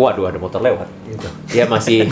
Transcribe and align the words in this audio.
waduh 0.00 0.24
ada 0.24 0.38
motor 0.38 0.60
lewat 0.60 0.88
gitu. 1.06 1.28
Ya 1.52 1.64
masih 1.64 2.08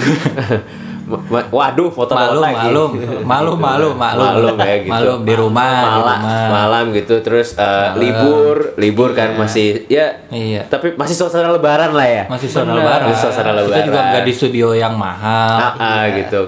ma- 1.08 1.24
ma- 1.26 1.48
waduh 1.48 1.88
motor 1.88 2.12
Malum, 2.12 2.28
lewat 2.28 2.44
lagi. 2.44 2.56
malum, 2.68 2.90
malum, 3.24 3.56
malum, 3.58 3.94
malum. 3.96 4.26
Malum 4.28 4.56
ya 4.60 4.76
gitu. 4.78 4.92
Malum 4.92 5.18
di 5.24 5.34
rumah, 5.34 5.72
di 5.72 5.80
Malam, 5.80 6.18
rumah. 6.20 6.48
malam 6.50 6.84
gitu 6.92 7.14
terus 7.18 7.48
eh, 7.56 7.88
libur, 7.96 8.56
libur 8.76 9.10
kan 9.12 9.32
masih 9.34 9.88
ya 9.88 10.20
Iya. 10.28 10.68
tapi 10.68 10.92
masih 10.94 11.16
suasana 11.16 11.48
lebaran 11.48 11.96
lah 11.96 12.04
ya. 12.04 12.22
Masih 12.28 12.46
suasana 12.46 12.70
Benar. 12.70 12.80
lebaran. 12.82 13.04
Masih 13.06 13.20
suasana 13.22 13.50
Kita 13.50 13.56
juga 13.56 13.80
lebaran. 13.80 14.04
nggak 14.06 14.22
di 14.22 14.32
studio 14.34 14.66
yang 14.70 14.94
mahal. 14.94 15.56
Ah, 15.58 15.72
ah, 15.80 16.02
gitu. 16.12 16.40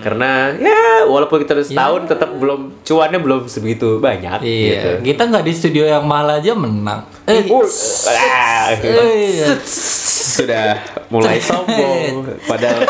Karena 0.00 0.30
ya 0.56 0.80
walaupun 1.04 1.38
kita 1.38 1.52
udah 1.52 1.66
setahun 1.66 2.02
tetap 2.08 2.30
belum 2.32 2.60
cuannya 2.80 3.20
belum 3.20 3.40
sebegitu 3.46 4.00
banyak 4.00 4.40
Iya, 4.40 4.72
gitu. 4.72 4.90
kita 5.06 5.22
nggak 5.24 5.44
di 5.44 5.52
studio 5.52 5.84
yang 5.84 6.02
mahal 6.02 6.34
aja 6.34 6.50
menang. 6.52 7.04
Eh, 7.26 7.46
Uh, 7.46 7.62
ah, 8.10 8.72
eh, 8.72 9.54
sudah 10.30 10.66
mulai 11.08 11.42
sombong 11.44 12.38
padahal 12.44 12.86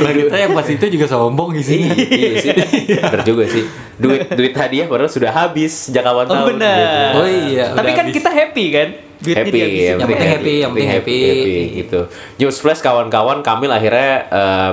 kita 0.00 0.36
yang 0.38 0.52
pas 0.52 0.66
itu 0.66 0.86
juga 0.88 1.06
sombong 1.06 1.54
isinya. 1.54 1.92
iya 1.94 2.30
sih 2.36 2.50
bener 2.52 3.20
juga 3.22 3.44
sih 3.46 3.64
duit 3.96 4.28
duit 4.30 4.52
hadiah 4.52 4.86
padahal 4.86 5.08
sudah 5.08 5.30
habis 5.30 5.88
sejak 5.88 6.02
awal 6.02 6.24
Oh, 6.24 6.30
tahun 6.30 6.56
benar. 6.56 6.76
gitu. 6.76 7.16
Oh 7.16 7.28
iya, 7.28 7.64
Tapi 7.70 7.80
udah 7.82 7.94
kan 7.94 8.04
habis. 8.04 8.16
kita 8.16 8.30
happy 8.30 8.64
kan? 8.70 8.88
Duitnya 9.20 9.36
happy 9.38 9.58
yang 9.60 9.98
penting 10.00 10.16
happy, 10.26 10.54
yang 10.56 10.70
penting 10.72 10.90
happy. 10.90 11.20
gitu 11.76 12.00
news 12.38 12.56
flash 12.56 12.80
kawan-kawan 12.80 13.40
Kamil 13.40 13.68
akhirnya 13.68 14.10
eh, 14.26 14.70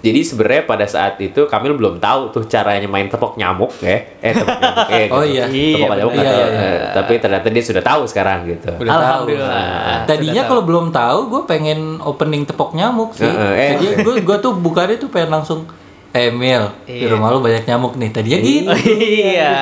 jadi 0.00 0.20
sebenarnya 0.20 0.62
pada 0.64 0.82
saat 0.84 1.14
itu 1.18 1.44
Kamil 1.44 1.72
belum 1.72 1.96
tahu 1.96 2.30
tuh 2.30 2.42
caranya 2.44 2.84
main 2.84 3.06
tepok 3.06 3.34
nyamuk 3.34 3.70
ya 3.78 3.98
eh 4.16 4.32
tepok 4.32 4.56
nyamuk 4.56 4.86
eh, 4.88 5.06
Oh 5.12 5.20
gitu. 5.20 5.30
iya. 5.30 5.44
tepok 5.44 5.54
Iya, 5.54 5.76
nyamuk 5.94 6.12
benar. 6.12 6.24
atau- 6.24 6.38
Iya, 6.40 6.46
iya. 6.48 6.64
eh, 6.64 6.78
tapi 6.90 7.12
ternyata 7.16 7.46
dia 7.48 7.62
sudah 7.62 7.82
tahu 7.82 8.02
sekarang 8.04 8.38
gitu 8.46 8.70
Udah 8.74 8.90
tahu. 8.90 9.02
Alhamdulillah. 9.26 9.50
Nah, 9.52 10.00
Tadinya 10.04 10.42
kalau 10.44 10.62
belum 10.62 10.86
tahu, 10.90 11.18
gue 11.28 11.42
pengen 11.44 11.78
opening 12.00 12.42
tepok 12.42 12.72
nyamuk 12.72 13.12
sih. 13.12 13.24
Heeh, 13.24 13.52
eh. 13.54 13.68
Tadinya 13.74 13.92
gue 14.00 14.14
gue 14.20 14.36
tuh 14.38 14.52
bukannya 14.54 14.96
tuh 14.96 15.08
pengen 15.08 15.30
langsung 15.32 15.60
Emil 16.10 16.62
di 16.84 17.00
Iya. 17.00 17.10
rumah 17.10 17.28
lu 17.28 17.38
banyak 17.38 17.64
nyamuk 17.64 17.94
nih. 17.94 18.10
Tadinya 18.10 18.38
gitu. 18.38 18.68
Oh, 18.68 18.78
iya. 18.78 19.52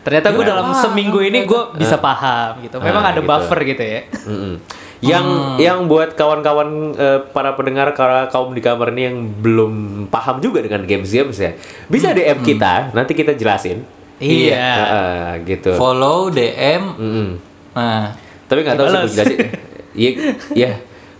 Ternyata 0.00 0.28
gue 0.30 0.38
Gimana? 0.38 0.50
dalam 0.56 0.66
seminggu 0.74 1.20
ini 1.20 1.44
gue 1.44 1.62
bisa 1.74 1.96
paham 1.96 2.56
gitu. 2.60 2.78
Memang 2.78 3.02
Ah, 3.02 3.12
ada 3.12 3.20
gitu. 3.20 3.28
buffer 3.28 3.60
gitu 3.66 3.82
ya. 3.82 4.00
Mm-mm. 4.24 4.54
Yang 5.00 5.24
Hmm. 5.24 5.56
yang 5.56 5.78
buat 5.86 6.12
kawan-kawan 6.12 6.68
eh, 6.92 7.20
para 7.26 7.52
pendengar 7.52 7.90
para 7.90 8.28
kaum 8.28 8.52
di 8.52 8.60
kamar 8.60 8.90
ini 8.90 9.02
yang 9.02 9.18
belum 9.34 9.72
paham 10.06 10.38
juga 10.38 10.60
dengan 10.60 10.84
games-games 10.84 11.34
ya, 11.34 11.56
bisa 11.86 12.10
Hmm. 12.10 12.18
DM 12.18 12.38
kita, 12.42 12.74
nanti 12.90 13.12
kita 13.12 13.32
jelasin. 13.32 13.80
Iya. 14.18 14.60
Heeh, 14.60 15.24
gitu. 15.46 15.72
Follow 15.72 16.28
DM. 16.28 16.82
Mm-mm. 16.92 17.28
Nah, 17.72 18.12
Tapi 18.44 18.60
nggak 18.60 18.76
tahu 18.76 18.86
sih 18.86 18.98
gue 18.98 19.12
jelasin. 19.14 19.38
Iya, 19.92 20.10
iya. 20.52 20.72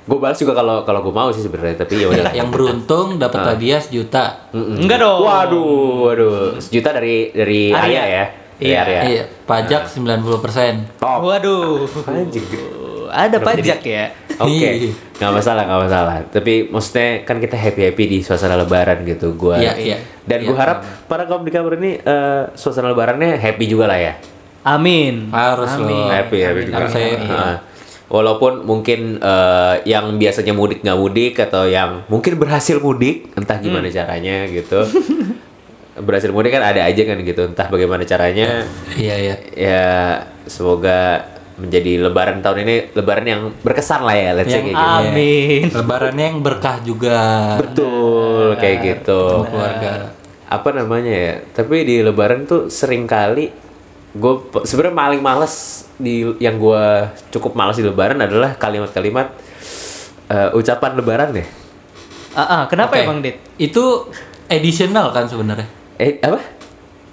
Gue 0.03 0.17
balas 0.17 0.37
juga 0.37 0.53
kalau 0.53 0.85
kalau 0.85 1.01
gue 1.01 1.11
mau 1.11 1.31
sih 1.31 1.41
sebenarnya, 1.41 1.81
tapi 1.81 1.99
ya 1.99 2.07
udah. 2.07 2.31
yang 2.33 2.51
beruntung 2.51 3.17
dapat 3.17 3.41
hadiah 3.49 3.79
sejuta. 3.79 4.47
Mm-mm. 4.51 4.77
Enggak 4.79 5.01
dong. 5.01 5.23
Waduh, 5.23 5.67
waduh, 6.05 6.37
sejuta 6.59 6.93
dari 6.93 7.31
dari 7.31 7.61
Arya. 7.69 7.81
Arya 7.81 8.03
ya. 8.05 8.25
Dari 8.53 8.67
Iya. 8.67 8.79
Arya. 8.79 9.01
Iya, 9.03 9.23
pajak 9.43 9.83
90%. 9.89 11.01
Top. 11.01 11.25
Waduh. 11.25 11.89
Anjing. 12.05 12.45
Ada 13.11 13.37
pajak 13.39 13.81
ya. 13.83 14.05
Oke, 14.41 14.57
Iya. 14.57 14.91
nggak 15.19 15.33
masalah, 15.35 15.63
nggak 15.65 15.81
masalah. 15.85 16.17
Tapi 16.27 16.53
maksudnya 16.67 17.23
kan 17.23 17.37
kita 17.37 17.53
happy 17.55 17.81
happy 17.87 18.05
di 18.07 18.19
suasana 18.21 18.57
Lebaran 18.57 19.05
gitu. 19.05 19.35
Gua 19.35 19.61
Iya, 19.61 19.77
iya. 19.77 19.97
dan 20.25 20.41
Iya. 20.41 20.49
gue 20.49 20.57
harap 20.57 20.79
para 21.05 21.27
kaum 21.27 21.43
di 21.43 21.51
kamar 21.51 21.77
ini 21.77 21.99
eh, 21.99 22.43
suasana 22.55 22.89
Lebarannya 22.89 23.37
happy 23.37 23.65
juga 23.67 23.85
lah 23.85 23.99
ya. 23.99 24.15
Amin. 24.63 25.29
Harus 25.29 25.77
loh. 25.77 25.85
Amin. 25.85 26.09
happy 26.09 26.39
happy 26.41 26.61
juga. 26.67 26.77
Harus 26.79 26.93
happy. 26.95 27.29
Walaupun 28.09 28.65
mungkin 28.65 29.01
eh, 29.17 29.75
yang 29.85 30.17
biasanya 30.17 30.51
mudik 30.51 30.81
nggak 30.81 30.99
mudik 30.99 31.35
atau 31.39 31.63
yang 31.65 32.03
mungkin 32.07 32.35
berhasil 32.37 32.79
mudik, 32.79 33.31
entah 33.35 33.57
gimana 33.57 33.87
caranya 33.87 34.49
gitu. 34.49 34.81
berhasil 36.01 36.33
mudik 36.33 36.49
kan 36.51 36.65
ada 36.65 36.81
aja 36.81 37.03
kan 37.05 37.21
gitu, 37.21 37.45
entah 37.45 37.69
bagaimana 37.69 38.03
caranya. 38.03 38.65
Iya, 38.97 39.15
iya. 39.21 39.35
Ya 39.53 39.85
semoga 40.49 41.29
menjadi 41.61 42.01
Lebaran 42.01 42.41
tahun 42.41 42.65
ini 42.65 42.77
Lebaran 42.97 43.27
yang 43.29 43.41
berkesan 43.61 44.01
lah 44.03 44.17
ya, 44.17 44.31
let's 44.33 44.49
say 44.49 44.65
Yang 44.65 44.65
kayak 44.73 44.77
gitu. 44.81 44.97
Amin. 45.05 45.63
Lebarannya 45.71 46.25
yang 46.33 46.39
berkah 46.41 46.77
juga. 46.81 47.19
Betul, 47.61 48.57
kayak 48.57 48.79
gitu. 48.81 49.23
Keluarga. 49.47 50.17
Apa 50.49 50.69
namanya 50.73 51.13
ya? 51.13 51.35
Tapi 51.53 51.85
di 51.85 51.97
Lebaran 52.01 52.49
tuh 52.49 52.73
sering 52.73 53.05
kali 53.05 53.71
gue 54.11 54.35
sebenarnya 54.67 54.97
paling 54.99 55.23
males 55.23 55.87
di 55.95 56.27
yang 56.43 56.59
gue 56.59 56.83
cukup 57.31 57.55
males 57.55 57.79
di 57.79 57.87
Lebaran 57.87 58.19
adalah 58.19 58.59
kalimat-kalimat 58.59 59.31
eh, 60.27 60.51
ucapan 60.59 60.99
Lebaran 60.99 61.31
deh. 61.31 61.47
Ah, 62.35 62.43
ah, 62.43 62.63
kenapa 62.67 62.99
Oke. 62.99 63.07
emang 63.07 63.23
Dit? 63.23 63.39
Itu 63.59 64.11
additional 64.51 65.15
kan 65.15 65.31
sebenarnya. 65.31 65.67
Eh 65.99 66.19
apa? 66.23 66.43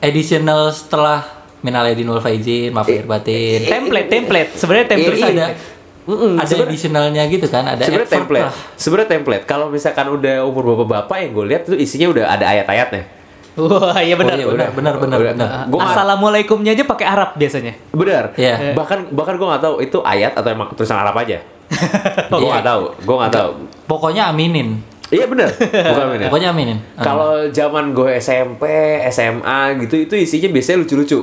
Additional 0.01 0.73
setelah 0.73 1.36
minal 1.59 1.83
aidin 1.83 2.05
wal 2.05 2.19
faizin, 2.19 2.69
maaf 2.69 2.85
lahir 2.85 3.03
batin. 3.03 3.65
Template, 3.65 4.07
template. 4.07 4.49
Sebenarnya 4.53 4.87
template 4.87 5.17
Iya, 5.17 5.27
ada 5.27 5.45
Mm-mm, 6.07 6.39
ada 6.39 6.55
additionalnya 6.63 7.23
gitu 7.27 7.47
kan, 7.47 7.67
ada 7.67 7.83
Sebenarnya 7.83 8.07
template. 8.09 8.45
lah. 8.45 8.53
Sebenarnya 8.75 9.09
template. 9.11 9.43
Kalau 9.43 9.67
misalkan 9.67 10.07
udah 10.07 10.39
umur 10.41 10.63
bapak-bapak 10.73 11.17
yang 11.19 11.31
gue 11.33 11.45
lihat 11.45 11.61
itu 11.65 11.75
isinya 11.75 12.07
udah 12.07 12.23
ada 12.31 12.45
ayat-ayatnya. 12.47 13.03
Wah, 13.57 13.97
iya 13.99 14.13
benar. 14.13 14.33
Oh, 14.33 14.39
iya, 14.39 14.47
benar, 14.47 14.69
benar, 14.71 14.95
benar, 14.95 15.17
benar. 15.19 15.49
Gua 15.65 15.81
nggak- 15.81 15.89
Assalamualaikumnya 15.89 16.71
aja 16.71 16.85
pakai 16.85 17.05
Arab 17.09 17.33
biasanya. 17.35 17.73
Bener. 17.89 18.31
Iya. 18.37 18.71
Bahkan 18.71 19.11
bahkan 19.11 19.35
gue 19.35 19.47
nggak 19.49 19.63
tahu 19.65 19.75
itu 19.81 19.97
ayat 19.99 20.37
atau 20.37 20.47
emang 20.47 20.69
tulisan 20.71 20.95
Arab 20.95 21.17
aja. 21.17 21.41
gue 22.31 22.47
nggak 22.47 22.63
tahu. 22.63 22.83
Gue 23.01 23.15
nggak 23.17 23.33
tahu. 23.33 23.49
Pokoknya 23.83 24.29
aminin. 24.29 24.77
Iya 25.09 25.25
bener. 25.25 25.49
Bukan. 25.57 26.29
Pokoknya 26.29 26.53
aminin. 26.53 26.77
Ah. 26.95 27.03
Kalau 27.03 27.31
zaman 27.49 27.91
gue 27.91 28.15
SMP, 28.15 28.63
SMA 29.09 29.59
gitu 29.81 29.95
itu 29.97 30.13
isinya 30.15 30.47
biasanya 30.47 30.85
lucu-lucu. 30.85 31.19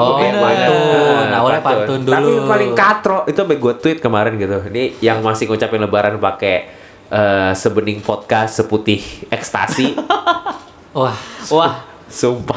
Oh, 0.00 0.14
Kayak 0.16 0.34
pantun. 0.36 0.78
mana? 1.18 1.36
Awalnya 1.36 1.62
pantun 1.62 1.98
dulu. 2.00 2.14
Tapi 2.14 2.30
paling 2.46 2.70
katro 2.72 3.18
itu 3.24 3.34
sampai 3.36 3.58
gue 3.58 3.74
tweet 3.76 3.98
kemarin 3.98 4.32
gitu. 4.34 4.58
Ini 4.64 4.82
yang 5.00 5.18
masih 5.20 5.44
ngucapin 5.44 5.80
lebaran 5.80 6.16
pakai 6.16 6.70
eh, 7.08 7.50
sebening 7.52 7.98
podcast 7.98 8.56
seputih 8.56 9.00
ekstasi. 9.26 9.98
Wah, 10.96 11.18
Wah, 11.48 11.74
Sumpah. 12.06 12.56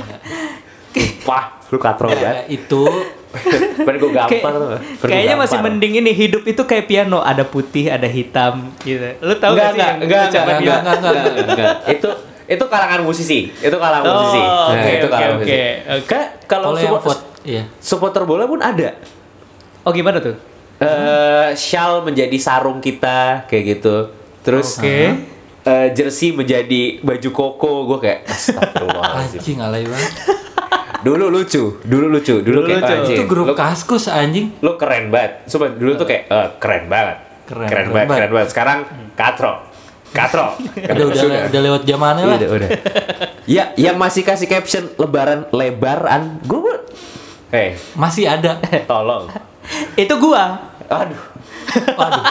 Sumpah, 0.91 1.43
lu 1.67 1.77
katro 1.77 2.07
ya, 2.07 2.15
banget. 2.43 2.45
itu 2.51 2.83
Pengen 3.87 3.95
gue 3.97 4.11
gampar 4.11 4.51
tuh. 4.53 4.67
Gua 4.75 5.07
kayaknya 5.07 5.35
masih 5.35 5.57
mending 5.57 5.93
ini 5.97 6.11
hidup 6.11 6.43
itu 6.43 6.59
kayak 6.61 6.83
piano, 6.85 7.23
ada 7.23 7.41
putih, 7.41 7.87
ada 7.87 8.03
hitam 8.03 8.75
gitu. 8.81 9.07
Lu 9.19 9.31
tahu 9.35 9.55
enggak, 9.55 9.63
gak 9.63 9.71
sih 9.71 9.79
enggak, 9.79 9.99
enggak, 10.01 10.23
enggak, 10.27 10.51
enggak, 10.59 10.97
enggak, 10.99 11.13
enggak, 11.15 11.45
enggak. 11.47 11.75
Itu 11.95 12.09
itu 12.43 12.65
kalangan 12.67 12.99
musisi. 13.01 13.39
Itu 13.55 13.77
kalangan 13.77 14.03
Oh, 14.03 14.15
musisi. 14.19 14.41
Nah, 14.41 14.67
oke, 14.67 14.89
itu 14.91 14.99
oke, 14.99 15.07
kalangan 15.07 15.31
oke, 15.31 15.39
musisi. 15.39 15.55
oke. 15.87 16.03
Kan 16.03 16.23
kalau 16.43 16.69
yang 16.75 16.95
iya. 17.43 17.63
supporter 17.77 18.23
bola 18.23 18.45
pun 18.45 18.59
ada. 18.59 18.97
Oh 19.81 19.89
gimana 19.89 20.17
tuh? 20.17 20.35
eh 20.77 21.53
shawl 21.53 22.01
menjadi 22.01 22.33
sarung 22.35 22.77
kita 22.77 23.45
kayak 23.45 23.63
gitu. 23.71 24.09
Terus 24.41 24.75
Oke. 24.75 25.13
eh, 25.61 25.87
jersey 25.91 26.31
menjadi 26.31 26.97
baju 26.99 27.29
koko. 27.29 27.85
Gue 27.85 27.99
kayak 27.99 28.25
astagfirullahaladzim. 28.25 29.39
Anjing 29.39 29.59
alay 29.59 29.85
banget. 29.85 30.11
dulu 31.05 31.29
lucu, 31.29 31.77
dulu 31.81 32.09
lucu, 32.09 32.41
dulu, 32.41 32.61
Dulu 32.61 32.67
kayak 32.67 32.81
lucu. 32.81 32.93
anjing. 32.95 33.17
Itu 33.17 33.23
grup 33.25 33.45
Lu, 33.47 33.53
kaskus 33.53 34.05
anjing. 34.05 34.57
lu 34.57 34.73
keren 34.73 35.09
banget. 35.09 35.45
Sumpah 35.45 35.69
dulu 35.71 35.91
tuh 35.95 36.05
kayak 36.05 36.23
eh, 36.25 36.47
keren 36.57 36.83
banget. 36.87 37.17
Keren, 37.45 37.67
Keren, 37.67 37.69
keren 37.69 37.85
banget, 37.87 38.07
banget. 38.07 38.17
keren 38.17 38.31
banget. 38.31 38.49
Sekarang 38.49 38.79
katro. 39.13 39.53
Katro. 40.11 40.45
Udah 40.91 41.05
udah, 41.07 41.21
Sudah. 41.21 41.41
udah 41.45 41.61
lewat 41.61 41.81
zamannya 41.85 42.25
lah. 42.25 42.37
Udah, 42.37 42.49
udah. 42.51 42.69
ya, 43.45 43.63
yang 43.77 43.95
masih 43.95 44.25
kasih 44.25 44.43
caption 44.45 44.89
lebaran 44.97 45.45
lebaran. 45.51 46.41
Gue 46.43 46.73
Eh, 47.51 47.75
Masih 47.93 48.25
ada. 48.25 48.57
tolong. 48.89 49.27
Itu 49.93 50.15
gua. 50.17 50.71
Aduh. 50.87 51.21
Waduh. 51.95 52.25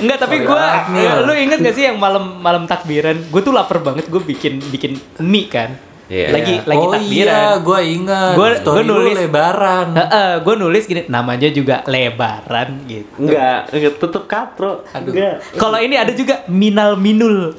Enggak, 0.00 0.18
tapi 0.18 0.42
gua 0.42 0.88
ya, 0.96 1.20
ya. 1.20 1.22
lu 1.22 1.32
inget 1.36 1.60
gak 1.60 1.76
sih 1.76 1.84
yang 1.86 2.00
malam 2.00 2.40
malam 2.40 2.64
takbiran? 2.64 3.14
Gue 3.28 3.44
tuh 3.44 3.52
lapar 3.52 3.78
banget, 3.78 4.08
gue 4.08 4.18
bikin 4.18 4.58
bikin 4.72 4.96
mie 5.20 5.46
kan. 5.46 5.76
Iya. 6.10 6.34
Lagi 6.34 6.54
lagi 6.66 6.80
oh 6.80 6.90
takbiran. 6.90 7.12
iya, 7.30 7.42
gue 7.60 7.80
ingat. 7.86 8.34
Gua- 8.34 8.58
Story 8.58 8.82
gua 8.82 8.82
lu 8.82 8.94
nulis- 8.98 9.16
lebaran. 9.20 9.86
gue 10.42 10.54
nulis 10.58 10.84
gini, 10.88 11.02
namanya 11.06 11.48
juga 11.52 11.86
lebaran 11.86 12.82
gitu. 12.88 13.20
Enggak, 13.20 13.60
enggak 13.70 13.92
tutup 14.00 14.24
katro. 14.26 14.82
Aduh. 14.90 15.12
Kalau 15.54 15.78
ini 15.78 15.94
ada 15.94 16.10
juga 16.10 16.42
minal 16.48 16.98
minul. 16.98 17.54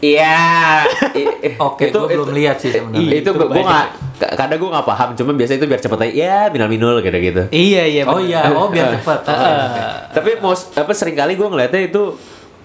Iya. 0.00 0.80
Oke, 1.68 1.88
gue 1.88 2.06
belum 2.08 2.32
lihat 2.32 2.56
sih 2.56 2.72
sebenarnya. 2.72 3.00
Iya, 3.02 3.14
itu 3.20 3.30
Itu 3.30 3.36
gue 3.38 3.60
nggak 3.60 3.86
kadang 4.32 4.58
gue 4.58 4.70
nggak 4.70 4.84
paham 4.86 5.08
cuma 5.14 5.32
biasa 5.32 5.52
itu 5.54 5.64
biar 5.64 5.76
cepet 5.78 5.96
aja 5.98 6.12
ya 6.12 6.36
minal 6.48 6.68
minul 6.68 7.00
gitu 7.00 7.12
gitu 7.14 7.42
Iya 7.48 7.82
iya. 7.84 8.02
Oh 8.04 8.16
iya, 8.16 8.48
oh 8.50 8.68
biar. 8.68 8.96
Oh, 9.00 9.12
Heeh. 9.12 9.60
oke. 9.62 9.82
tapi 10.12 10.30
most 10.38 10.72
apa 10.74 10.92
sering 10.92 11.14
kali 11.14 11.32
gue 11.34 11.44
ngeliatnya 11.44 11.80
itu 11.82 12.16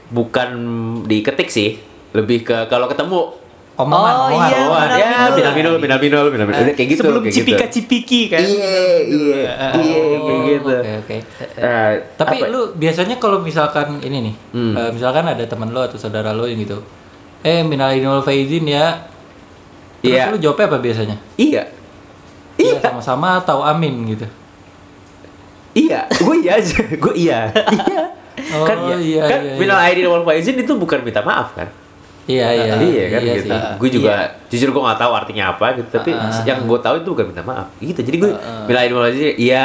bukan 0.10 0.50
diketik 1.04 1.48
sih 1.48 1.80
lebih 2.12 2.44
ke 2.44 2.56
kalau 2.66 2.86
ketemu 2.86 3.36
omongan, 3.76 4.14
Oh, 4.16 4.28
omongan. 4.30 4.48
iya. 4.48 4.64
Minal 4.64 4.96
ya, 4.96 5.12
minul. 5.12 5.36
minal 5.36 5.54
minul, 5.54 5.76
minal 5.78 6.00
minul, 6.00 6.26
minal 6.30 6.46
minul. 6.46 6.62
Udah 6.62 6.74
kayak 6.74 6.90
gitu, 6.90 7.02
Sebelum 7.02 7.22
kayak 7.22 7.34
gitu. 7.34 7.40
cipika 7.44 7.66
cipiki 7.70 8.22
kan. 8.26 8.40
Iya, 8.40 8.80
iya, 9.04 9.52
iya, 9.76 10.02
kayak 10.18 10.42
gitu. 10.46 10.72
Oke, 10.72 10.94
oke. 10.98 11.18
Eh, 11.58 11.92
Tapi 12.16 12.36
apa- 12.38 12.48
lu 12.48 12.62
biasanya 12.74 13.16
kalau 13.18 13.40
misalkan 13.40 14.00
ini 14.00 14.18
nih, 14.24 14.36
Hmm. 14.50 14.74
eh, 14.74 14.90
misalkan 14.90 15.24
ada 15.26 15.44
teman 15.44 15.68
lu 15.70 15.80
atau 15.82 15.96
saudara 15.96 16.32
lu 16.32 16.44
yang 16.46 16.56
gitu, 16.58 16.80
eh 17.46 17.62
minal 17.62 17.94
aidin 17.94 18.10
wal 18.10 18.26
faizin 18.26 18.66
ya. 18.66 19.06
Terus 20.02 20.18
Iya. 20.18 20.34
lu 20.34 20.38
jawabnya 20.42 20.66
apa 20.66 20.78
biasanya? 20.82 21.18
Iya. 21.38 21.64
Iya 22.58 22.74
Iya, 22.78 22.80
sama-sama 22.82 23.38
atau 23.38 23.62
amin 23.62 23.94
gitu. 24.16 24.26
iya, 25.76 26.08
gue 26.08 26.36
iya 26.40 26.56
aja, 26.56 26.80
gue 27.04 27.14
iya, 27.20 27.52
iya. 27.52 28.04
Oh, 28.56 28.64
kan 28.64 28.96
iya, 28.96 29.28
kan 29.28 29.40
iya, 29.44 29.52
iya. 29.52 29.60
minal 29.60 29.76
aidin 29.76 30.08
wal 30.08 30.24
faizin 30.24 30.56
itu 30.56 30.72
bukan 30.72 31.04
minta 31.04 31.20
maaf 31.20 31.52
kan? 31.52 31.68
Iya 32.26 32.48
iya. 32.48 32.74
iya 32.80 33.06
kan 33.12 33.20
gitu. 33.22 33.52
sih. 33.52 33.60
Gue 33.76 33.90
juga 33.92 34.14
jujur 34.48 34.72
gue 34.72 34.82
nggak 34.88 35.00
tahu 35.04 35.12
artinya 35.12 35.52
apa 35.52 35.76
gitu, 35.76 36.00
tapi 36.00 36.16
yang 36.48 36.64
gue 36.64 36.80
tahu 36.80 37.04
itu 37.04 37.10
bukan 37.12 37.26
minta 37.28 37.44
maaf. 37.44 37.68
Gitu. 37.84 38.00
Jadi 38.00 38.18
gue 38.24 38.32
aidin 38.72 38.96
wal 38.96 39.12
faizin 39.12 39.36
iya. 39.36 39.64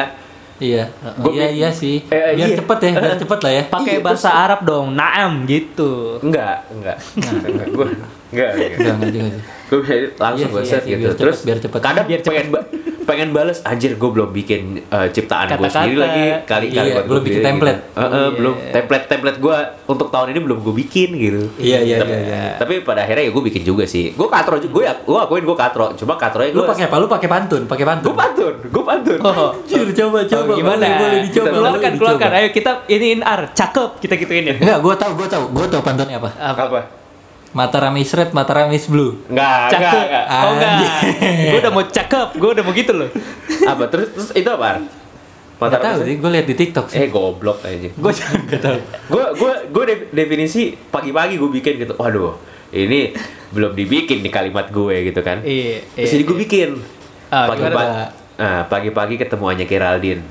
Iya. 0.61 0.85
Gua- 1.17 1.33
iya 1.33 1.49
iya 1.49 1.69
sih. 1.73 2.05
Eh, 2.05 2.37
biar 2.37 2.49
iya. 2.53 2.57
cepet 2.61 2.79
ya, 2.79 2.91
biar 2.95 3.17
cepet 3.25 3.39
lah 3.41 3.53
ya. 3.53 3.63
Pakai 3.67 3.95
Iya, 3.97 4.05
bahasa 4.05 4.29
Arab 4.31 4.61
dong, 4.63 4.93
naam 4.93 5.49
gitu. 5.49 6.21
Enggak, 6.21 6.69
enggak. 6.69 6.97
enggak, 7.17 7.67
gue 7.73 7.89
enggak. 8.31 8.51
enggak. 8.53 8.95
Enggak 8.95 9.11
juga 9.11 9.29
sih. 9.29 9.43
gue 9.71 9.79
langsung 10.17 10.35
Iya 10.43 10.47
gue 10.53 10.63
sih, 10.63 10.71
set 10.73 10.83
iya 10.83 10.89
gitu 10.89 10.99
biar 10.99 11.11
cepet, 11.11 11.21
terus 11.21 11.39
biar 11.41 11.59
cepet. 11.61 11.81
kadang 11.81 12.05
biar 12.05 12.21
pengen 12.21 12.47
ba- 12.49 12.67
pengen 13.01 13.31
bales 13.31 13.59
anjir 13.63 13.95
gue 13.95 14.11
belum 14.13 14.31
bikin 14.33 14.63
eh, 14.85 15.09
ciptaan 15.09 15.47
gue 15.49 15.67
sendiri 15.67 15.95
lagi 15.97 16.23
kali 16.45 16.67
kali 16.69 16.89
Iya, 16.89 17.03
belum 17.05 17.23
bikin 17.23 17.39
template. 17.41 17.81
gitu. 17.85 17.99
Eh, 18.01 18.07
eh, 18.09 18.29
belum 18.33 18.55
template 18.69 19.05
template 19.07 19.39
gue 19.39 19.57
untuk 19.85 20.09
tahun 20.09 20.27
ini 20.29 20.41
belum 20.41 20.59
gue 20.61 20.75
bikin 20.77 21.09
gitu 21.13 21.43
Iya, 21.57 21.79
iya, 21.81 21.97
tapi, 21.97 22.13
iya, 22.13 22.23
iya. 22.25 22.43
tapi 22.57 22.75
pada 22.81 23.03
akhirnya 23.03 23.25
ya 23.25 23.33
gue 23.33 23.43
bikin 23.45 23.63
juga 23.63 23.83
sih 23.85 24.11
gue 24.11 24.29
katro 24.29 24.59
juga 24.59 24.73
gue 24.73 24.85
gue 25.05 25.19
akuin 25.21 25.45
gue 25.45 25.57
katro 25.57 25.87
cuma 25.93 26.15
katronya 26.17 26.51
Lu 26.51 26.57
gue 26.57 26.67
pakai 26.67 26.85
apa? 26.87 26.97
Lu 26.97 27.07
pakai 27.07 27.29
pantun, 27.29 27.63
pakai 27.65 27.85
pantun. 27.85 28.07
gue 28.07 28.17
pantun 28.17 28.55
gue 28.65 28.85
pantun 28.85 29.19
Oh. 29.21 29.55
Anjir, 29.55 29.87
coba 29.93 30.19
coba. 30.25 30.43
Oh, 30.45 30.57
gimana? 30.57 30.79
Boleh, 30.81 30.91
boleh 30.97 31.19
dicoba. 31.25 31.47
keluarkan, 31.53 31.93
keluarkan. 31.95 32.31
Ayo 32.33 32.49
kita 32.51 32.71
iniin 32.87 33.23
ar, 33.23 33.51
cakep 33.53 33.91
kita 33.99 34.15
gituin 34.17 34.45
ya. 34.45 34.55
Enggak, 34.57 34.79
gua 34.81 34.95
tahu, 34.97 35.13
gua 35.15 35.29
tahu. 35.29 35.45
Gua 35.51 35.67
tahu 35.67 35.79
pantunnya 35.81 36.17
apa. 36.17 36.31
apa 36.35 37.00
Mataram 37.51 37.95
is 37.95 38.11
red, 38.11 38.31
Mataram 38.31 38.71
is 38.71 38.87
blue. 38.87 39.19
enggak 39.27 39.69
enggak 39.69 39.91
Cakep. 39.91 40.03
enggak 40.07 40.25
Oh 40.31 40.51
enggak. 40.53 40.75
Gue 41.45 41.59
udah 41.59 41.73
mau 41.73 41.85
cakep, 41.85 42.29
gue 42.33 42.51
udah 42.53 42.63
mau 42.63 42.73
gitu 42.73 42.93
loh. 42.95 43.11
apa 43.63 43.85
terus 43.87 44.09
terus 44.11 44.31
itu 44.33 44.47
apa 44.47 44.79
Enggak 45.61 45.77
tahu 45.79 45.99
sih, 46.01 46.17
gua 46.17 46.31
lihat 46.31 46.47
di 46.47 46.57
TikTok 46.57 46.87
sih. 46.89 46.97
eh 46.97 47.09
goblok 47.09 47.61
aja 47.61 47.91
Gua 48.01 48.11
juga 48.11 48.33
enggak 48.35 48.61
tahu. 48.61 48.79
gue 49.09 49.25
gue 49.35 49.53
gue 49.69 49.85
definisi 50.11 50.63
pagi-pagi 50.73 51.37
gue 51.37 51.51
bikin 51.53 51.73
gitu 51.79 51.93
waduh 51.95 52.39
ini 52.71 53.13
belum 53.51 53.75
dibikin 53.75 54.21
di 54.21 54.31
kalimat 54.31 54.71
gue 54.71 55.05
gitu 55.05 55.21
kan 55.21 55.43
Iya, 55.43 55.83
terus 55.91 56.07
iya, 56.07 56.13
jadi 56.13 56.23
gue 56.23 56.37
bikin 56.39 56.71
Ah, 57.29 57.47
pagi-pagi 57.47 57.93
nah, 58.37 58.63
pagi-pagi 58.65 59.15
ketemu 59.17 59.45
Anya 59.47 59.65
Geraldine 59.65 60.23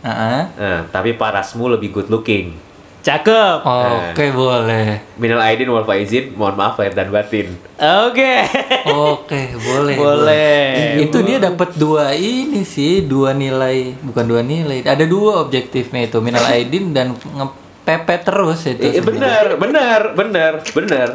Heeh. 0.00 0.40
nah, 0.50 0.80
tapi 0.88 1.12
parasmu 1.12 1.68
lebih 1.70 1.92
good 1.92 2.08
looking 2.08 2.56
Cakep. 3.00 3.58
Oke, 3.64 4.28
boleh. 4.30 5.00
minal 5.16 5.40
aidin 5.40 5.72
wal 5.72 5.88
faizin 5.88 6.36
mohon 6.36 6.52
maaf 6.56 6.76
lahir 6.76 6.92
dan 6.92 7.08
batin 7.08 7.56
Oke. 7.80 8.44
Oke, 8.92 9.56
boleh. 9.56 9.96
Boleh. 9.96 11.00
Itu 11.00 11.24
dia 11.24 11.40
dapat 11.40 11.80
dua 11.80 12.12
ini 12.12 12.60
sih, 12.60 13.00
dua 13.08 13.32
nilai, 13.32 13.96
bukan 14.04 14.24
dua 14.28 14.44
nilai. 14.44 14.84
Ada 14.84 15.08
dua 15.08 15.40
objektifnya 15.40 16.12
itu, 16.12 16.20
minal 16.20 16.44
aidin 16.44 16.92
dan 16.92 17.16
ngepepet 17.16 18.20
terus 18.28 18.68
itu. 18.68 18.84
Eh, 18.84 19.00
bener 19.00 19.56
bener 19.56 20.00
bener 20.12 20.52
bener 20.76 21.08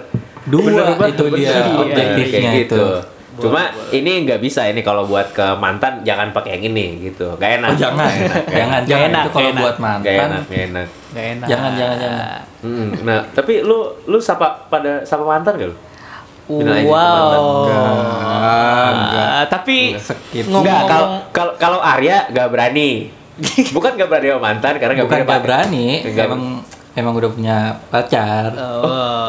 Dua 0.46 0.94
Bener 0.94 1.10
itu 1.10 1.26
bener. 1.26 1.38
dia 1.42 1.50
Iya, 1.58 1.74
objektifnya 1.82 2.50
kayak 2.54 2.66
itu. 2.70 2.86
Cuma 3.38 3.62
ini 3.90 4.24
nggak 4.24 4.40
bisa 4.40 4.64
ini 4.64 4.80
kalau 4.80 5.04
buat 5.04 5.30
ke 5.30 5.56
mantan 5.56 6.00
jangan 6.02 6.32
pakai 6.32 6.56
yang 6.56 6.72
ini 6.72 6.86
gitu. 7.04 7.36
Gak 7.36 7.60
enak. 7.60 7.70
Oh, 7.70 7.76
jangan. 7.76 8.08
Gak 8.08 8.16
enak, 8.16 8.42
gak 8.42 8.56
jangan, 8.60 8.80
enak. 8.80 8.86
jangan 8.86 9.06
enak, 9.06 9.22
itu 9.22 9.30
kalau 9.30 9.42
gak 9.42 9.52
enak. 9.52 9.62
buat 9.62 9.76
Gak 9.76 9.84
mantan. 9.84 10.16
enak, 10.16 10.44
gak 10.46 10.62
enak. 10.62 10.88
Gak 11.12 11.26
enak. 11.30 11.48
Jangan, 11.48 11.72
jangan, 11.74 11.98
jangan. 12.00 12.40
Mm, 12.62 12.88
Nah, 13.04 13.20
tapi 13.30 13.54
lu 13.62 13.78
lu 14.04 14.18
sapa 14.18 14.48
pada 14.66 15.04
sama 15.04 15.24
mantan 15.30 15.54
gak 15.56 15.70
lu? 15.70 15.78
Wow. 16.46 17.66
Tapi 19.46 19.98
Enggak, 20.36 20.82
kalau 20.86 21.08
kalau 21.32 21.54
kalau 21.58 21.80
Arya 21.80 22.30
gak 22.30 22.48
berani. 22.48 23.12
Bukan 23.76 23.94
gak 23.94 24.08
berani 24.08 24.28
sama 24.30 24.44
mantan 24.46 24.74
karena 24.78 24.94
gak 24.96 25.06
Bukan 25.06 25.20
gak 25.24 25.44
berani, 25.44 25.88
Nggak- 26.06 26.26
emang 26.26 26.44
emang 26.96 27.14
udah 27.14 27.30
punya 27.30 27.58
pacar. 27.86 28.56
Oh. 28.56 28.84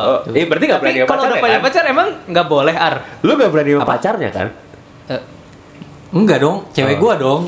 Oh, 0.07 0.19
iya 0.31 0.47
berarti 0.47 0.65
gak 0.65 0.79
Tapi 0.79 0.85
berani 0.87 0.99
sama 0.99 1.09
kalau 1.09 1.19
pacar 1.19 1.27
udah 1.27 1.37
ya 1.37 1.43
punya 1.43 1.53
kan? 1.53 1.65
pacar 1.65 1.85
emang 1.85 2.09
nggak 2.25 2.47
boleh 2.47 2.75
ar. 2.75 2.95
Lu 3.21 3.33
gak 3.35 3.51
berani 3.51 3.71
sama 3.75 3.87
pacarnya 3.87 4.31
kan? 4.31 4.47
Eh, 5.09 5.23
Enggak 6.09 6.39
dong, 6.41 6.57
cewek 6.71 6.97
gua 6.97 7.15
dong. 7.17 7.43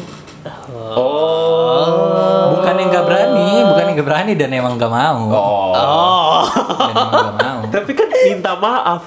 Oh. 0.68 2.54
Bukan 2.54 2.74
yang 2.74 2.88
gak 2.88 3.04
berani, 3.04 3.50
bukan 3.64 3.84
yang 3.84 3.96
gak 3.96 4.08
berani 4.08 4.32
dan 4.34 4.50
emang 4.50 4.74
gak 4.74 4.88
mau. 4.88 5.20
Oh. 5.28 5.72
Oh. 5.72 6.42
Dan 6.80 6.90
emang 6.90 7.10
gak 7.12 7.36
mau. 7.36 7.60
Tapi 7.74 7.90
kan 7.92 8.08
minta 8.08 8.52
maaf. 8.56 9.02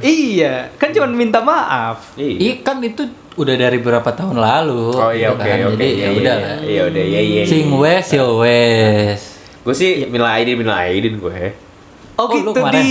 iya, 0.00 0.72
kan 0.74 0.90
cuma 0.90 1.06
minta 1.06 1.38
maaf. 1.38 2.16
Iya. 2.16 2.36
Ih 2.42 2.54
kan 2.60 2.80
itu 2.80 3.04
udah 3.36 3.54
dari 3.54 3.78
berapa 3.78 4.08
tahun 4.08 4.36
lalu. 4.36 4.84
Oh 4.90 5.12
iya 5.12 5.28
gitu 5.28 5.36
oke 5.36 5.44
kan. 5.44 5.58
oke. 5.60 5.72
Jadi 5.76 5.86
Iya, 5.86 5.94
ya 5.94 6.08
iya, 6.08 6.16
udah 6.16 6.34
iya. 6.34 6.56
Iya 6.64 6.82
udah 6.88 7.04
iya 7.04 7.20
iya. 7.22 7.42
Sing 7.44 7.66
wes 7.70 8.06
ya 8.08 8.24
wes. 8.26 9.20
Gue 9.66 9.74
sih 9.74 10.06
minal 10.06 10.30
aidin 10.30 10.54
minal 10.54 10.78
aidin 10.78 11.18
gue. 11.18 11.50
Oh, 12.14 12.24
Oh, 12.24 12.32
lu 12.32 12.48
gitu 12.48 12.50
kemarin. 12.56 12.80
di. 12.80 12.88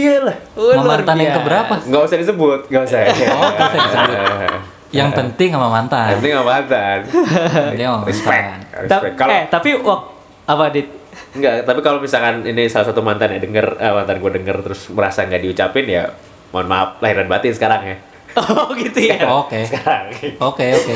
Iya 0.00 0.16
lah. 0.24 0.36
Oh, 0.56 0.72
Sama 0.72 0.96
mantan 0.96 1.16
yang 1.20 1.36
keberapa? 1.36 1.74
Nggak 1.78 2.02
usah 2.02 2.16
disebut, 2.16 2.60
nggak 2.66 2.82
usah. 2.82 2.98
Oh, 3.28 3.48
nggak 3.52 3.68
usah 3.68 3.80
disebut. 3.84 4.16
Yang 4.98 5.10
penting 5.14 5.48
sama 5.52 5.68
mantan. 5.68 6.16
Nanti 6.16 6.26
nggak 6.26 6.48
mantan. 6.48 6.98
Dia 7.76 7.86
sama 7.86 8.08
Respect. 8.08 8.46
Respect. 8.72 9.14
Kalau 9.14 9.30
eh, 9.30 9.44
tapi 9.46 9.76
wak, 9.76 10.00
apa 10.48 10.64
dit? 10.72 10.88
Enggak, 11.36 11.68
tapi 11.68 11.80
kalau 11.84 12.00
misalkan 12.00 12.40
ini 12.42 12.64
salah 12.66 12.88
satu 12.88 13.04
mantan 13.04 13.36
ya 13.36 13.38
denger, 13.38 13.76
eh, 13.76 13.92
mantan 13.92 14.16
gue 14.16 14.32
denger 14.32 14.56
terus 14.64 14.88
merasa 14.88 15.28
nggak 15.28 15.44
diucapin 15.44 15.84
ya, 15.84 16.08
mohon 16.48 16.66
maaf 16.66 16.96
lahir 16.98 17.20
dan 17.20 17.28
batin 17.28 17.52
sekarang 17.52 17.84
ya. 17.84 17.96
Oh 18.38 18.70
gitu 18.72 18.96
ya. 19.02 19.28
Oke. 19.28 19.60
Sekarang. 19.66 20.08
Oke 20.40 20.66
oke. 20.72 20.94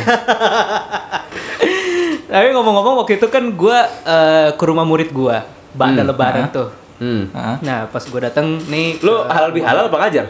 Tapi 2.32 2.48
ngomong-ngomong 2.50 2.94
waktu 2.98 3.14
itu 3.14 3.28
kan 3.28 3.44
gue 3.46 3.78
ke 4.52 4.64
rumah 4.64 4.82
murid 4.82 5.12
gue, 5.12 5.36
pada 5.70 5.92
Hmm. 5.94 6.08
lebaran 6.08 6.48
tuh. 6.48 6.68
Hmm. 6.96 7.28
Nah 7.60 7.84
pas 7.86 8.00
gue 8.00 8.20
datang 8.22 8.56
nih, 8.64 8.96
Lu 8.98 9.20
halal 9.22 9.50
bihalal 9.50 9.86
apa 9.86 9.98
ngajar? 10.00 10.26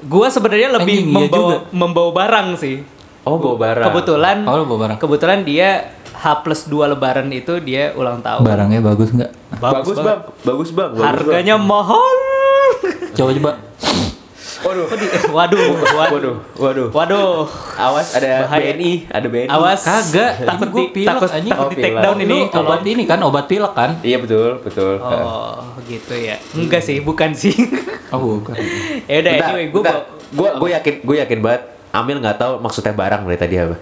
gue 0.00 0.26
sebenarnya 0.28 0.68
lebih 0.72 0.94
Anjing, 0.96 1.08
iya 1.08 1.14
membawa 1.16 1.38
juga. 1.38 1.56
membawa 1.72 2.10
barang 2.12 2.48
sih. 2.56 2.76
Oh, 3.22 3.38
bawa 3.38 3.54
barang. 3.56 3.86
Kebetulan, 3.86 4.36
Oh 4.42 4.54
lu 4.56 4.64
bawa 4.64 4.78
barang. 4.84 4.98
kebetulan 4.98 5.40
dia 5.42 5.68
H 6.12 6.42
plus 6.42 6.66
2 6.66 6.86
lebaran 6.88 7.30
itu 7.30 7.58
dia 7.58 7.90
ulang 7.92 8.18
tahun. 8.18 8.42
Barangnya 8.42 8.78
bagus 8.80 9.10
nggak? 9.10 9.30
Bagus, 9.54 9.94
banget. 9.94 10.02
bang, 10.04 10.20
bagus 10.44 10.70
bang. 10.70 10.90
Bagus, 10.92 11.02
Harganya 11.04 11.54
mahal. 11.56 12.16
Coba 13.12 13.30
coba. 13.32 13.52
Waduh. 14.62 14.86
Di- 14.88 15.10
waduh, 15.28 15.58
waduh, 15.58 15.90
Waduh, 15.92 16.34
waduh. 16.54 16.88
waduh. 16.90 17.44
Awas 17.74 18.14
ada 18.14 18.46
Bahaya. 18.46 18.72
BNI, 18.72 18.92
ada 19.06 19.26
BNI. 19.26 19.48
Awas, 19.48 19.80
Kagak. 19.80 20.32
takut 20.40 20.68
di 20.70 20.84
pilek, 20.92 21.08
takut, 21.08 21.28
anjing. 21.28 21.50
takut 21.50 21.66
Oh, 21.66 21.70
di 21.70 21.76
take 21.76 21.96
down 21.96 22.16
ini. 22.16 22.38
Ini 22.38 22.38
obat 22.54 22.80
ini 22.84 23.02
kan 23.04 23.18
obat 23.20 23.44
pilek 23.46 23.72
kan? 23.72 23.90
Iya 24.00 24.16
betul, 24.16 24.62
betul. 24.62 24.94
Oh, 24.96 25.58
gitu 25.82 26.14
ya. 26.14 26.38
Enggak 26.52 26.80
sih, 26.80 26.98
bukan 26.98 27.30
sih. 27.32 27.52
Oh 28.08 28.38
bukan. 28.38 28.54
ya 29.04 29.16
udah, 29.18 29.32
anyway, 29.34 29.66
gue 29.68 29.82
gue 30.30 30.48
gue 30.54 30.68
yakin 30.70 30.94
gue 31.00 31.16
yakin 31.18 31.38
banget 31.40 31.62
Amil 31.90 32.16
nggak 32.18 32.36
tahu 32.36 32.52
maksudnya 32.56 32.92
barang 32.92 33.24
dari 33.24 33.36
tadi 33.36 33.54
apa. 33.56 33.76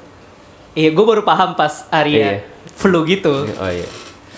Iya, 0.72 0.90
gue 0.90 1.04
baru 1.04 1.22
paham 1.22 1.54
pas 1.54 1.86
Arya 1.88 2.14
Iya. 2.16 2.34
flu 2.72 3.02
gitu. 3.04 3.46
Oh 3.52 3.66
iya. 3.66 3.86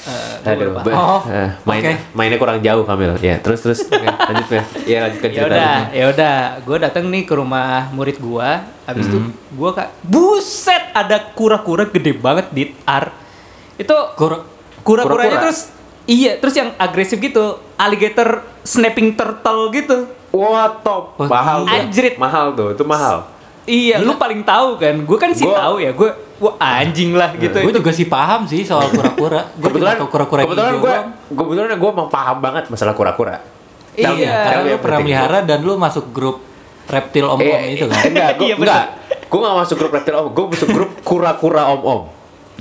Eh, 0.02 0.34
gua 0.42 0.82
Aduh. 0.82 0.90
Oh, 0.90 1.22
eh, 1.26 1.54
main, 1.62 1.78
oke. 1.80 1.92
mainnya 2.12 2.34
kurang 2.36 2.58
jauh 2.58 2.82
Kamil. 2.82 3.14
Ya, 3.18 3.38
terus 3.38 3.60
terus 3.60 3.86
Oke, 3.86 4.02
lanjut 4.02 4.48
ya. 4.48 4.62
Ya 4.82 4.98
lanjutkan 5.00 5.28
Ya 5.28 5.36
ceritanya. 5.36 5.54
udah, 5.54 5.76
ya 5.92 6.04
udah. 6.10 6.36
Gue 6.60 6.76
datang 6.78 7.04
nih 7.06 7.22
ke 7.22 7.32
rumah 7.32 7.86
murid 7.88 8.18
gua. 8.18 8.66
Habis 8.82 9.06
itu 9.06 9.18
Hmm. 9.20 9.30
gua 9.52 9.70
kak, 9.72 9.88
buset, 10.02 10.90
ada 10.90 11.30
kura-kura 11.30 11.86
gede 11.86 12.12
banget 12.12 12.50
di 12.50 12.74
ar. 12.82 13.14
Itu 13.74 13.94
Kur 14.12 14.42
kura-kuranya 14.80 15.06
Kura-kura? 15.30 15.42
terus 15.44 15.70
iya, 16.04 16.34
terus 16.36 16.54
yang 16.54 16.74
agresif 16.76 17.16
gitu, 17.16 17.44
alligator 17.76 18.42
snapping 18.60 19.14
turtle 19.14 19.70
gitu. 19.70 20.10
Wah 20.28 20.66
top, 20.78 21.14
mahal 21.22 21.62
tuh. 21.62 21.70
anjrit. 21.70 22.14
Mahal 22.16 22.50
tuh, 22.52 22.72
itu 22.72 22.82
mahal. 22.82 23.28
Iya, 23.62 24.02
lu 24.02 24.18
paling 24.18 24.42
tahu 24.42 24.74
kan. 24.74 24.94
Gue 25.06 25.18
kan 25.18 25.30
sih 25.30 25.46
tahu 25.46 25.78
ya. 25.78 25.94
Gue 25.94 26.10
wah 26.42 26.58
anjing 26.58 27.14
lah 27.14 27.30
gitu. 27.38 27.54
gue 27.54 27.72
juga 27.78 27.92
sih 27.94 28.10
paham 28.10 28.42
sih 28.50 28.66
soal 28.66 28.90
kura-kura. 28.90 29.46
Gue 29.54 29.70
Kebetulan 29.70 29.94
tahu 30.02 30.08
kura-kura 30.10 30.40
kebetulan 30.42 30.74
gue 30.82 30.82
doang. 30.82 31.06
kebetulan 31.30 31.78
gue 31.78 31.90
emang 31.94 32.08
paham 32.10 32.36
banget 32.42 32.64
masalah 32.66 32.94
kura-kura. 32.98 33.38
Iya. 33.94 34.34
Karena 34.50 34.60
lu 34.66 34.78
pernah 34.82 34.98
melihara 34.98 35.38
dan 35.46 35.58
lu 35.62 35.78
masuk 35.78 36.10
grup 36.10 36.42
reptil 36.90 37.30
om-om 37.30 37.46
Eh, 37.62 37.78
itu 37.78 37.86
kan. 37.86 38.02
Enggak, 38.10 38.30
gue 38.34 38.46
Iya, 38.50 38.54
enggak. 38.58 38.84
Gue 39.30 39.38
gak 39.40 39.56
masuk 39.64 39.76
grup 39.80 39.92
reptil 39.96 40.14
om, 40.18 40.26
gue 40.28 40.44
masuk 40.44 40.68
grup 40.68 40.90
kura-kura 41.06 41.62
om-om. 41.72 42.10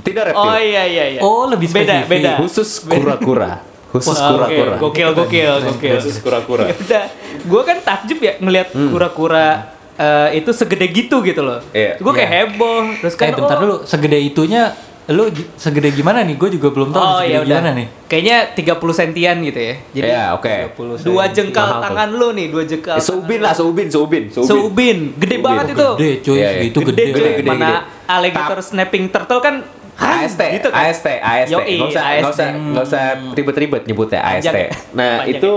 Tidak 0.00 0.22
reptil. 0.32 0.46
Oh 0.46 0.56
iya 0.56 0.82
iya 0.86 1.04
iya. 1.18 1.20
Oh, 1.20 1.50
lebih 1.50 1.68
beda 1.68 2.06
spesifik. 2.06 2.10
beda. 2.22 2.32
Khusus 2.38 2.70
kura-kura. 2.86 3.50
Khusus 3.92 4.16
oke. 4.16 4.30
kura-kura. 4.32 4.74
Gokil, 4.80 5.08
gokil, 5.12 5.54
gokil. 5.68 5.94
Khusus 6.00 6.16
kura-kura. 6.22 6.64
Ya 6.70 6.74
udah, 6.78 7.04
gue 7.42 7.62
kan 7.66 7.76
takjub 7.82 8.18
ya 8.22 8.32
ngelihat 8.40 8.72
kura-kura 8.72 9.71
eh, 9.94 10.28
itu 10.34 10.50
segede 10.50 10.86
gitu 10.88 11.20
gitu 11.20 11.40
loh. 11.40 11.60
Iya. 11.70 11.96
Gue 11.96 12.12
kayak 12.12 12.30
heboh. 12.30 12.80
Terus 12.98 13.14
kan 13.14 13.22
Kayak 13.26 13.36
bentar 13.38 13.56
oh, 13.56 13.60
dulu, 13.60 13.76
segede 13.82 14.18
itunya 14.18 14.72
lu 15.04 15.26
segede 15.56 15.90
gimana 15.90 16.22
nih? 16.22 16.36
Gue 16.36 16.46
juga 16.48 16.70
belum 16.70 16.88
tahu 16.88 17.02
Oh 17.02 17.18
segede 17.18 17.26
ya 17.28 17.38
udah. 17.38 17.48
gimana 17.50 17.70
nih. 17.74 17.86
Kayaknya 18.06 18.36
30 18.54 18.94
sentian 18.94 19.36
gitu 19.42 19.60
ya. 19.60 19.74
Jadi 19.90 20.08
Iya, 20.08 20.24
oke. 20.32 20.54
dua 21.02 21.24
jengkal 21.28 21.58
Mahal 21.60 21.74
tuh. 21.74 21.82
tangan 21.84 22.08
lu 22.12 22.28
nih, 22.32 22.46
dua 22.48 22.62
jengkal. 22.62 22.94
Eh, 22.94 23.02
Seubin 23.02 23.40
lah, 23.40 23.52
seubin, 23.52 23.88
seubin, 23.88 24.24
seubin. 24.28 24.46
Seubin, 24.46 24.98
gede 25.16 25.36
Seubin. 25.36 25.42
banget 25.42 25.66
itu. 25.70 25.88
Gede 25.92 26.12
cuy, 26.22 26.36
Iya, 26.36 26.48
iya. 26.48 26.62
itu 26.62 26.78
Gede, 26.80 27.02
gede. 27.04 27.12
cuy. 27.12 27.30
gede, 27.36 27.48
Mana 27.48 27.66
gede. 27.66 27.78
alligator 28.06 28.58
snapping 28.60 29.04
turtle 29.08 29.40
kan 29.40 29.54
AST, 29.92 30.40
gitu 30.40 30.68
kan? 30.70 30.88
AST, 30.88 31.06
AST. 31.12 31.52
Yoi, 31.52 31.74
Nggak 31.76 31.90
usah, 31.90 32.02
AST. 32.02 32.16
nggak 32.16 32.32
usah, 32.32 32.48
nggak 32.54 32.84
usah 32.86 33.02
ribet-ribet 33.34 33.82
nyebutnya 33.84 34.20
AST. 34.24 34.48
Ya? 34.48 34.70
Nah 34.92 35.26
itu 35.26 35.52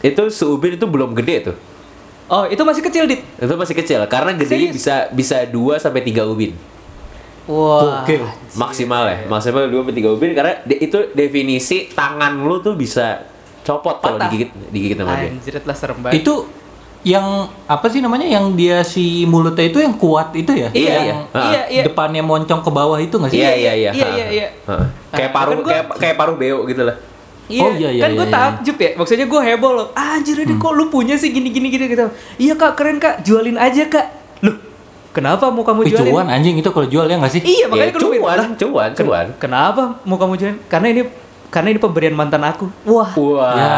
itu 0.00 0.22
seubin 0.30 0.72
itu 0.72 0.86
belum 0.86 1.10
gede 1.12 1.36
tuh. 1.44 1.56
Oh, 2.26 2.42
itu 2.44 2.58
masih 2.60 2.82
kecil, 2.82 3.06
Dit. 3.06 3.22
Itu 3.38 3.54
masih 3.54 3.74
kecil 3.74 4.00
karena 4.06 4.34
Serius? 4.36 4.74
bisa 4.74 5.06
bisa 5.10 5.46
2 5.46 5.78
sampai 5.78 6.02
3 6.02 6.26
ubin. 6.26 6.50
Wah. 7.46 8.02
Maksimal 8.58 9.02
ya, 9.06 9.18
maksimal 9.30 9.70
2 9.70 9.78
sampai 9.78 9.94
3 9.94 10.10
ubin 10.10 10.30
karena 10.34 10.58
de- 10.66 10.82
itu 10.82 10.98
definisi 11.14 11.86
tangan 11.88 12.42
lu 12.42 12.58
tuh 12.58 12.74
bisa 12.74 13.22
copot 13.62 14.02
kalau 14.02 14.18
digigit 14.18 14.50
digigit 14.70 14.98
sama 14.98 15.14
dia. 15.16 15.30
Anjir 15.30 15.54
lah 15.62 15.76
serem 15.78 15.98
banget. 16.02 16.22
Itu 16.22 16.34
yang 17.06 17.46
apa 17.70 17.86
sih 17.86 18.02
namanya 18.02 18.26
yang 18.26 18.58
dia 18.58 18.82
si 18.82 19.22
mulutnya 19.22 19.62
itu 19.62 19.78
yang 19.78 19.94
kuat 19.94 20.34
itu 20.34 20.50
ya? 20.50 20.74
Iya, 20.74 20.94
yang 21.06 21.20
iya. 21.30 21.42
Iya, 21.46 21.62
iya. 21.70 21.82
depannya 21.86 22.26
moncong 22.26 22.66
ke 22.66 22.70
bawah 22.74 22.98
itu 22.98 23.14
nggak 23.14 23.30
sih? 23.30 23.38
Iya 23.38 23.52
iya 23.54 23.72
iya. 23.76 23.90
Iya, 23.94 24.06
iya, 24.10 24.26
iya. 24.26 24.46
Heeh. 24.66 24.86
Kayak 25.14 25.30
Ah, 25.30 25.34
paruh 25.38 25.52
kan 25.54 25.62
kayak 25.62 25.84
kayak 26.02 26.16
paruh 26.18 26.34
beo 26.34 26.66
gitu 26.66 26.82
lah. 26.82 26.98
Iya, 27.46 27.62
Oh, 27.62 27.70
iya, 27.78 27.88
iya, 27.94 28.02
kan 28.02 28.10
iya, 28.10 28.18
gue 28.18 28.26
iya. 28.26 28.34
takjub 28.34 28.76
ya. 28.76 28.90
Maksudnya 28.98 29.26
gue 29.30 29.40
heboh 29.40 29.72
loh. 29.72 29.86
Ah, 29.94 30.18
anjir 30.18 30.34
ini 30.36 30.54
kok 30.58 30.72
lu 30.74 30.90
punya 30.90 31.14
sih 31.14 31.30
gini 31.30 31.54
gini 31.54 31.70
gini 31.70 31.86
gitu. 31.86 32.10
Iya 32.42 32.58
kak 32.58 32.74
keren 32.74 32.98
kak, 32.98 33.22
jualin 33.22 33.54
aja 33.54 33.86
kak. 33.86 34.06
Loh, 34.42 34.58
kenapa 35.14 35.46
mau 35.54 35.62
kamu 35.62 35.86
Wih, 35.86 35.90
jualin? 35.94 36.10
cuan 36.10 36.26
anjing 36.26 36.58
itu 36.58 36.70
kalau 36.74 36.90
jual 36.90 37.06
ya 37.06 37.16
nggak 37.16 37.32
sih? 37.32 37.42
Iya 37.42 37.70
makanya 37.70 37.94
Ya, 37.94 38.00
cuan, 38.02 38.36
Lah, 38.36 38.48
cuan, 38.58 38.90
cuan. 38.92 39.26
Kenapa 39.38 39.82
mau 40.02 40.18
kamu 40.18 40.34
jualin? 40.34 40.58
Karena 40.66 40.90
ini 40.90 41.02
karena 41.46 41.70
ini 41.70 41.78
pemberian 41.78 42.18
mantan 42.18 42.42
aku. 42.42 42.66
Wah. 42.82 43.14
Wah. 43.14 43.54
Ya, 43.54 43.74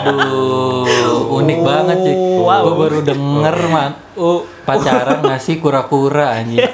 aduh, 0.00 1.36
unik 1.36 1.58
banget 1.60 1.98
sih. 2.00 2.14
Wow. 2.40 2.62
Gue 2.64 2.74
baru 2.80 2.98
denger 3.04 3.56
man, 3.68 3.92
Oh, 4.16 4.48
pacaran 4.64 5.20
ngasih 5.20 5.60
kura-kura 5.60 6.32
anjing. 6.34 6.64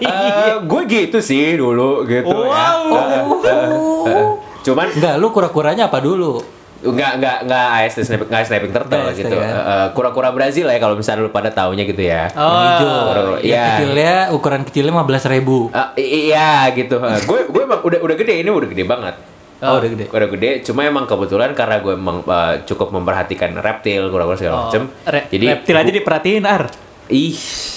Eh, 0.47 0.63
gue 0.63 0.83
gitu 0.87 1.19
sih 1.19 1.59
dulu 1.59 2.07
gitu 2.07 2.31
ya. 2.31 2.47
Wow. 2.47 2.95
Eh, 2.95 3.07
eh, 3.11 3.23
eh, 3.51 4.15
eh. 4.15 4.27
Cuman 4.67 4.87
Enggak, 4.91 5.15
lu 5.17 5.31
kura-kuranya 5.31 5.87
apa 5.87 6.03
dulu? 6.03 6.43
nggak 6.77 7.13
nggak 7.17 7.37
nggak 7.49 7.67
AST 7.81 8.05
snapping 8.05 8.29
nggak 8.29 8.45
snapping 8.45 8.69
turtle 8.71 9.01
AST 9.01 9.19
gitu. 9.19 9.33
Eh, 9.33 9.49
eh, 9.49 9.87
kura-kura 9.91 10.29
Brazil 10.29 10.69
ya 10.69 10.77
kalau 10.77 10.93
misalnya 10.93 11.25
lu 11.25 11.33
pada 11.33 11.49
taunya 11.49 11.83
gitu 11.83 11.99
ya. 11.99 12.29
Oh. 12.31 12.53
Hijau. 12.53 13.01
Kura-kura- 13.09 13.41
iya. 13.41 13.65
kecilnya 13.73 14.13
ukuran 14.31 14.63
kecilnya 14.63 14.93
15 14.93 15.25
ribu. 15.27 15.73
Eh, 15.73 15.89
i- 15.97 16.29
iya 16.29 16.69
gitu. 16.71 17.01
gue 17.01 17.41
gue 17.49 17.63
emang 17.65 17.81
udah 17.81 17.99
udah 17.99 18.15
gede 18.15 18.35
ini 18.37 18.51
udah 18.53 18.69
gede 18.69 18.85
banget. 18.85 19.15
Oh, 19.57 19.81
udah 19.81 19.89
gede. 19.89 20.05
Udah 20.13 20.29
gede. 20.29 20.51
Cuma 20.63 20.85
emang 20.85 21.09
kebetulan 21.09 21.57
karena 21.57 21.81
gue 21.81 21.97
emang 21.97 22.21
eh, 22.21 22.55
cukup 22.63 22.93
memperhatikan 22.93 23.57
reptil 23.57 24.13
kura-kura 24.13 24.37
segala 24.37 24.69
macem. 24.69 24.83
Oh, 24.85 25.11
Re- 25.11 25.27
Jadi 25.27 25.45
reptil 25.49 25.77
aja 25.77 25.91
diperhatiin 25.91 26.45
ar. 26.45 26.69
Ih 27.09 27.35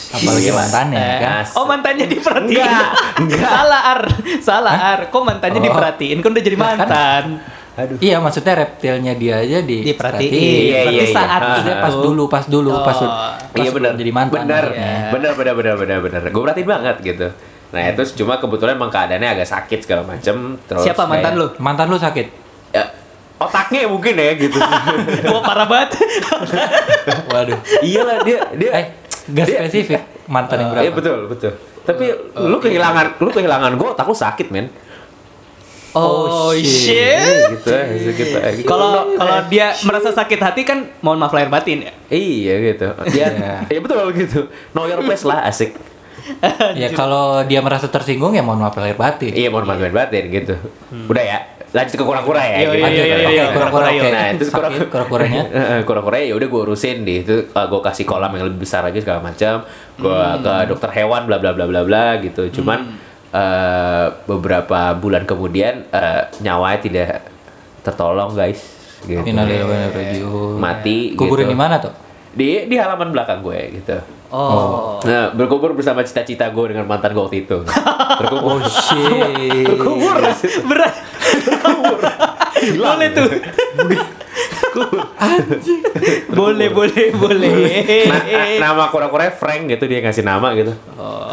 Apalagi 0.09 0.41
gila. 0.43 0.57
mantannya 0.57 0.97
Eh, 0.97 1.17
kan. 1.19 1.43
Oh 1.53 1.65
mantannya 1.65 2.05
diperhatiin. 2.07 2.57
Enggak, 2.57 2.89
enggak. 3.15 3.49
Salah 3.51 3.81
ar, 3.87 4.01
salah 4.41 4.73
ar. 4.73 4.99
Kok 5.07 5.21
mantannya 5.21 5.59
Oh. 5.59 5.65
diperhatiin? 5.65 6.17
Kan 6.17 6.29
udah 6.31 6.43
jadi 6.43 6.57
mantan. 6.57 7.23
Aduh. 7.75 7.95
Iya, 7.97 8.17
maksudnya 8.17 8.53
reptilnya 8.57 9.13
dia 9.13 9.39
aja 9.39 9.61
di 9.61 9.85
Diperhatiin. 9.85 10.33
Iya, 10.33 10.43
Berarti 10.83 10.91
iya, 10.91 11.05
iya. 11.05 11.05
saat 11.09 11.29
Ah, 11.31 11.47
Maksudnya 11.53 11.71
itu. 11.73 11.85
pas 11.85 11.95
dulu, 11.95 12.23
pas 12.27 12.45
dulu, 12.45 12.71
pas, 12.75 12.97
Oh. 12.97 13.07
pas 13.45 13.55
iya 13.55 13.69
benar. 13.71 13.91
jadi 13.93 14.11
mantan. 14.11 14.35
Benar, 14.43 14.63
maksudnya. 14.65 14.91
benar, 15.09 15.33
benar, 15.33 15.53
benar, 15.55 15.75
benar, 15.77 15.97
benar. 16.01 16.21
Gue 16.27 16.41
perhatiin 16.41 16.67
banget 16.67 16.95
gitu. 16.99 17.27
Nah 17.69 17.81
itu 17.85 18.01
cuma 18.17 18.35
kebetulan 18.35 18.73
emang 18.73 18.89
keadaannya 18.89 19.29
agak 19.31 19.47
sakit 19.47 19.79
segala 19.79 20.01
macem. 20.03 20.57
Terus 20.59 20.81
Siapa 20.81 21.05
mantan 21.05 21.31
kayak- 21.31 21.39
lu? 21.39 21.47
Mantan 21.55 21.85
lu 21.85 21.95
sakit? 21.95 22.27
Ya, 22.71 22.83
otaknya 23.37 23.85
mungkin 23.85 24.13
ya 24.13 24.33
gitu. 24.35 24.57
Wah 25.31 25.39
parah 25.39 25.63
banget. 25.63 25.89
Waduh. 27.31 27.59
Iyalah 27.79 28.17
dia 28.21 28.39
dia. 28.53 28.69
Eh, 28.73 28.85
gak 29.33 29.45
dia- 29.45 29.59
spesifik 29.63 30.01
mantan 30.29 30.55
yang 30.61 30.69
berapa? 30.73 30.83
Iya 30.85 30.91
betul 30.93 31.17
betul. 31.29 31.51
Tapi 31.85 32.05
lu 32.37 32.57
kehilangan 32.61 33.17
lu 33.17 33.29
kehilangan 33.33 33.71
gue 33.77 33.87
otak 33.89 34.05
lu 34.05 34.15
sakit 34.15 34.47
men. 34.53 34.67
Oh, 35.89 36.53
shit. 36.53 36.93
shit. 36.93 37.49
gitu 37.57 37.73
aja 37.73 38.09
gitu 38.13 38.37
aja. 38.37 38.61
Kalau 38.61 39.17
kalau 39.17 39.37
dia 39.49 39.73
merasa 39.81 40.13
sakit 40.13 40.37
hati 40.37 40.61
kan 40.61 40.85
mohon 41.01 41.17
maaf 41.17 41.33
lahir 41.33 41.49
batin 41.49 41.89
ya. 41.89 41.93
Iya 42.13 42.53
gitu. 42.73 42.87
Ya, 43.17 43.33
ya 43.65 43.79
betul 43.81 44.05
gitu. 44.13 44.53
Know 44.77 44.85
your 44.85 45.01
place 45.01 45.25
lah 45.25 45.49
asik. 45.49 45.73
Ya 46.77 46.93
kalau 46.93 47.41
dia 47.49 47.57
merasa 47.65 47.89
tersinggung 47.89 48.37
ya 48.37 48.45
mohon 48.45 48.61
maaf 48.61 48.77
lahir 48.77 48.93
batin. 48.93 49.33
Iya 49.33 49.49
mau 49.49 49.65
main 49.65 49.89
batin 49.89 50.29
gitu. 50.29 50.55
Udah 51.09 51.23
ya. 51.25 51.39
Lanjut 51.69 51.93
ke 51.93 52.03
kura-kura 52.03 52.41
ya. 52.41 52.57
Iya, 52.65 52.71
iya, 52.73 52.87
iya, 52.89 53.15
oke, 53.21 53.29
iya, 53.29 53.43
kura-kura. 53.53 53.85
Nah, 53.93 54.25
itu 54.33 54.43
kura-kuranya. 54.89 55.43
Eh, 55.77 55.81
kura-kura 55.85 56.17
ya 56.17 56.33
udah 56.33 56.47
gue 56.49 56.61
urusin 56.65 57.05
di 57.05 57.21
itu 57.21 57.35
gue 57.47 57.81
kasih 57.83 58.05
kolam 58.05 58.33
yang 58.33 58.49
lebih 58.49 58.65
besar 58.65 58.81
lagi 58.81 58.99
segala 58.99 59.21
macam 59.21 59.61
gue 59.95 60.09
Hmm. 60.09 60.41
ke 60.41 60.53
dokter 60.65 60.89
hewan 60.95 61.29
bla 61.29 61.37
bla 61.37 61.51
bla 61.53 61.65
bla 61.67 61.81
bla 61.83 62.17
gitu 62.19 62.49
cuman 62.49 62.79
eh, 63.29 64.05
beberapa 64.25 64.95
bulan 64.95 65.23
kemudian 65.23 65.85
eh, 65.89 66.21
nyawanya 66.39 66.79
tidak 66.79 67.09
tertolong 67.81 68.33
guys 68.33 68.59
gitu 69.05 69.21
raji'un. 69.93 70.57
mati 70.57 71.13
Kuburin 71.13 71.47
gitu. 71.47 71.53
di 71.53 71.57
mana 71.57 71.75
tuh? 71.77 71.93
Di 72.33 72.69
di 72.69 72.75
halaman 72.77 73.09
belakang 73.13 73.41
gue 73.41 73.81
gitu. 73.81 73.97
Oh. 74.29 75.01
nah 75.09 75.33
berkubur 75.33 75.73
bersama 75.73 76.05
cita-cita 76.05 76.53
gue 76.53 76.65
dengan 76.69 76.85
mantan 76.85 77.17
gue 77.17 77.23
waktu 77.25 77.49
itu. 77.49 77.57
Berkubur 78.21 78.61
Oh 78.61 78.61
shit. 78.61 79.65
berkubur 79.65 80.21
Berat. 80.69 80.95
boleh 82.59 83.09
tuh. 83.09 83.29
boleh, 86.29 86.69
boleh, 86.69 87.05
boleh. 87.17 87.49
Nah, 88.05 88.21
nama 88.61 88.83
kura-kuranya 88.93 89.33
Frank 89.33 89.65
gitu 89.65 89.89
dia 89.89 90.05
ngasih 90.05 90.21
nama 90.21 90.53
gitu 90.53 90.73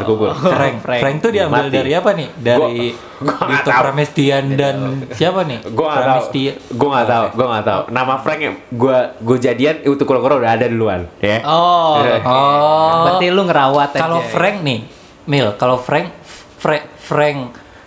terkubur 0.07 0.31
Frank. 0.33 0.77
Frank. 0.81 1.01
Frank 1.01 1.17
tuh 1.19 1.31
diambil 1.31 1.65
Mati. 1.65 1.75
dari 1.75 1.93
apa 1.93 2.11
nih? 2.13 2.29
Dari 2.33 2.57
Gua- 2.57 2.71
gua 3.19 3.33
nggak 3.35 3.49
Dito 3.49 3.67
tahu. 3.67 3.83
Pramestian 3.83 4.45
dan 4.55 4.77
siapa 5.11 5.41
nih? 5.43 5.59
gue 5.63 5.73
gak 5.83 5.91
tau 5.91 6.05
Pramestia. 6.07 6.53
gue 6.57 6.89
gak 6.89 7.07
tau 7.07 7.25
gue 7.29 7.47
gak 7.49 7.65
tau 7.65 7.81
nama 7.89 8.15
Frank 8.17 8.41
yang 8.41 8.55
gue 8.69 8.97
gue 9.19 9.37
jadian 9.39 9.77
itu 9.83 10.03
kura-kura 10.03 10.35
udah 10.37 10.51
ada 10.53 10.67
duluan 10.67 11.11
ya 11.19 11.43
Oh. 11.43 11.99
Oh. 12.29 13.03
Berarti 13.05 13.27
lu 13.29 13.43
ngerawat 13.43 13.91
aja. 13.91 14.01
Kalau 14.01 14.23
Frank 14.23 14.57
nih, 14.61 14.81
Mil, 15.25 15.49
kalau 15.55 15.77
Frank 15.77 16.15
Frank 16.57 16.87
Frank 16.97 17.39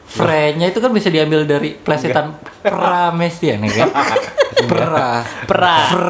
Frenya 0.05 0.67
itu 0.67 0.77
kan 0.77 0.89
bisa 0.89 1.07
diambil 1.07 1.45
dari 1.45 1.71
plesetan 1.71 2.33
Pramestian 2.59 3.61
ya 3.61 3.85
kan? 3.85 3.89
Pra. 4.69 5.23
Pra. 5.45 5.75
Fr, 5.85 6.09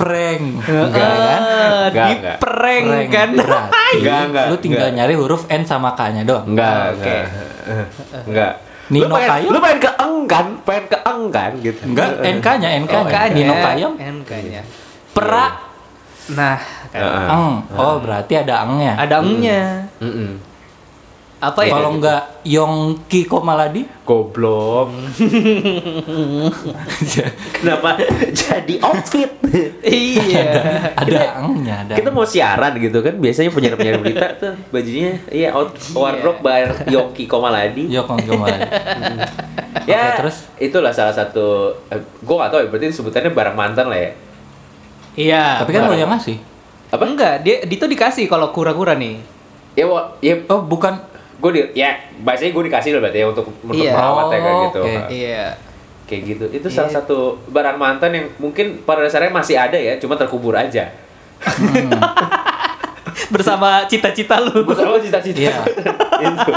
Frank. 0.00 0.42
Enggak 0.62 0.86
Enggak 0.86 1.12
kan? 1.12 1.40
Enggak, 1.84 1.92
di 2.00 2.12
enggak. 2.14 2.36
prank 2.38 2.86
Frank. 2.86 3.08
kan. 3.10 3.28
Berarti 3.30 3.90
Enggak, 3.92 4.20
enggak, 4.24 4.44
Lu 4.46 4.56
tinggal 4.56 4.80
enggak. 4.82 4.96
nyari 4.96 5.14
huruf 5.14 5.42
N 5.46 5.62
sama 5.62 5.92
K-nya 5.92 6.22
doang. 6.24 6.46
enggak 6.46 6.74
Oke. 6.94 7.04
enggak 7.04 7.24
enggak 8.28 8.52
Nino 8.88 9.06
lu 9.06 9.14
pengen, 9.14 9.30
Kayam? 9.30 9.50
lu 9.50 9.58
pengen 9.60 9.78
ke 9.78 9.90
eng 9.96 10.16
kan 10.26 10.46
pengen 10.60 10.84
ke 10.88 10.98
eng 11.00 11.22
kan 11.30 11.50
gitu 11.60 11.80
Enggak, 11.84 12.08
NK-nya, 12.18 12.68
NK-nya. 12.76 13.06
NK-nya. 13.06 13.34
Nino 13.36 13.54
Kayam. 13.56 13.92
NK-nya. 13.94 14.62
Pra. 15.12 15.46
Nah, 16.30 16.58
kan. 16.88 17.02
Eng. 17.28 17.46
Oh, 17.72 17.96
berarti 17.98 18.34
ada 18.36 18.62
engnya. 18.62 18.94
ada 18.96 19.16
engnya. 19.20 19.86
Mm-mm. 20.00 20.42
Apa 21.40 21.64
ya? 21.64 21.72
Kalau 21.72 21.96
enggak 21.96 22.44
Yongki 22.44 23.24
Komaladi? 23.24 23.88
goblok 24.04 24.90
kenapa 27.62 27.94
jadi 28.34 28.74
outfit 28.82 29.30
iya. 29.86 30.50
ada 30.98 31.38
engnya, 31.38 31.86
ada. 31.86 31.94
kita 31.94 32.10
mau 32.10 32.26
siaran 32.26 32.74
gitu 32.74 32.98
kan 33.06 33.14
biasanya 33.22 33.54
penyiar 33.54 33.78
penyiar 33.78 34.02
berita 34.02 34.34
tuh 34.34 34.58
bajunya 34.74 35.14
iya 35.30 35.54
out 35.54 35.70
wardrobe 35.94 36.42
by 36.42 36.90
Yoki 36.90 37.30
Komaladi 37.30 37.86
Yongki 37.86 38.26
Komaladi. 38.26 38.66
ya 39.94 40.10
Oke, 40.10 40.26
terus? 40.26 40.36
itulah 40.58 40.90
salah 40.90 41.14
satu 41.14 41.70
eh, 41.86 42.02
gue 42.02 42.34
gak 42.34 42.50
tahu 42.50 42.60
ya 42.60 42.66
berarti 42.66 42.90
sebutannya 42.90 43.30
barang 43.30 43.54
mantan 43.54 43.86
lah 43.86 44.00
ya 44.00 44.12
Iya. 45.18 45.66
Tapi 45.66 45.74
kan 45.74 45.90
lo 45.90 45.98
yang 45.98 46.10
ngasih. 46.14 46.38
apa 46.90 47.02
enggak? 47.02 47.42
Dia 47.42 47.66
Dito 47.66 47.90
dikasih 47.90 48.30
kalau 48.30 48.54
kura-kura 48.54 48.94
nih. 48.94 49.18
ya 49.74 49.86
ya 50.22 50.34
Oh, 50.46 50.62
bukan 50.62 51.02
gue 51.40 51.50
di 51.50 51.60
ya 51.74 51.90
bahasanya 52.18 52.52
gue 52.52 52.64
dikasih 52.66 52.90
lah 52.92 53.00
berarti 53.02 53.18
ya 53.18 53.26
untuk 53.26 53.46
untuk 53.58 53.74
Iya. 53.74 53.92
merawatnya 53.92 54.38
kayak 54.38 54.52
Oh, 54.52 54.62
gitu 54.62 54.80
oke. 54.82 55.00
Iya. 55.10 55.44
kayak 56.04 56.22
gitu 56.26 56.44
itu 56.52 56.68
salah 56.68 56.92
satu 56.92 57.18
barang 57.46 57.76
mantan 57.76 58.10
yang 58.12 58.26
mungkin 58.36 58.82
pada 58.82 59.00
dasarnya 59.00 59.30
masih 59.30 59.56
ada 59.56 59.74
ya 59.74 59.96
cuma 59.96 60.14
terkubur 60.14 60.52
aja 60.52 60.90
Bersama 63.30 63.86
cita-cita 63.86 64.36
lu. 64.38 64.64
bersama 64.64 64.98
cita-cita 64.98 65.38
Iya. 65.40 65.54
itu 66.26 66.52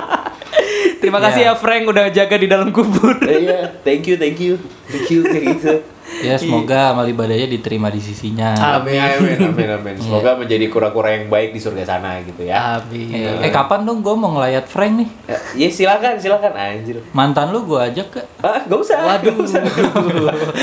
Terima 0.97 1.19
kasih 1.19 1.41
Iya. 1.43 1.49
ya 1.49 1.59
Frank 1.59 1.83
udah 1.85 2.05
jaga 2.09 2.35
di 2.35 2.47
dalam 2.47 2.69
kubur. 2.69 3.13
iya 3.21 3.71
thank 3.83 4.03
you 4.03 4.15
thank 4.15 4.37
you 4.37 4.55
thank 4.87 5.07
you 5.07 5.21
kayak 5.21 5.43
gitu 5.53 5.73
Ya 6.21 6.35
semoga 6.37 6.91
amal 6.91 7.07
ibadahnya 7.07 7.47
diterima 7.47 7.89
di 7.89 7.97
sisinya. 7.97 8.53
Amin, 8.77 8.99
amin, 8.99 9.37
amin, 9.49 9.69
amin. 9.73 9.93
Semoga 9.97 10.37
menjadi 10.37 10.65
kura-kura 10.67 11.09
yang 11.11 11.27
baik 11.27 11.51
di 11.51 11.59
surga 11.59 11.83
sana 11.87 12.21
gitu 12.21 12.43
ya. 12.43 12.77
Amin. 12.77 13.09
Eh, 13.09 13.47
eh, 13.47 13.51
kapan 13.51 13.81
dong 13.81 13.99
gue 13.99 14.13
mau 14.13 14.35
ngelayat 14.35 14.69
Frank 14.69 14.93
nih? 14.99 15.09
Ya, 15.25 15.37
Ya 15.55 15.67
silakan, 15.67 16.19
silakan 16.19 16.53
anjir. 16.53 17.01
Mantan 17.11 17.49
lu 17.49 17.63
gue 17.63 17.79
ajak 17.79 18.07
ke? 18.09 18.21
Ah, 18.39 18.61
gak 18.61 18.77
usah. 18.77 18.97
Waduh. 19.01 19.33
gak 19.33 19.45
usah. 19.47 19.63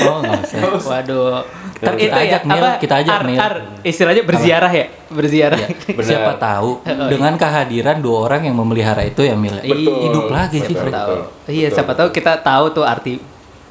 Oh 0.05 0.17
nggak 0.21 0.41
usah. 0.45 0.59
Waduh. 0.81 1.41
Ntar 1.81 1.97
Kita 1.97 2.05
itu 2.05 2.13
ya, 2.13 2.21
ajak, 2.29 2.41
Nil. 2.45 2.61
apa? 2.61 2.69
Kita 2.77 2.93
ajak, 3.01 3.13
ar, 3.13 3.23
Nil. 3.25 3.39
ar, 3.41 3.53
istilahnya 3.81 4.23
berziarah 4.23 4.71
ya? 4.71 4.85
Berziarah. 5.09 5.59
Ya, 5.91 6.03
siapa 6.05 6.33
tahu 6.37 6.81
dengan 7.13 7.33
kehadiran 7.35 7.97
dua 7.99 8.29
orang 8.29 8.45
yang 8.45 8.53
memelihara 8.53 9.01
itu 9.01 9.25
ya 9.25 9.33
Mil. 9.33 9.57
Betul. 9.57 9.97
Hidup 10.05 10.25
lagi 10.29 10.57
sih 10.61 10.73
Betul. 10.77 10.93
Betul. 10.93 11.19
Iya, 11.49 11.67
siapa 11.73 11.97
tahu 11.97 12.09
kita 12.09 12.37
tahu 12.41 12.65
tuh 12.71 12.85
arti 12.85 13.17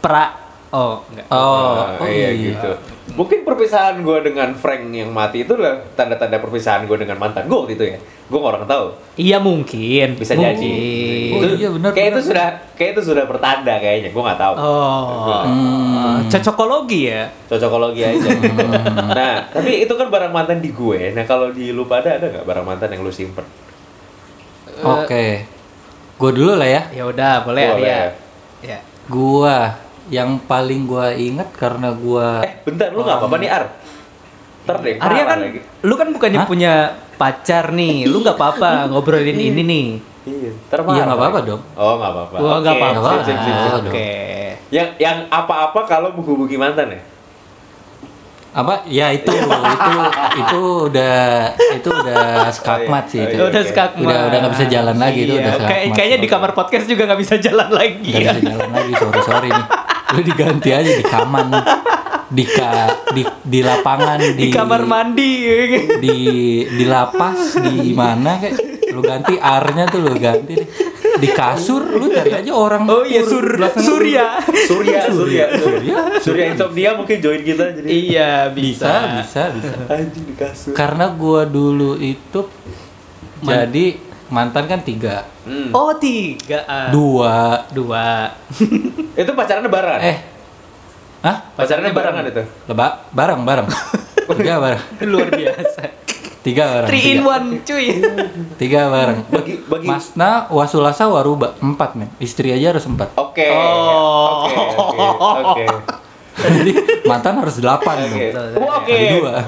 pra. 0.02 0.49
Oh, 0.70 1.02
enggak. 1.10 1.26
Oh, 1.28 1.82
Ah, 1.82 1.98
oh 1.98 2.06
iya, 2.06 2.30
iya. 2.30 2.54
gitu. 2.54 2.70
Mungkin 3.18 3.42
perpisahan 3.42 4.06
gue 4.06 4.18
dengan 4.22 4.54
Frank 4.54 4.86
yang 4.86 5.10
mati 5.10 5.42
itu 5.42 5.58
lah 5.58 5.82
tanda-tanda 5.98 6.38
perpisahan 6.38 6.86
gue 6.86 6.94
dengan 6.94 7.18
mantan 7.18 7.50
gue 7.50 7.58
waktu 7.58 7.74
itu 7.74 7.84
ya. 7.90 7.98
Gue 8.30 8.38
orang 8.38 8.62
tahu. 8.62 8.94
Iya 9.18 9.42
mungkin. 9.42 10.14
Bisa 10.14 10.38
mungkin. 10.38 10.54
jadi. 10.54 10.78
Oh, 11.34 11.42
Itu- 11.42 11.58
iya, 11.58 11.68
benar, 11.74 11.90
Kayak 11.90 12.08
itu 12.14 12.20
sudah 12.30 12.46
kayak 12.78 12.90
itu 12.94 13.02
sudah 13.02 13.24
pertanda 13.26 13.74
kayaknya. 13.76 14.14
Gue 14.14 14.22
nggak 14.22 14.38
tahu. 14.38 14.54
Oh. 14.62 15.42
Hmm. 15.42 16.22
Cocokologi 16.30 17.00
ya. 17.10 17.26
Cocokologi 17.50 18.02
aja. 18.06 18.28
nah, 19.18 19.34
tapi 19.50 19.82
itu 19.82 19.92
kan 19.98 20.06
barang 20.06 20.30
mantan 20.30 20.62
di 20.62 20.70
gue. 20.70 21.10
Nah, 21.10 21.26
kalau 21.26 21.50
di 21.50 21.74
lu 21.74 21.90
pada 21.90 22.14
ada 22.14 22.30
nggak 22.30 22.46
barang 22.46 22.62
mantan 22.64 22.94
yang 22.94 23.02
lu 23.02 23.10
simpen? 23.10 23.42
Oke. 24.80 25.50
Gue 26.14 26.30
dulu 26.30 26.54
lah 26.54 26.68
ya. 26.68 26.82
Ya 26.94 27.04
udah, 27.04 27.42
boleh 27.42 27.64
Boleh. 27.66 27.90
Arya. 27.90 28.00
Ya. 28.62 28.78
Gua 29.10 29.89
yang 30.10 30.36
paling 30.40 30.84
gua 30.84 31.10
ingat 31.10 31.48
karena 31.52 31.88
gua 31.92 32.42
Eh, 32.42 32.58
bentar, 32.60 32.90
lu 32.90 33.00
nggak 33.00 33.16
apa-apa 33.16 33.36
nih 33.38 33.48
Ar? 33.48 33.64
Ntar 34.60 34.76
deh, 34.78 34.94
Arya 34.98 35.22
kan, 35.24 35.38
lagi. 35.40 35.60
lu 35.80 35.94
kan 35.94 36.08
bukannya 36.10 36.38
Hah? 36.38 36.46
punya 36.46 36.72
pacar 37.16 37.70
nih, 37.70 38.04
lu 38.04 38.20
nggak 38.20 38.34
apa-apa 38.34 38.70
ngobrolin 38.90 39.34
ini 39.34 39.62
nih. 39.62 39.86
Iya, 40.20 40.50
ntar 40.66 40.84
Iya, 40.84 41.02
nggak 41.04 41.16
apa-apa 41.16 41.38
dong. 41.42 41.62
Oh, 41.74 41.94
nggak 41.96 42.10
apa-apa. 42.12 42.34
Gua 42.36 42.54
nggak 42.60 42.74
Oke, 42.74 42.82
apa-apa. 42.84 43.10
Oke. 43.80 44.10
Yang 44.68 44.88
yang 44.98 45.18
apa-apa 45.26 45.80
kalau 45.84 46.12
menghubungi 46.12 46.54
mantan 46.54 46.90
ya? 46.90 47.00
apa 48.50 48.82
ya 48.84 49.14
itu 49.14 49.30
itu 49.30 49.92
itu 50.36 50.60
udah 50.90 51.54
itu 51.70 51.86
udah 52.02 52.50
skakmat 52.50 53.06
sih 53.06 53.22
itu 53.22 53.38
Oh, 53.38 53.46
iya. 53.46 53.48
Udah 53.48 53.62
oke. 53.62 53.70
skakmat. 53.70 54.02
Udah- 54.04 54.26
udah 54.26 54.38
nggak 54.42 54.54
bisa 54.58 54.66
jalan 54.66 54.96
lagi, 54.98 55.20
itu 55.20 55.30
Iya, 55.30 55.38
udah 55.38 55.52
kayak- 55.52 55.62
skakmat. 55.62 55.94
Kayaknya 55.94 56.18
di 56.18 56.28
kamar 56.28 56.50
podcast 56.52 56.84
juga 56.84 57.02
nggak 57.06 57.20
bisa 57.20 57.34
jalan 57.38 57.68
lagi. 57.70 58.10
nggak 58.10 58.26
bisa 58.26 58.40
jalan 58.44 58.70
lagi 58.72 58.92
sorry 58.92 59.20
sorry 59.22 59.48
nih 59.48 59.66
lu 60.10 60.20
diganti 60.20 60.70
aja 60.70 60.90
di 60.90 61.04
kaman 61.04 61.48
di 62.30 62.44
ka, 62.46 62.70
di 63.10 63.22
di 63.42 63.58
lapangan 63.58 64.22
di, 64.22 64.46
Di 64.46 64.54
kamar 64.54 64.86
mandi. 64.86 65.32
di 65.98 66.16
di 66.64 66.84
lapas 66.86 67.58
di 67.58 67.90
mana 67.90 68.38
kayak 68.38 68.54
lu 68.90 69.02
ganti 69.02 69.34
arnya 69.34 69.86
tuh 69.86 69.98
lu 70.00 70.14
ganti 70.14 70.54
deh. 70.54 70.68
di 71.18 71.28
kasur 71.28 71.82
lu 71.90 72.06
cari 72.06 72.30
aja 72.32 72.50
orang 72.50 72.86
Oh 72.86 73.02
iya, 73.02 73.22
sur 73.22 73.42
belakang 73.42 73.82
Surya. 73.82 74.38
Surya, 74.66 75.10
Surya. 75.10 75.44
Surya. 75.52 75.96
Surya 76.22 76.44
insomnia 76.50 76.90
mungkin 76.94 77.18
join 77.18 77.42
kita 77.42 77.74
jadi. 77.74 77.86
Iya, 77.86 78.32
bisa 78.50 79.18
bisa. 79.18 79.50
bisa 79.50 79.74
bisa 79.74 79.74
Anjing 79.90 80.24
di 80.26 80.34
kasur. 80.34 80.72
karena 80.72 81.10
gua 81.10 81.42
dulu 81.44 81.98
itu 81.98 82.40
jadi 83.42 83.86
mantan 84.30 84.64
kan 84.64 84.80
tiga 84.80 85.26
Hmm. 85.42 85.68
Oh, 85.70 85.90
tiga. 85.92 86.62
ah. 86.64 86.88
dua 86.88 87.66
Dua. 87.68 88.30
Itu 89.20 89.34
pacaran 89.34 89.60
lebaran. 89.60 89.98
eh 90.00 90.16
Hah? 91.20 91.36
pacarannya 91.52 91.92
barengan 91.92 92.24
itu. 92.24 92.42
Leba, 92.64 93.04
bareng, 93.10 93.44
bareng. 93.44 93.68
Tiga 94.40 94.56
bareng. 94.56 94.80
Luar 95.04 95.28
biasa. 95.28 95.82
Tiga 96.40 96.64
bareng. 96.64 96.88
Three 96.88 97.04
in 97.04 97.18
Tiga, 97.18 97.28
one, 97.28 97.46
cuy. 97.60 97.86
tiga 98.56 98.80
bareng. 98.88 99.18
Bagi 99.28 99.60
bagi 99.60 99.84
Masna, 99.84 100.48
wasulasa, 100.48 101.04
waruba. 101.04 101.52
Empat, 101.60 101.92
men. 101.92 102.08
Istri 102.16 102.56
aja 102.56 102.72
harus 102.72 102.88
empat. 102.88 103.12
Oke. 103.16 103.44
Oh. 103.52 104.48
Oke, 104.48 104.56
oke, 104.56 105.08
oke. 105.44 105.64
Jadi 106.30 106.72
mantan 107.04 107.42
harus 107.42 107.58
delapan. 107.58 108.06
Oke. 108.06 108.26
Oh, 108.56 108.80
Oke. 108.80 108.98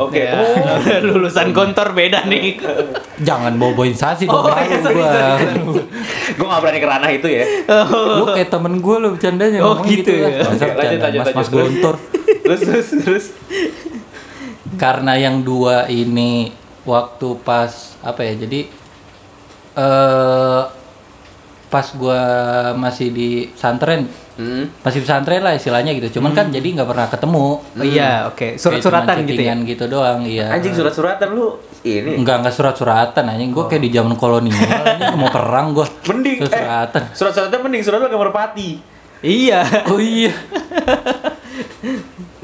Oke. 0.02 0.22
Ya, 0.26 0.34
Oh. 0.34 0.98
Lulusan 1.06 1.54
kontor 1.54 1.94
beda 1.94 2.26
nih. 2.26 2.58
Jangan 3.22 3.54
boboin 3.56 3.94
sasi 3.94 4.26
dong. 4.26 4.44
Oh, 4.44 4.52
iya, 4.52 4.76
sorry, 4.82 4.98
gua. 4.98 5.12
sorry, 5.38 5.62
Gue 6.32 6.46
gak 6.48 6.60
berani 6.60 6.78
ke 6.82 6.88
ranah 6.88 7.10
itu 7.14 7.28
ya. 7.30 7.44
Lu 8.18 8.24
kayak 8.28 8.50
temen 8.50 8.82
gue 8.82 8.96
lo 8.98 9.08
bercandanya. 9.14 9.58
Oh, 9.62 9.78
ngomongnya 9.78 9.92
gitu 9.94 10.10
ya. 10.10 10.28
Lanjut, 10.42 11.00
lanjut, 11.00 11.20
Mas, 11.22 11.32
mas 11.32 11.48
gontor. 11.48 11.94
Terus 12.42 12.60
terus 12.60 12.88
terus. 13.04 13.24
Karena 14.76 15.14
yang 15.14 15.44
dua 15.44 15.86
ini 15.86 16.50
waktu 16.82 17.28
pas 17.46 17.94
apa 18.02 18.26
ya? 18.26 18.34
Jadi 18.34 18.60
eh 19.72 20.62
pas 21.72 21.86
gua 21.96 22.20
masih 22.76 23.08
di 23.08 23.48
pesantren, 23.48 24.04
Hmm. 24.32 24.64
masih 24.80 25.04
pesantren 25.04 25.44
lah 25.44 25.52
istilahnya 25.52 25.92
gitu. 25.92 26.18
Cuman 26.18 26.32
kan 26.32 26.48
jadi 26.48 26.64
nggak 26.64 26.88
pernah 26.88 27.06
ketemu. 27.06 27.46
Oh 27.60 27.84
iya, 27.84 28.26
oke. 28.32 28.56
Kayak 28.56 28.56
Surat-suratan 28.56 29.16
gitu 29.28 29.42
ya. 29.42 29.54
gitu 29.60 29.84
doang, 29.92 30.24
iya. 30.24 30.48
Anjing 30.48 30.72
surat-suratan 30.72 31.28
lu 31.36 31.60
ini. 31.82 32.16
Enggak 32.16 32.40
enggak 32.40 32.54
surat-suratan 32.56 33.24
anjing. 33.28 33.52
Gue 33.52 33.68
kayak 33.68 33.82
di 33.84 33.90
zaman 33.92 34.16
kolonial 34.16 34.56
anjing 34.88 35.20
mau 35.20 35.28
perang 35.28 35.76
gua. 35.76 35.84
Mending 36.08 36.38
eh, 36.40 36.48
Surat-suratan. 36.48 37.02
surat-suratan 37.12 37.58
mending 37.60 37.82
surat 37.84 37.98
lu 38.00 38.06
agak 38.08 38.20
merpati. 38.24 38.70
Iya. 39.22 39.60
Oh 39.86 40.00
iya. 40.00 40.32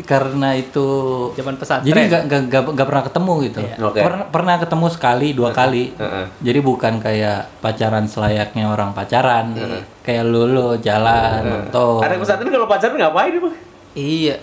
Karena 0.06 0.54
itu 0.54 0.86
Zaman 1.34 1.56
pesantren. 1.58 1.88
Jadi 1.88 2.00
nggak 2.08 2.64
nggak 2.74 2.86
pernah 2.88 3.04
ketemu 3.04 3.32
gitu. 3.46 3.60
Iya. 3.62 3.74
Oke. 3.82 4.00
Pernah 4.00 4.24
pernah 4.30 4.54
ketemu 4.56 4.86
sekali 4.88 5.28
dua 5.34 5.50
kali. 5.52 5.94
Heeh. 5.94 6.24
Jadi 6.42 6.58
bukan 6.62 6.94
kayak 7.02 7.62
pacaran 7.62 8.04
selayaknya 8.06 8.64
orang 8.70 8.96
pacaran. 8.96 9.54
Kayak 10.02 10.24
lu 10.24 10.48
lu 10.48 10.68
jalan 10.80 11.68
atau 11.68 12.00
Anak 12.00 12.24
pesantren 12.24 12.48
kalau 12.48 12.68
pacaran 12.70 12.96
ngapain 12.96 13.32
emang? 13.34 13.54
Iya. 13.92 14.36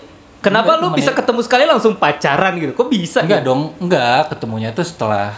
Kenapa 0.44 0.78
lu 0.78 0.94
bisa 0.94 1.10
ketemu 1.10 1.40
sekali 1.42 1.64
langsung 1.66 1.98
pacaran 1.98 2.54
gitu? 2.60 2.72
Kok 2.76 2.88
bisa? 2.92 3.18
enggak 3.26 3.42
gitu? 3.42 3.48
dong 3.50 3.62
enggak 3.82 4.30
ketemunya 4.30 4.70
tuh 4.70 4.86
setelah 4.86 5.34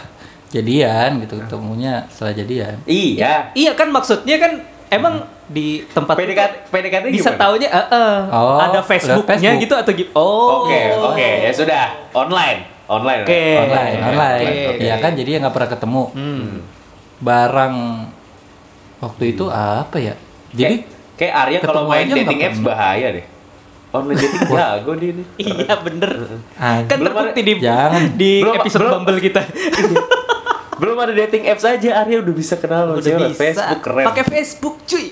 jadian 0.49 1.21
gitu 1.25 1.37
ketemunya 1.41 2.05
setelah 2.09 2.33
jadian. 2.33 2.75
Iya. 2.85 3.53
Iya 3.53 3.71
kan 3.73 3.89
maksudnya 3.89 4.37
kan 4.37 4.61
emang 4.89 5.13
di 5.45 5.67
tempat 5.87 6.13
PDKT 6.13 6.53
PDKT 6.67 7.05
bisa 7.09 7.31
gimana? 7.31 7.41
taunya 7.41 7.67
eh, 7.67 7.87
eh, 7.89 8.17
Oh, 8.29 8.57
ada 8.57 8.79
Facebooknya 8.79 9.37
Facebook. 9.49 9.61
gitu 9.61 9.73
atau 9.75 9.91
gitu. 9.91 10.11
Oh. 10.13 10.65
Oke, 10.65 10.79
oke, 10.95 11.29
ya 11.41 11.51
sudah. 11.51 11.85
Online. 12.11 12.59
Online. 12.85 13.21
Oke. 13.21 13.41
online 13.59 13.93
oke, 13.95 14.09
online 14.09 14.45
oke. 14.67 14.81
ya 14.81 14.95
kan 14.97 15.11
jadi 15.13 15.29
nggak 15.39 15.53
pernah 15.53 15.69
ketemu 15.69 16.03
Hmm. 16.09 16.49
barang 17.19 17.75
waktu 18.99 19.23
itu 19.29 19.45
apa 19.47 19.95
ya 19.95 20.13
jadi 20.49 20.81
kayak, 20.81 21.15
kayak 21.15 21.33
Arya 21.35 21.57
kalau 21.61 21.83
main 21.85 22.07
dating 22.07 22.41
apps 22.41 22.59
bahaya 22.59 23.07
deh. 23.13 23.25
Online 23.89 24.17
dating 24.17 24.41
jago 24.47 24.91
dia 24.95 25.11
nih. 25.11 25.25
Iya 25.39 25.73
bener. 25.79 26.11
Kan 26.85 26.97
terbukti 26.99 27.41
di 27.41 27.53
Jangan. 27.57 28.01
di 28.13 28.31
Belum, 28.39 28.53
episode 28.57 28.81
belum. 28.81 28.93
Bumble 28.97 29.19
kita. 29.19 29.41
Belum 30.79 30.95
ada 30.95 31.13
dating 31.13 31.43
apps 31.45 31.61
aja 31.61 31.99
Arya 31.99 32.17
udah 32.19 32.33
bisa 32.33 32.55
kenal 32.55 32.87
sama 32.87 32.93
Udah 32.95 33.03
cewek. 33.03 33.29
bisa. 33.29 33.37
Facebook 33.37 33.79
keren. 33.81 34.05
Pakai 34.05 34.23
Facebook, 34.25 34.75
cuy. 34.83 35.07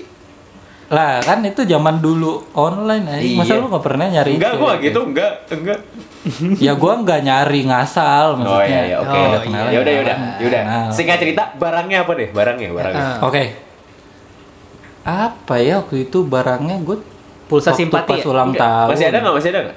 lah 0.88 1.20
kan 1.20 1.44
itu 1.44 1.62
zaman 1.62 2.00
dulu 2.00 2.48
online 2.54 3.04
aja 3.10 3.28
masa 3.36 3.52
Iya. 3.52 3.60
lu 3.60 3.68
nggak 3.68 3.84
pernah 3.84 4.06
nyari 4.08 4.32
Enggak, 4.34 4.52
gua 4.56 4.72
gitu, 4.80 5.00
enggak, 5.04 5.32
enggak. 5.46 5.78
ya 6.64 6.72
gua 6.72 6.92
nggak 6.98 7.20
nyari 7.22 7.60
ngasal 7.62 8.26
Oh 8.26 8.36
maksudnya 8.38 8.64
iya, 8.64 8.80
iya, 8.86 8.96
oke. 8.96 9.04
Oh, 9.06 9.20
Ada 9.20 9.28
iya. 9.28 9.38
kenalan, 9.38 9.68
Ya 9.68 9.78
udah, 9.78 9.92
ya 9.92 10.00
udah, 10.00 10.16
ya 10.34 10.46
udah. 10.48 10.62
Singkat 10.88 11.18
cerita, 11.20 11.42
barangnya 11.54 11.98
apa 12.02 12.12
deh? 12.16 12.28
Barangnya, 12.32 12.68
barangnya. 12.72 13.04
Ah. 13.04 13.16
oke 13.22 13.42
apa 15.04 15.54
ya 15.56 15.80
waktu 15.80 16.04
itu 16.04 16.18
barangnya 16.22 16.76
gue 16.80 16.96
Pulsa 17.44 17.72
waktu 17.72 17.80
simpati 17.82 18.08
pas 18.10 18.20
ya? 18.20 18.26
ulang 18.26 18.50
Enggak. 18.50 18.60
tahun 18.62 18.88
Masih 18.88 19.06
ada 19.06 19.18
nggak? 19.18 19.34
Masih 19.34 19.50
ada 19.50 19.60
nggak? 19.62 19.76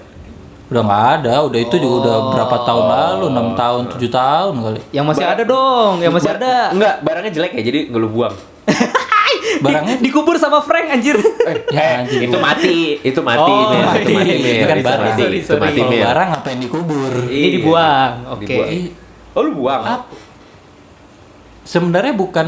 Udah 0.71 0.81
nggak 0.81 1.05
ada 1.17 1.33
udah 1.43 1.59
itu 1.59 1.75
juga 1.75 1.95
udah 1.99 2.15
berapa 2.31 2.55
tahun 2.63 2.83
lalu 2.87 3.25
enam 3.27 3.47
tahun 3.53 3.81
tujuh 3.91 4.07
tahun 4.09 4.53
kali 4.57 4.79
Yang 4.89 5.05
masih 5.05 5.21
Ba- 5.21 5.33
ada 5.33 5.43
dong, 5.43 5.93
yang 5.99 6.11
masih 6.11 6.31
ada. 6.31 6.53
Enggak, 6.71 6.93
barangnya 7.01 7.31
jelek 7.31 7.51
ya, 7.53 7.61
jadi 7.61 7.79
nggak 7.87 7.99
lu 7.99 8.09
buang. 8.09 8.35
barangnya 9.61 9.95
Di- 9.95 10.03
dikubur 10.07 10.35
sama 10.35 10.59
Frank 10.59 10.87
anjir. 10.89 11.19
Ya, 11.71 11.75
eh, 11.77 11.93
anjing, 11.99 12.21
itu 12.23 12.37
mati, 12.37 12.77
itu 13.01 13.19
mati, 13.21 13.51
Oh, 13.51 13.67
mati. 13.83 13.99
itu 14.01 14.11
mati, 14.13 14.35
kan 14.61 14.77
barang. 14.79 15.07
mati, 15.09 15.21
Sorry, 15.21 15.37
itu 15.37 15.47
sorry. 15.49 15.61
mati, 15.61 15.79
kalau 15.81 15.91
barang 16.01 16.29
apa 16.33 16.47
yang 16.47 16.59
dikubur 16.61 17.11
Ini 17.21 17.35
Iya. 17.37 17.49
dibuang. 17.53 18.13
Oke. 18.29 18.43
Dibuang. 18.45 18.69
Ih, 18.71 18.85
Oh, 19.31 19.41
lu 19.41 19.51
buang? 19.53 19.81
Ap- 19.81 20.07
sebenarnya 21.63 22.13
bukan 22.13 22.47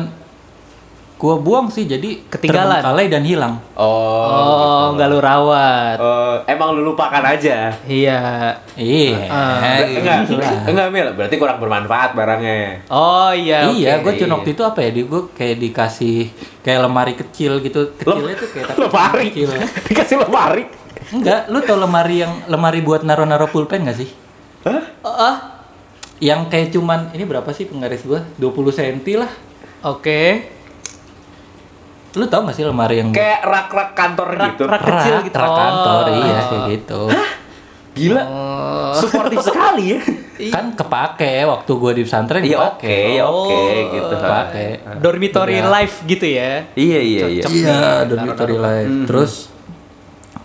gua 1.24 1.40
buang 1.40 1.72
sih 1.72 1.88
jadi 1.88 2.20
Ketinggalan. 2.28 2.84
terbengkalai 2.84 3.08
dan 3.08 3.24
hilang 3.24 3.56
Oh. 3.74 4.28
Oh, 4.28 4.86
nggak 4.94 5.08
lu 5.08 5.20
rawat. 5.20 5.96
Oh, 5.98 6.36
emang 6.44 6.76
lu 6.76 6.84
lupakan 6.84 7.24
aja. 7.24 7.72
Iya. 7.88 8.52
iya 8.76 9.24
Ah. 9.26 9.80
enggak, 9.88 10.18
gitu 10.28 10.44
enggak, 10.68 10.88
Mil. 10.92 11.08
Berarti 11.16 11.36
kurang 11.38 11.58
bermanfaat 11.58 12.12
barangnya. 12.12 12.84
Oh 12.92 13.32
iya. 13.32 13.72
iya, 13.72 13.98
oke. 13.98 14.12
gue 14.12 14.14
cuma 14.20 14.38
waktu 14.38 14.52
itu 14.52 14.62
apa 14.62 14.80
ya? 14.80 14.90
Di 14.92 15.02
gue 15.02 15.22
kayak 15.32 15.58
dikasih 15.58 16.18
kayak 16.60 16.80
lemari 16.84 17.14
kecil 17.16 17.64
gitu. 17.64 17.96
Kecilnya 17.96 18.36
tuh 18.36 18.50
kayak 18.52 18.66
tapi 18.70 18.80
lemari. 18.84 19.26
kecil. 19.32 19.48
Dikasih 19.90 20.18
lemari. 20.20 20.64
Enggak, 21.10 21.48
lu 21.48 21.60
tau 21.62 21.78
lemari 21.78 22.16
yang 22.20 22.34
lemari 22.46 22.80
buat 22.82 23.02
naro-naro 23.02 23.48
pulpen 23.48 23.88
gak 23.88 23.96
sih? 23.96 24.10
Ah, 25.02 25.64
Yang 26.20 26.40
kayak 26.48 26.68
cuman 26.72 27.00
ini 27.12 27.24
berapa 27.24 27.48
sih 27.52 27.66
penggaris 27.66 28.04
gua? 28.04 28.22
20 28.38 28.70
cm 28.70 29.00
lah. 29.18 29.32
oke. 29.84 30.22
Lu 32.14 32.26
tau 32.26 32.46
gak 32.46 32.54
sih 32.54 32.62
lemari 32.62 32.98
yang 32.98 33.10
Kayak 33.10 33.42
rak-rak 33.42 33.90
kantor 33.94 34.28
gitu. 34.38 34.64
rak 34.64 34.82
kecil 34.82 35.16
gitu. 35.24 35.34
rak 35.36 35.50
kantor 35.52 36.04
Oh. 36.04 36.14
iya 36.16 36.40
kayak 36.44 36.64
gitu. 36.72 37.02
Gila. 37.94 38.24
Oh. 38.24 38.94
Suportif 38.96 39.38
sekali 39.40 39.84
ya. 39.92 40.02
Kan 40.50 40.74
kepake 40.74 41.42
waktu 41.44 41.72
gua 41.74 41.92
di 41.92 42.02
pesantren 42.02 42.42
Iya 42.42 42.58
oke, 42.60 42.82
kepake. 42.82 42.98
ya 43.12 43.24
oke 43.24 43.54
Oh. 43.54 43.90
gitu. 43.92 44.14
Kepake. 44.16 44.66
Dormitory 44.98 45.56
Iya. 45.56 45.70
life 45.72 45.96
gitu 46.04 46.26
ya. 46.28 46.52
Iya 46.74 47.00
iya 47.02 47.24
iya. 47.32 47.44
Iya, 47.46 47.82
dormitory 48.04 48.58
life. 48.58 48.90
Mhm. 48.92 49.06
Terus 49.06 49.34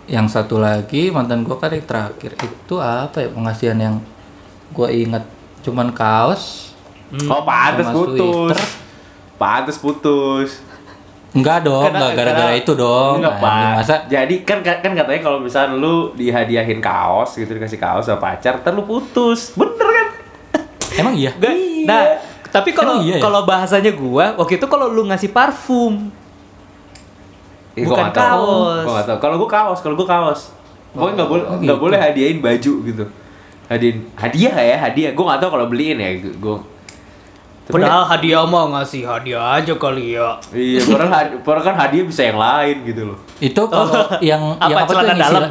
yang 0.05 0.25
satu 0.25 0.57
lagi 0.57 1.09
mantan 1.09 1.41
gua 1.41 1.57
kan 1.57 1.69
yang 1.69 1.85
terakhir 1.85 2.33
itu 2.35 2.75
apa 2.77 3.17
ya 3.19 3.29
pengasihan 3.29 3.77
yang 3.77 3.95
gua 4.71 4.89
inget 4.89 5.21
cuman 5.61 5.89
kaos. 5.89 6.73
Oh 7.25 7.41
pantes 7.41 7.85
putus. 7.87 8.57
Pantes 9.35 9.77
putus. 9.77 10.61
Enggak 11.29 11.61
dong, 11.61 11.85
enggak 11.85 12.17
gara-gara 12.17 12.53
itu 12.53 12.73
dong. 12.73 13.21
Enggak, 13.21 13.37
Anjing, 13.37 13.45
Pak. 13.45 13.73
Masa 13.77 13.95
Jadi 14.09 14.35
kan 14.41 14.57
kan 14.65 14.91
katanya 14.91 15.21
kalau 15.21 15.37
misalnya 15.37 15.77
lu 15.77 16.09
dihadiahin 16.13 16.81
kaos 16.81 17.37
gitu 17.37 17.53
dikasih 17.53 17.77
kaos 17.77 18.09
sama 18.09 18.17
pacar, 18.19 18.57
ntar 18.59 18.73
lu 18.73 18.81
putus. 18.81 19.53
Bener 19.53 19.87
kan? 19.87 20.07
emang 20.97 21.13
iya? 21.13 21.29
Enggak. 21.31 21.53
Nah, 21.85 22.01
tapi 22.49 22.73
kalau 22.73 22.97
iya 22.99 23.17
ya? 23.17 23.21
kalau 23.21 23.45
bahasanya 23.45 23.93
gua 23.93 24.33
waktu 24.35 24.57
itu 24.57 24.65
kalau 24.65 24.89
lu 24.89 25.05
ngasih 25.05 25.29
parfum. 25.29 26.09
Eh, 27.77 27.85
Bukan 27.85 28.09
gua 28.09 28.11
kaos. 28.11 28.83
Gua 28.83 29.01
tahu. 29.05 29.17
Kalau 29.21 29.35
gua 29.37 29.49
kaos, 29.49 29.79
kalau 29.79 29.95
gua 29.95 30.07
kaos. 30.09 30.41
Pokoknya 30.89 31.13
nggak 31.15 31.29
boleh 31.29 31.43
Oh, 31.45 31.55
nggak 31.55 31.77
gitu. 31.77 31.83
boleh 31.85 31.99
hadiahin 32.01 32.37
baju 32.41 32.73
gitu. 32.83 33.05
Hadiahin 33.69 33.97
hadiah 34.17 34.55
ya, 34.57 34.75
hadiah. 34.81 35.11
Gua 35.13 35.23
nggak 35.29 35.39
tahu 35.45 35.49
kalau 35.53 35.65
beliin 35.69 36.01
ya. 36.01 36.09
Gua 36.41 36.57
Padahal 37.69 38.01
hadiah 38.03 38.43
mah 38.49 38.65
ngasih 38.73 39.05
hadiah 39.05 39.61
aja 39.61 39.77
kali 39.77 40.17
ya. 40.17 40.41
Iya, 40.49 40.81
padahal, 40.89 41.11
had- 41.13 41.37
padahal 41.45 41.65
kan 41.69 41.75
hadiah 41.77 42.01
bisa 42.01 42.21
yang 42.25 42.41
lain 42.41 42.75
gitu 42.81 43.01
loh. 43.13 43.17
Itu 43.37 43.61
kalau 43.69 44.09
yang 44.19 44.57
Apa, 44.57 44.65
yang 44.65 44.79
apa 44.79 44.89
celana 44.89 45.05
yang 45.05 45.19
dalam? 45.21 45.43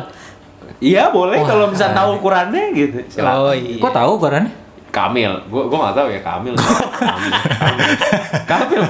Iya 0.78 1.04
boleh 1.10 1.38
Wah, 1.38 1.46
kalau 1.46 1.66
bisa 1.70 1.86
tahu 1.90 2.08
ukurannya 2.18 2.64
gitu. 2.74 2.98
Silakan. 3.06 3.34
Oh 3.40 3.54
iya. 3.54 3.78
Kok 3.78 3.92
tahu 3.94 4.10
ukurannya? 4.18 4.52
Kamil, 4.88 5.32
gua 5.46 5.62
gua 5.64 5.78
nggak 5.84 5.96
tahu 5.96 6.08
ya 6.08 6.20
Kamil. 6.20 6.54
Kamil, 7.58 7.82
Kamil, 8.42 8.82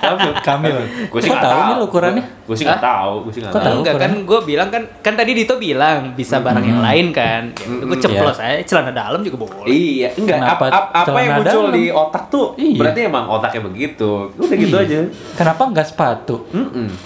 Kamil, 0.00 0.32
Kamil. 0.40 0.76
Gue 1.06 1.20
sih 1.20 1.28
nggak 1.28 1.42
tahu 1.42 1.60
tahu. 1.74 1.84
ukurannya? 1.84 2.24
Gue 2.44 2.54
sih 2.54 2.64
nggak 2.64 2.78
tahu, 2.80 3.12
gue 3.20 3.32
sih 3.32 3.40
nggak 3.40 3.52
tahu. 3.52 3.62
tahu? 3.62 3.76
Enggak 3.80 3.94
kan 3.96 4.12
gue 4.20 4.40
bilang 4.44 4.68
kan 4.68 4.82
kan 5.00 5.14
tadi 5.14 5.32
Dito 5.32 5.54
bilang 5.56 6.14
bisa 6.14 6.38
barang 6.38 6.62
yang 6.62 6.80
lain 6.80 7.06
kan. 7.10 7.50
Ya, 7.52 7.66
gue 7.82 7.98
ceplos 7.98 8.38
aja 8.38 8.62
celana 8.62 8.92
dalam 8.92 9.20
juga 9.20 9.36
boleh. 9.42 9.66
Iya, 9.66 10.08
enggak. 10.14 10.38
Kenapa 10.38 10.64
Apa, 10.64 10.78
apa, 10.96 10.98
apa 11.04 11.18
yang 11.20 11.32
muncul 11.36 11.62
dalam? 11.66 11.74
di 11.74 11.84
otak 11.90 12.22
tuh 12.28 12.46
Iya. 12.54 12.78
berarti 12.78 13.00
emang 13.02 13.24
otaknya 13.28 13.60
begitu. 13.62 14.10
Udah 14.32 14.56
gitu 14.56 14.76
Iya. 14.76 14.86
aja. 14.86 14.98
Kenapa 15.34 15.62
enggak 15.64 15.86
sepatu? 15.86 16.36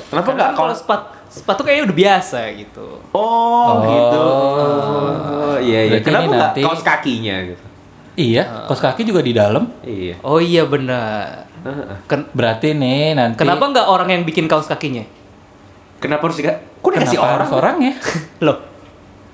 Kenapa 0.07 0.29
enggak 0.31 0.51
kalau 0.51 0.65
kalau 0.65 0.75
sepatu 0.75 1.05
sepatu 1.27 1.61
kayaknya 1.61 1.85
udah 1.85 1.99
biasa 1.99 2.39
gitu. 2.55 2.87
Oh, 3.11 3.19
Oh. 3.19 3.75
gitu. 3.85 4.23
Oh, 4.23 5.57
iya 5.59 5.81
iya. 5.85 5.99
Kenapa 5.99 6.31
nanti- 6.31 6.63
kaos 6.63 6.81
kakinya 6.81 7.37
gitu? 7.45 7.65
Iya, 8.15 8.67
kaos 8.67 8.79
kaki 8.79 9.03
juga 9.03 9.19
di 9.19 9.33
dalam. 9.33 9.67
Iya. 9.81 10.23
Oh 10.23 10.39
iya 10.39 10.63
benar. 10.65 11.51
Heeh. 11.61 11.97
Ken- 12.05 12.31
Berarti 12.31 12.71
nih 12.73 13.13
nanti 13.13 13.37
kenapa 13.37 13.65
nggak 13.67 13.87
orang 13.87 14.09
yang 14.09 14.23
bikin 14.23 14.47
kaos 14.47 14.65
kakinya? 14.65 15.03
Kenapa 15.99 16.23
harus 16.23 16.37
dikasih? 16.37 16.61
Kok 16.79 16.91
dikasih 16.93 17.11
kenapa 17.13 17.25
orang? 17.25 17.37
harus 17.37 17.53
orang 17.53 17.77
ya? 17.81 17.93
Loh, 18.47 18.57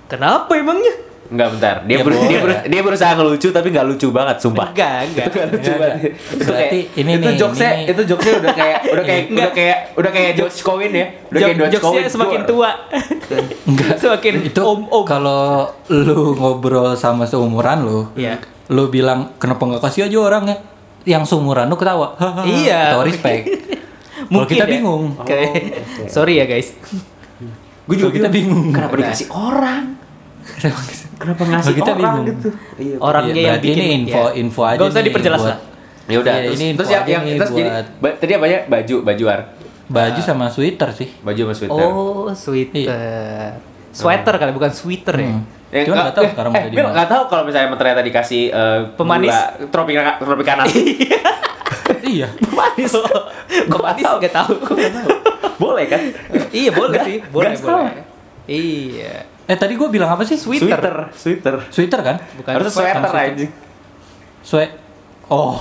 kenapa 0.06 0.52
emangnya? 0.54 0.94
Enggak 1.28 1.48
bentar. 1.52 1.76
Dia 1.84 1.92
Ya, 1.92 2.02
ber- 2.02 2.10
dia, 2.10 2.18
boleh. 2.18 2.42
ber- 2.42 2.66
dia 2.66 2.80
berusaha 2.82 3.12
ngelucu 3.12 3.48
tapi 3.50 3.68
nggak 3.68 3.86
lucu 3.86 4.08
banget, 4.10 4.36
sumpah. 4.40 4.66
Enggak, 4.68 4.98
enggak. 5.04 5.26
Itu 5.26 5.36
nggak 5.36 5.48
lucu 5.48 5.58
Enggak, 5.60 5.78
banget. 5.78 5.94
enggak. 5.94 6.10
Itu 6.10 6.42
Berarti 6.42 6.78
kayak, 6.80 6.98
ini 6.98 7.10
itu 7.12 7.20
nih, 7.22 7.36
jokesnya, 7.36 7.70
ini- 7.70 7.86
itu 7.86 8.02
jokesnya 8.04 8.34
udah 8.36 8.52
kayak 8.52 8.78
udah 8.84 9.04
kayak 9.04 9.22
Enggak. 9.22 9.34
udah 9.36 9.50
kayak 9.52 9.78
udah 9.94 10.10
kayak 10.10 10.30
George 10.34 10.58
Coin 10.60 10.90
ya. 10.90 11.06
Udah 11.28 11.38
kayak 11.38 11.54
Jok- 11.54 11.60
George 11.60 11.74
jokesnya 11.76 11.86
Coin. 12.00 12.10
semakin 12.10 12.40
tua. 12.44 12.70
Enggak. 13.62 13.94
semakin 14.02 14.34
itu 14.42 14.60
om 14.64 14.80
om. 14.88 15.04
kalau 15.04 15.42
lu 15.88 16.34
ngobrol 16.34 16.94
sama 16.94 17.22
seumuran 17.24 17.78
lu, 17.80 18.10
Iya. 18.16 18.42
Lu 18.70 18.87
bilang 18.87 19.35
kenapa 19.37 19.66
nggak 19.66 19.83
kasih 19.83 20.06
aja 20.06 20.16
orang 20.16 20.44
ya? 20.46 20.56
Yang 21.09 21.22
seumuran 21.28 21.66
lu 21.66 21.74
ketawa. 21.74 22.14
Iya. 22.46 22.80
Ketawa 22.88 23.04
respect. 23.04 23.44
Kalau 24.20 24.28
Mungkin 24.37 24.52
kita 24.52 24.64
ya. 24.64 24.70
bingung. 24.70 25.04
Oke. 25.16 25.40
Sorry 26.06 26.35
ya 26.37 26.46
guys. 26.46 26.70
Gue 27.85 27.96
juga 27.96 28.11
kita 28.12 28.28
bingung. 28.28 28.70
Kenapa 28.70 28.94
dikasih 28.96 29.26
orang? 29.28 29.98
Kenapa 31.16 31.42
ngasih 31.42 31.64
Kalau 31.66 31.76
kita 31.76 31.90
orang 31.90 31.98
bingung. 31.98 32.26
gitu? 32.30 32.48
Iya. 32.76 32.96
Orangnya 32.98 33.33
Iya, 33.33 33.40
yang 33.40 33.50
berarti 33.50 33.66
bikin 33.66 33.83
ini 33.83 33.94
info 33.98 34.20
ya. 34.20 34.30
info 34.37 34.61
aja. 34.62 34.76
Gak 34.76 34.88
usah 34.88 35.02
diperjelas 35.02 35.42
lah. 35.42 35.59
Ya 36.04 36.18
udah, 36.18 36.35
Iya, 36.35 36.42
terus, 36.44 36.59
ini 36.59 36.66
terus 36.74 36.90
yang, 36.90 37.04
yang 37.06 37.22
terus 37.37 37.50
jadi 37.52 37.70
buat- 37.70 37.88
ba- 37.98 38.16
tadi 38.16 38.33
apa 38.35 38.46
ya? 38.46 38.59
Baju, 38.64 38.96
baju 39.00 39.24
ar. 39.26 39.40
Baju 39.87 40.20
sama 40.20 40.46
sweater 40.46 40.88
sih. 40.92 41.09
Baju 41.18 41.40
sama 41.40 41.54
sweater. 41.56 41.83
Oh, 41.83 42.28
sweater. 42.30 42.87
Sweater 43.90 44.35
kali 44.37 44.50
bukan 44.52 44.70
sweater 44.70 45.16
ya. 45.16 45.30
Yang 45.70 45.85
Cuman 45.87 45.94
nggak- 45.94 46.02
nggak 46.02 46.14
tahu 46.14 46.24
eh, 46.24 46.30
sekarang 46.35 46.50
eh, 46.50 46.56
udah 46.56 46.66
di 46.66 46.74
Bil, 46.74 46.83
mana. 46.83 46.94
nggak 46.94 47.09
tahu 47.09 47.22
kalau 47.26 47.42
misalnya 47.46 47.68
ternyata 47.74 48.02
dikasih 48.02 48.42
eh, 48.50 48.78
Pemanis? 48.94 49.30
gula 49.30 49.42
tropika 49.70 50.00
tropicana. 50.18 50.62
iya. 52.02 52.28
Pemanis. 52.35 52.92
Pemanis 53.70 54.04
enggak 54.04 54.35
tahu. 54.35 54.52
Boleh 55.56 55.85
kan? 55.87 56.00
iya, 56.50 56.70
boleh 56.74 56.98
sih. 57.00 57.16
Boleh, 57.24 57.54
nggak 57.54 57.61
salah. 57.61 57.87
boleh. 57.87 58.04
Iya. 58.50 59.14
Eh 59.46 59.54
tadi 59.54 59.74
gua 59.74 59.87
bilang 59.87 60.11
apa 60.11 60.22
sih? 60.22 60.35
Sweater. 60.35 60.59
Sweater, 60.59 60.96
sweater. 61.14 61.54
Sweater 61.70 62.00
kan? 62.02 62.16
Bukan 62.35 62.50
Harusnya 62.50 62.74
sweater 62.74 63.11
sweater. 64.42 64.78
Oh. 65.30 65.54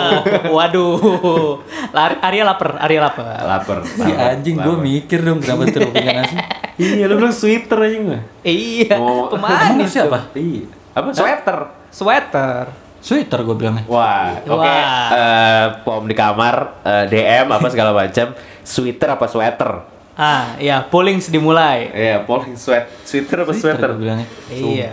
Waduh. 0.56 1.56
Lari, 1.90 2.14
Arya 2.20 2.44
lapar, 2.44 2.76
Arya 2.76 3.00
lapar. 3.00 3.24
Lapar. 3.40 3.78
si 3.82 4.12
anjing 4.12 4.56
gua 4.56 4.76
mikir 4.76 5.24
dong 5.24 5.40
kenapa 5.40 5.66
tropika 5.66 6.12
nasi. 6.20 6.36
Iya, 6.76 7.08
lu 7.08 7.16
bilang 7.16 7.32
sweater 7.32 7.78
aja 7.80 7.96
nggak? 7.96 8.22
Iya, 8.44 8.94
Oh. 8.94 9.32
Emang 9.32 9.48
pemanis. 9.56 9.88
harusnya 9.88 10.02
apa? 10.06 10.20
Iya. 10.32 10.64
Apa? 10.92 11.08
Sweater. 11.10 11.58
Sweater. 11.88 12.64
Sweater 13.00 13.38
gua 13.40 13.56
bilangnya. 13.56 13.84
Wah, 13.86 14.36
oke. 14.38 14.60
Wah. 14.60 15.08
Eh, 15.10 15.64
pom 15.80 16.04
di 16.04 16.12
kamar, 16.12 16.82
eh, 16.82 17.04
DM 17.06 17.48
apa 17.48 17.66
segala 17.66 17.90
macam. 17.90 18.36
Sweater 18.60 19.08
apa 19.10 19.24
sweater? 19.24 19.70
Ah, 20.12 20.56
ya, 20.56 20.80
pollings 20.82 21.28
dimulai. 21.28 21.88
Iya, 21.88 22.24
polling 22.24 22.56
sweat, 22.56 22.88
sweater 23.00 23.44
apa 23.44 23.52
sweater? 23.52 23.90
gua 23.90 24.00
bilangnya. 24.02 24.28
Iya. 24.48 24.92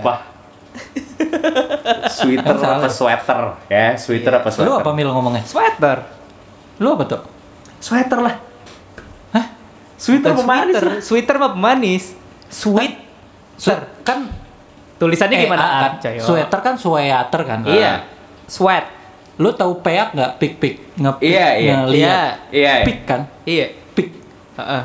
Sweater 2.09 2.55
apa 2.57 2.88
sweater? 2.88 3.41
Ya, 3.67 3.93
sweater 3.95 4.33
apa 4.33 4.47
Lu 4.47 4.53
sweater? 4.55 4.79
apa 4.79 4.91
mil 4.91 5.09
ngomongnya? 5.09 5.43
Sweater. 5.43 5.97
Lu 6.77 6.88
apa 6.91 7.03
tuh? 7.05 7.21
Sweater 7.77 8.19
lah. 8.19 8.36
Hah? 9.31 9.45
Sweater 9.95 10.31
Bukan 10.31 10.41
pemanis 10.41 10.73
sweater. 10.73 10.83
lah. 10.83 10.99
Sweater 10.99 11.36
mah 11.38 11.51
pemanis. 11.51 12.03
Sweet. 12.47 12.93
Su- 13.55 13.89
kan 14.01 14.29
Tulisannya 14.95 15.36
eh, 15.36 15.43
gimana? 15.43 15.62
ah, 15.62 15.71
kan, 15.81 15.93
Cayo? 15.99 16.21
sweater 16.21 16.59
kan 16.62 16.75
sweater 16.75 17.41
kan? 17.43 17.59
Iya. 17.65 18.07
Sweat. 18.45 18.86
Lu 19.36 19.51
tahu 19.51 19.81
peak 19.81 20.13
nggak? 20.13 20.31
Pik 20.38 20.53
pik 20.57 20.75
nge 20.95 21.12
Iya, 21.19 21.47
iya. 21.57 21.73
ngeliat. 21.75 22.33
Iya. 22.49 22.73
Pik 22.83 22.99
kan? 23.03 23.21
Iya. 23.43 23.65
Pik. 23.91 24.09
Heeh. 24.55 24.83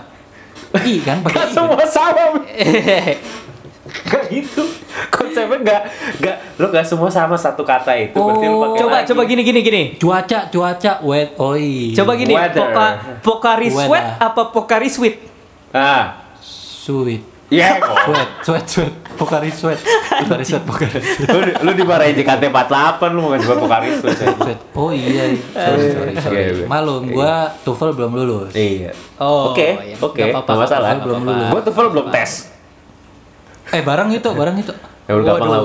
I 0.70 0.94
kan 1.00 1.16
pakai 1.24 1.38
kan? 1.38 1.48
semua 1.50 1.84
sama. 1.84 2.24
Gak 3.88 4.24
gitu. 4.28 4.62
Konsepnya 5.08 5.58
gak, 5.60 5.82
gak, 6.18 6.36
lu 6.56 6.66
gak 6.68 6.82
semua 6.82 7.08
sama 7.08 7.34
satu 7.34 7.62
kata 7.62 7.92
itu. 7.94 8.14
Berarti 8.14 8.46
lu 8.46 8.54
Oh. 8.54 8.60
pakai 8.66 8.78
coba 8.78 8.94
lagi. 8.94 9.06
coba 9.06 9.22
gini 9.24 9.42
gini 9.42 9.60
gini. 9.60 9.82
Cuaca 9.94 10.46
cuaca 10.46 10.92
wet 11.02 11.34
oi. 11.36 11.92
Coba 11.92 12.12
gini, 12.14 12.32
Weather. 12.32 12.60
poka, 12.62 12.86
Pokari 13.20 13.68
Weather. 13.68 13.84
sweat 13.84 14.06
apa 14.18 14.42
Pokari 14.48 14.88
sweet? 14.88 15.16
Ah. 15.70 16.24
Sweet. 16.38 17.22
Iya 17.48 17.80
kok. 17.80 17.96
Sweat, 18.04 18.28
sweat, 18.42 18.66
sweat. 18.66 18.92
Pokari 19.16 19.48
sweat. 19.48 19.80
Pokari 20.20 20.44
sweat, 20.44 20.62
pokari 20.62 20.88
sweat. 20.92 21.28
lu, 21.30 21.40
lu 21.62 21.72
dimarahin 21.74 22.12
JKT48 22.14 23.00
lu 23.08 23.18
mau 23.18 23.32
ngasih 23.32 23.46
gua 23.46 23.56
Pokari 23.58 23.88
Sweat. 23.94 24.16
Sweat. 24.36 24.58
Oh 24.74 24.90
iya, 24.90 25.32
sorry, 25.50 25.84
sorry, 25.88 26.12
sorry. 26.14 26.36
Iya, 26.36 26.50
iya. 26.54 26.66
Malum, 26.66 27.08
gua 27.08 27.48
TOEFL 27.58 27.92
belum 27.94 28.12
lulus. 28.14 28.52
Iya. 28.52 28.92
Oh, 29.16 29.50
Oke, 29.50 29.80
iya. 29.82 29.96
oke, 29.98 30.22
apa-apa, 30.28 30.52
masalah. 30.60 30.88
nggak 30.92 31.04
Belum 31.04 31.18
apa-apa. 31.18 31.32
lulus. 31.34 31.48
Gua 31.50 31.60
TOEFL 31.64 31.88
belum 31.90 32.06
tes. 32.10 32.30
Eh, 33.68 33.80
barang 33.80 34.08
itu, 34.10 34.28
barang 34.30 34.56
itu. 34.56 34.72
Ya 35.04 35.12
udah 35.14 35.24
gampang 35.30 35.48
lah. 35.48 35.60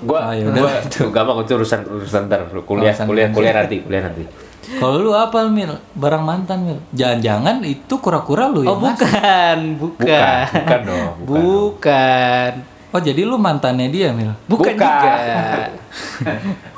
Gua, 0.00 0.18
Ah, 0.20 0.32
ya 0.32 0.44
udah. 0.44 0.58
gua, 0.58 0.70
gua 0.82 1.10
gampang 1.12 1.36
itu 1.40 1.52
urusan 1.54 1.80
urusan 1.86 2.20
ntar. 2.26 2.40
Kuliah, 2.60 2.90
Urusan 2.90 3.04
kuliah, 3.06 3.28
kuliah 3.30 3.52
nanti, 3.52 3.76
kuliah 3.80 4.02
nanti. 4.04 4.22
Kalau 4.68 4.98
lu 4.98 5.10
apa, 5.10 5.46
Mil? 5.46 5.70
Barang 5.92 6.22
mantan, 6.22 6.58
Mil? 6.60 6.78
Jangan-jangan 6.92 7.62
itu 7.62 7.94
kura-kura 7.96 8.46
lu 8.46 8.60
Oh 8.60 8.62
yang 8.68 8.78
ngasih. 8.84 9.00
bukan, 9.00 9.58
bukan. 9.76 10.02
Bukan, 10.02 10.44
bukan 10.52 10.80
dong, 10.84 11.14
bukan 11.20 11.40
Bukan. 11.40 12.52
Oh, 12.88 12.98
jadi 12.98 13.20
lu 13.22 13.36
mantannya 13.36 13.86
dia, 13.88 14.08
Mil? 14.10 14.32
Bukan, 14.44 14.70
Bukan. 14.70 14.76
juga. 14.76 15.12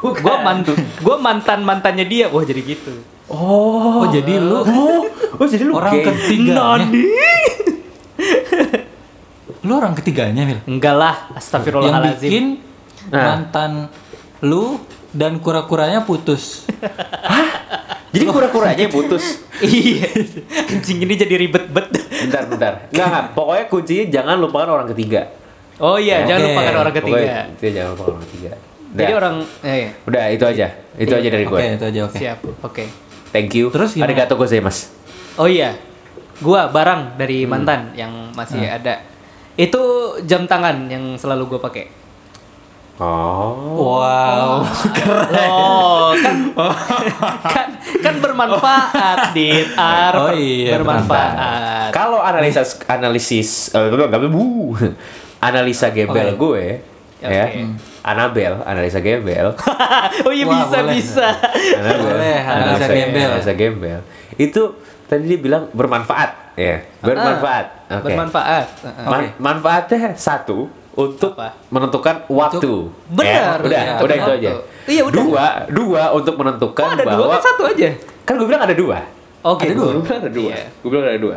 Gua 0.20 0.36
mantu, 0.40 0.72
gua 0.98 1.16
mantan 1.16 1.60
mantannya 1.60 2.04
dia. 2.04 2.24
Wah 2.26 2.40
jadi 2.40 2.60
gitu. 2.62 2.92
Oh, 3.26 4.04
jadi 4.06 4.36
lu 4.36 4.60
Oh, 4.60 5.00
oh 5.36 5.46
jadi 5.46 5.62
lu 5.62 5.72
orang 5.72 5.92
gay. 5.94 6.04
ketiganya. 6.04 6.86
Lu 9.60 9.72
orang 9.74 9.92
ketiganya, 9.92 10.42
Mil. 10.42 10.60
Enggak 10.64 10.94
lah, 10.94 11.16
Yang 11.26 11.36
astagfirullahalazim. 11.36 12.20
bikin 12.22 12.44
Nah. 13.08 13.24
mantan 13.26 13.72
lu 14.40 14.80
dan 15.10 15.36
kura-kuranya 15.38 16.02
putus. 16.02 16.64
Jadi 18.12 18.26
kura-kuranya 18.26 18.74
yang 18.80 18.90
putus. 18.90 19.38
iya. 19.62 20.10
Anjing 20.66 20.98
ini 20.98 21.14
jadi 21.14 21.34
ribet 21.38 21.70
bet. 21.70 21.94
Bentar, 21.94 22.42
bentar. 22.44 22.72
Enggak. 22.90 23.38
Pokoknya 23.38 23.64
kuncinya 23.70 24.04
jangan 24.10 24.36
lupakan 24.36 24.68
orang 24.72 24.88
ketiga. 24.90 25.30
Oh 25.78 25.94
iya, 25.94 26.26
jangan 26.26 26.42
Oke. 26.42 26.48
lupakan 26.50 26.74
orang 26.76 26.94
ketiga. 26.94 27.18
Pokoknya 27.46 27.70
jangan 27.72 27.90
lupakan 27.90 28.10
orang 28.10 28.24
ketiga. 28.26 28.50
Udah. 28.50 28.98
Jadi 28.98 29.12
orang 29.14 29.34
eh, 29.62 29.74
iya. 29.76 29.90
Udah, 30.02 30.24
itu 30.26 30.44
aja. 30.44 30.66
Itu 30.98 31.12
aja 31.14 31.28
dari 31.30 31.44
gue. 31.46 31.54
Oke, 31.54 31.66
itu 31.70 31.84
aja 31.86 32.00
oke. 32.02 32.16
siap. 32.18 32.38
Oke. 32.60 32.84
Thank 33.30 33.54
you. 33.54 33.70
Terus 33.70 33.94
gimana? 33.94 34.10
Arigato 34.10 34.34
gozaimasu. 34.34 34.90
Oh 35.38 35.46
iya. 35.46 35.78
Gua 36.36 36.66
barang 36.66 37.14
dari 37.14 37.46
Hmm. 37.46 37.50
mantan 37.52 37.80
yang 37.94 38.10
masih 38.34 38.58
Ah. 38.60 38.74
ada. 38.74 38.94
Itu 39.58 39.82
jam 40.26 40.46
tangan 40.46 40.86
yang 40.86 41.16
selalu 41.16 41.56
gua 41.56 41.60
pakai. 41.70 41.86
Oh. 43.00 43.96
Wow. 43.96 44.60
Oh, 44.60 46.12
kan 46.24 46.36
kan 47.56 47.68
kan 48.04 48.14
bermanfaat 48.20 49.32
di 49.32 49.64
Ar. 49.72 50.12
Oh 50.12 50.32
iya, 50.36 50.76
bermanfaat. 50.76 51.96
Kalau 51.96 52.20
analisis 52.20 52.76
analisis 52.84 53.72
eh, 53.72 53.88
nggak 53.88 54.20
bu 54.28 54.76
analisa 55.40 55.88
gembel 55.90 56.36
Oke. 56.36 56.38
gue 56.38 56.64
ya 57.24 57.28
Oke. 57.48 57.60
Anabel 58.00 58.52
analisa 58.64 59.00
gembel 59.00 59.52
oh 60.28 60.32
iya 60.32 60.44
Wah, 60.44 60.64
bisa 60.64 60.78
boleh. 60.84 60.94
bisa. 60.96 61.28
Anabel 61.80 62.12
Boleh, 62.16 62.38
analisa 62.44 62.86
gembel. 62.88 63.28
analisa 63.28 63.52
gembel 63.56 64.00
itu 64.36 64.62
tadi 65.10 65.26
dia 65.26 65.36
bilang 65.36 65.66
bermanfaat 65.68 66.54
ya 66.54 66.78
bermanfaat 67.02 67.66
Ah, 67.90 67.98
Oke. 67.98 68.06
Bermanfaat. 68.06 68.66
Heeh. 68.80 69.06
Man- 69.10 69.34
manfaatnya 69.42 70.14
satu 70.14 70.70
untuk 70.94 71.34
Apa? 71.34 71.58
menentukan 71.66 72.22
waktu. 72.30 72.86
Benar. 73.10 73.58
Ya, 73.58 73.66
udah, 73.66 73.82
Iya, 73.82 73.94
udah 73.98 74.14
itu 74.16 74.30
aja. 74.30 74.50
Iya, 74.86 75.02
udah. 75.02 75.18
Dua, 75.18 75.46
dua 75.66 76.02
untuk 76.12 76.38
menentukan 76.38 76.86
Oh, 76.86 76.94
ada 76.94 77.02
bahwa 77.02 77.18
dua 77.18 77.34
kan 77.34 77.42
satu 77.42 77.62
aja. 77.66 77.90
kan 78.22 78.38
gue 78.38 78.46
bilang 78.46 78.62
ada 78.62 78.76
dua. 78.78 78.98
Oke. 79.42 79.66
Ada 79.66 79.74
dua. 79.74 79.90
Gue 79.90 80.02
bilang 80.04 80.22
ada 80.22 80.30
dua. 80.30 80.50
Iya. 80.50 80.64
Gue 80.70 80.88
bilang 80.88 81.02
ada 81.04 81.18
dua. 81.18 81.36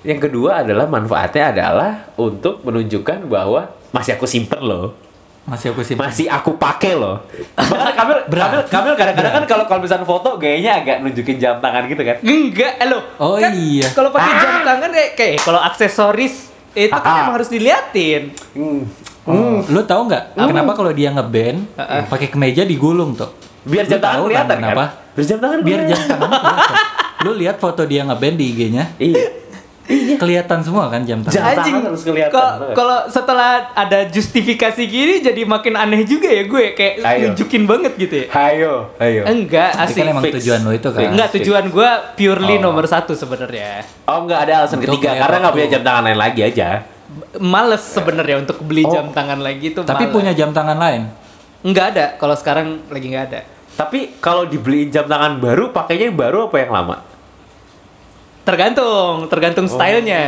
Yang 0.00 0.20
kedua 0.22 0.50
adalah 0.62 0.86
manfaatnya 0.86 1.44
adalah 1.50 1.90
untuk 2.14 2.62
menunjukkan 2.62 3.18
bahwa 3.26 3.62
masih 3.90 4.14
aku 4.14 4.30
simpen 4.30 4.62
loh. 4.62 4.94
Masih 5.50 5.66
aku 5.68 5.82
simpan. 5.82 6.06
Masih 6.06 6.26
aku 6.26 6.54
pakai 6.54 6.94
loh. 6.94 7.26
Bahkan 7.52 7.94
Kamil, 7.98 8.16
Kamil, 8.30 8.60
Kamil 8.64 8.94
kadang-kadang 8.94 9.32
kan 9.34 9.44
kalau 9.44 9.64
kalau 9.66 9.80
misalnya 9.82 10.06
foto 10.06 10.38
gayanya 10.38 10.78
agak 10.78 11.02
nunjukin 11.02 11.36
jam 11.36 11.58
tangan 11.58 11.84
gitu 11.84 11.98
kan. 12.00 12.22
Enggak, 12.22 12.78
eh, 12.78 12.86
lo. 12.86 13.02
Oh, 13.18 13.34
kan 13.34 13.50
iya. 13.50 13.90
Kalau 13.90 14.08
pakai 14.08 14.30
jam 14.32 14.62
tangan 14.62 14.88
kayak 14.88 15.10
kayak 15.12 15.36
kalau 15.42 15.58
aksesoris 15.60 16.34
itu 16.70 16.94
kan 16.94 17.02
Ah. 17.02 17.20
emang 17.26 17.34
harus 17.34 17.50
diliatin. 17.50 18.30
Hmm. 18.54 18.86
Oh, 19.22 19.58
Lu 19.66 19.82
tahu 19.82 20.06
nggak 20.06 20.38
kenapa 20.38 20.72
kalau 20.72 20.90
dia 20.90 21.10
ngeband 21.10 21.66
Heeh. 21.74 22.02
pakai 22.06 22.28
kemeja 22.28 22.62
digulung 22.62 23.12
tuh? 23.12 23.34
Biar 23.60 23.84
jam 23.84 23.98
tangan 23.98 24.16
kan 24.16 24.24
kelihatan 24.24 24.46
kan? 24.48 24.62
kenapa? 24.64 24.84
Biar 25.12 25.26
jam 25.26 25.38
tangan 25.38 25.58
Biar 25.60 25.80
kelihatan. 25.82 26.06
jam 26.06 26.16
tangan. 26.16 26.30
Lu 27.20 27.30
lihat 27.34 27.56
foto 27.58 27.82
dia 27.84 28.00
ngeband 28.00 28.34
di 28.34 28.44
IG-nya, 28.48 28.84
Iya. 28.96 29.39
Kelihatan 30.16 30.58
semua 30.60 30.86
kan 30.86 31.02
jam 31.02 31.20
tangan. 31.20 31.32
Jam 31.32 31.42
tangan 31.42 31.58
Anjing. 31.58 31.76
harus 31.82 32.02
kelihatan 32.02 32.50
Kalau 32.72 32.98
setelah 33.06 33.50
ada 33.72 33.98
justifikasi 34.06 34.82
gini 34.82 35.18
jadi 35.18 35.42
makin 35.42 35.74
aneh 35.74 36.02
juga 36.02 36.26
ya 36.26 36.44
gue 36.44 36.64
kayak 36.72 36.94
Ayo. 37.00 37.18
nunjukin 37.28 37.62
banget 37.64 37.92
gitu 37.96 38.14
ya. 38.16 38.26
Hayo, 38.30 38.74
ayo. 38.96 39.22
Enggak, 39.24 39.70
asik. 39.76 39.98
kan 39.98 40.06
emang 40.08 40.24
fix. 40.24 40.34
tujuan 40.40 40.60
lo 40.60 40.70
itu 40.70 40.88
kan. 40.88 41.00
Enggak, 41.06 41.28
tujuan 41.34 41.64
gue 41.66 41.90
purely 42.14 42.56
Oh. 42.56 42.62
nomor 42.62 42.84
satu 42.84 43.12
sebenarnya. 43.12 43.82
Oh 44.04 44.22
enggak 44.22 44.40
ada 44.44 44.52
alasan 44.62 44.78
Untuk 44.78 44.96
ketiga 44.96 45.18
karena 45.18 45.36
nggak 45.40 45.54
punya 45.54 45.68
jam 45.70 45.82
tangan 45.82 46.02
lain 46.04 46.18
lagi 46.18 46.40
aja. 46.42 46.68
Males 47.36 47.82
sebenarnya 47.82 48.36
untuk 48.38 48.58
beli 48.60 48.82
Oh. 48.82 48.92
jam 48.92 49.10
tangan 49.10 49.38
lagi 49.38 49.72
tuh. 49.72 49.82
Tapi 49.82 50.06
males. 50.06 50.14
punya 50.14 50.32
jam 50.32 50.50
tangan 50.50 50.78
lain. 50.78 51.02
Enggak 51.60 51.86
ada. 51.92 52.06
Kalau 52.14 52.34
sekarang 52.34 52.86
lagi 52.86 53.06
nggak 53.06 53.26
ada. 53.26 53.40
Tapi 53.70 54.20
kalau 54.20 54.44
dibeliin 54.44 54.88
jam 54.88 55.04
tangan 55.04 55.36
baru, 55.36 55.72
pakainya 55.72 56.08
yang 56.08 56.18
baru 56.18 56.46
apa 56.46 56.56
yang 56.58 56.70
lama? 56.70 56.96
Tergantung, 58.40 59.28
tergantung 59.28 59.66
stylenya. 59.68 60.24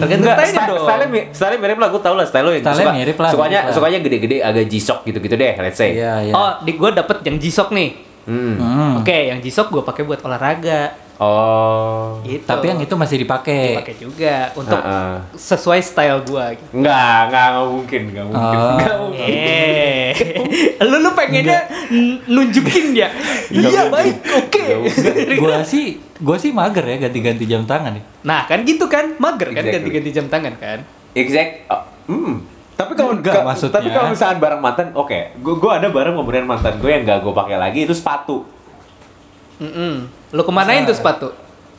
tergantung 0.00 0.24
Enggak, 0.24 0.36
stylenya 0.40 0.56
style, 0.56 0.72
dong. 0.72 0.86
style, 0.88 1.04
style 1.36 1.56
mirip 1.60 1.78
lah, 1.78 1.88
gue 1.92 2.00
tau 2.00 2.14
lah 2.16 2.26
style 2.26 2.48
yang 2.48 2.64
Style-nya 2.64 2.92
mirip 2.96 3.16
lah, 3.20 3.30
Sukanya, 3.30 3.60
mirip 3.60 3.68
lah. 3.68 3.74
sukanya 3.76 3.98
gede-gede 4.00 4.36
agak 4.40 4.64
G-Shock 4.66 5.00
gitu-gitu 5.04 5.36
deh, 5.36 5.52
let's 5.60 5.76
say. 5.76 5.90
Iya, 5.94 6.12
iya. 6.26 6.32
Oh, 6.32 6.52
di 6.64 6.72
gue 6.74 6.90
dapet 6.90 7.20
yang 7.28 7.36
G-Shock 7.36 7.70
nih. 7.76 7.88
Hmm. 8.26 8.54
Hmm. 8.58 8.92
Oke, 9.04 9.30
yang 9.30 9.38
G-Shock 9.38 9.68
gue 9.70 9.82
pakai 9.84 10.02
buat 10.02 10.18
olahraga. 10.24 11.05
Oh. 11.16 12.20
Gitu. 12.22 12.44
Tapi 12.44 12.64
yang 12.68 12.80
itu 12.80 12.92
masih 12.92 13.16
dipakai. 13.24 13.80
pakai 13.80 13.96
juga 13.96 14.52
untuk 14.52 14.76
Heeh. 14.76 15.14
sesuai 15.32 15.80
style 15.80 16.20
gue. 16.28 16.44
Gitu. 16.60 16.70
Enggak, 16.76 17.18
enggak, 17.32 17.46
enggak 17.48 17.66
mungkin, 17.66 18.00
enggak 18.12 18.24
mungkin. 18.28 18.56
Oh. 18.56 18.70
Enggak 18.76 18.96
mungkin. 19.00 19.28
Eh, 19.32 20.12
lu 20.84 20.96
lu 21.00 21.10
pengennya 21.16 21.58
nunjukin 22.28 22.84
dia. 22.92 23.08
Iya 23.48 23.88
baik, 23.88 24.16
oke. 24.44 24.64
gua 25.40 25.64
sih 25.64 26.00
gua 26.20 26.36
sih 26.36 26.52
mager 26.52 26.84
ya 26.84 26.96
ganti-ganti 27.08 27.44
jam 27.48 27.64
tangan 27.64 27.96
nih. 27.96 28.04
Nah 28.24 28.44
kan 28.44 28.60
gitu 28.62 28.84
kan, 28.84 29.16
mager 29.16 29.52
kan 29.52 29.64
Exactly. 29.64 29.74
ganti-ganti 29.80 30.10
jam 30.12 30.26
tangan 30.28 30.54
kan. 30.60 30.78
Exact. 31.16 31.64
oh, 31.72 31.82
hmm. 32.12 32.34
Tapi 32.76 32.92
kalau 32.92 33.16
Enggak, 33.16 33.40
ka- 33.40 33.46
maksudnya. 33.48 33.80
Tapi 33.80 33.88
kalau 33.88 34.12
misalkan 34.12 34.36
barang 34.36 34.60
mantan, 34.60 34.86
oke. 34.92 35.18
Gue 35.40 35.54
gue 35.56 35.70
ada 35.72 35.88
barang 35.88 36.12
pemberian 36.12 36.44
mantan 36.44 36.76
gue 36.76 36.90
yang 36.92 37.08
gak 37.08 37.24
gue 37.24 37.32
pakai 37.32 37.56
lagi 37.56 37.88
itu 37.88 37.96
sepatu. 37.96 38.44
Mm-mm. 39.58 39.94
Lu 40.30 40.42
kemanain 40.42 40.82
tuh 40.82 40.92
sepatu? 40.92 41.28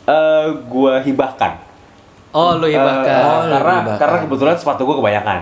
Eh, 0.04 0.46
gue 0.63 0.94
hibahkan. 1.04 1.62
Oh, 2.30 2.56
lu 2.56 2.66
Eh, 2.66 2.74
hibahkan. 2.74 3.20
Oh, 3.20 3.40
lu 3.44 3.54
karena 3.54 3.74
hibahkan. 3.78 3.98
karena 3.98 4.18
kebetulan 4.24 4.56
sepatu 4.56 4.82
gue 4.84 4.96
kebanyakan. 4.96 5.40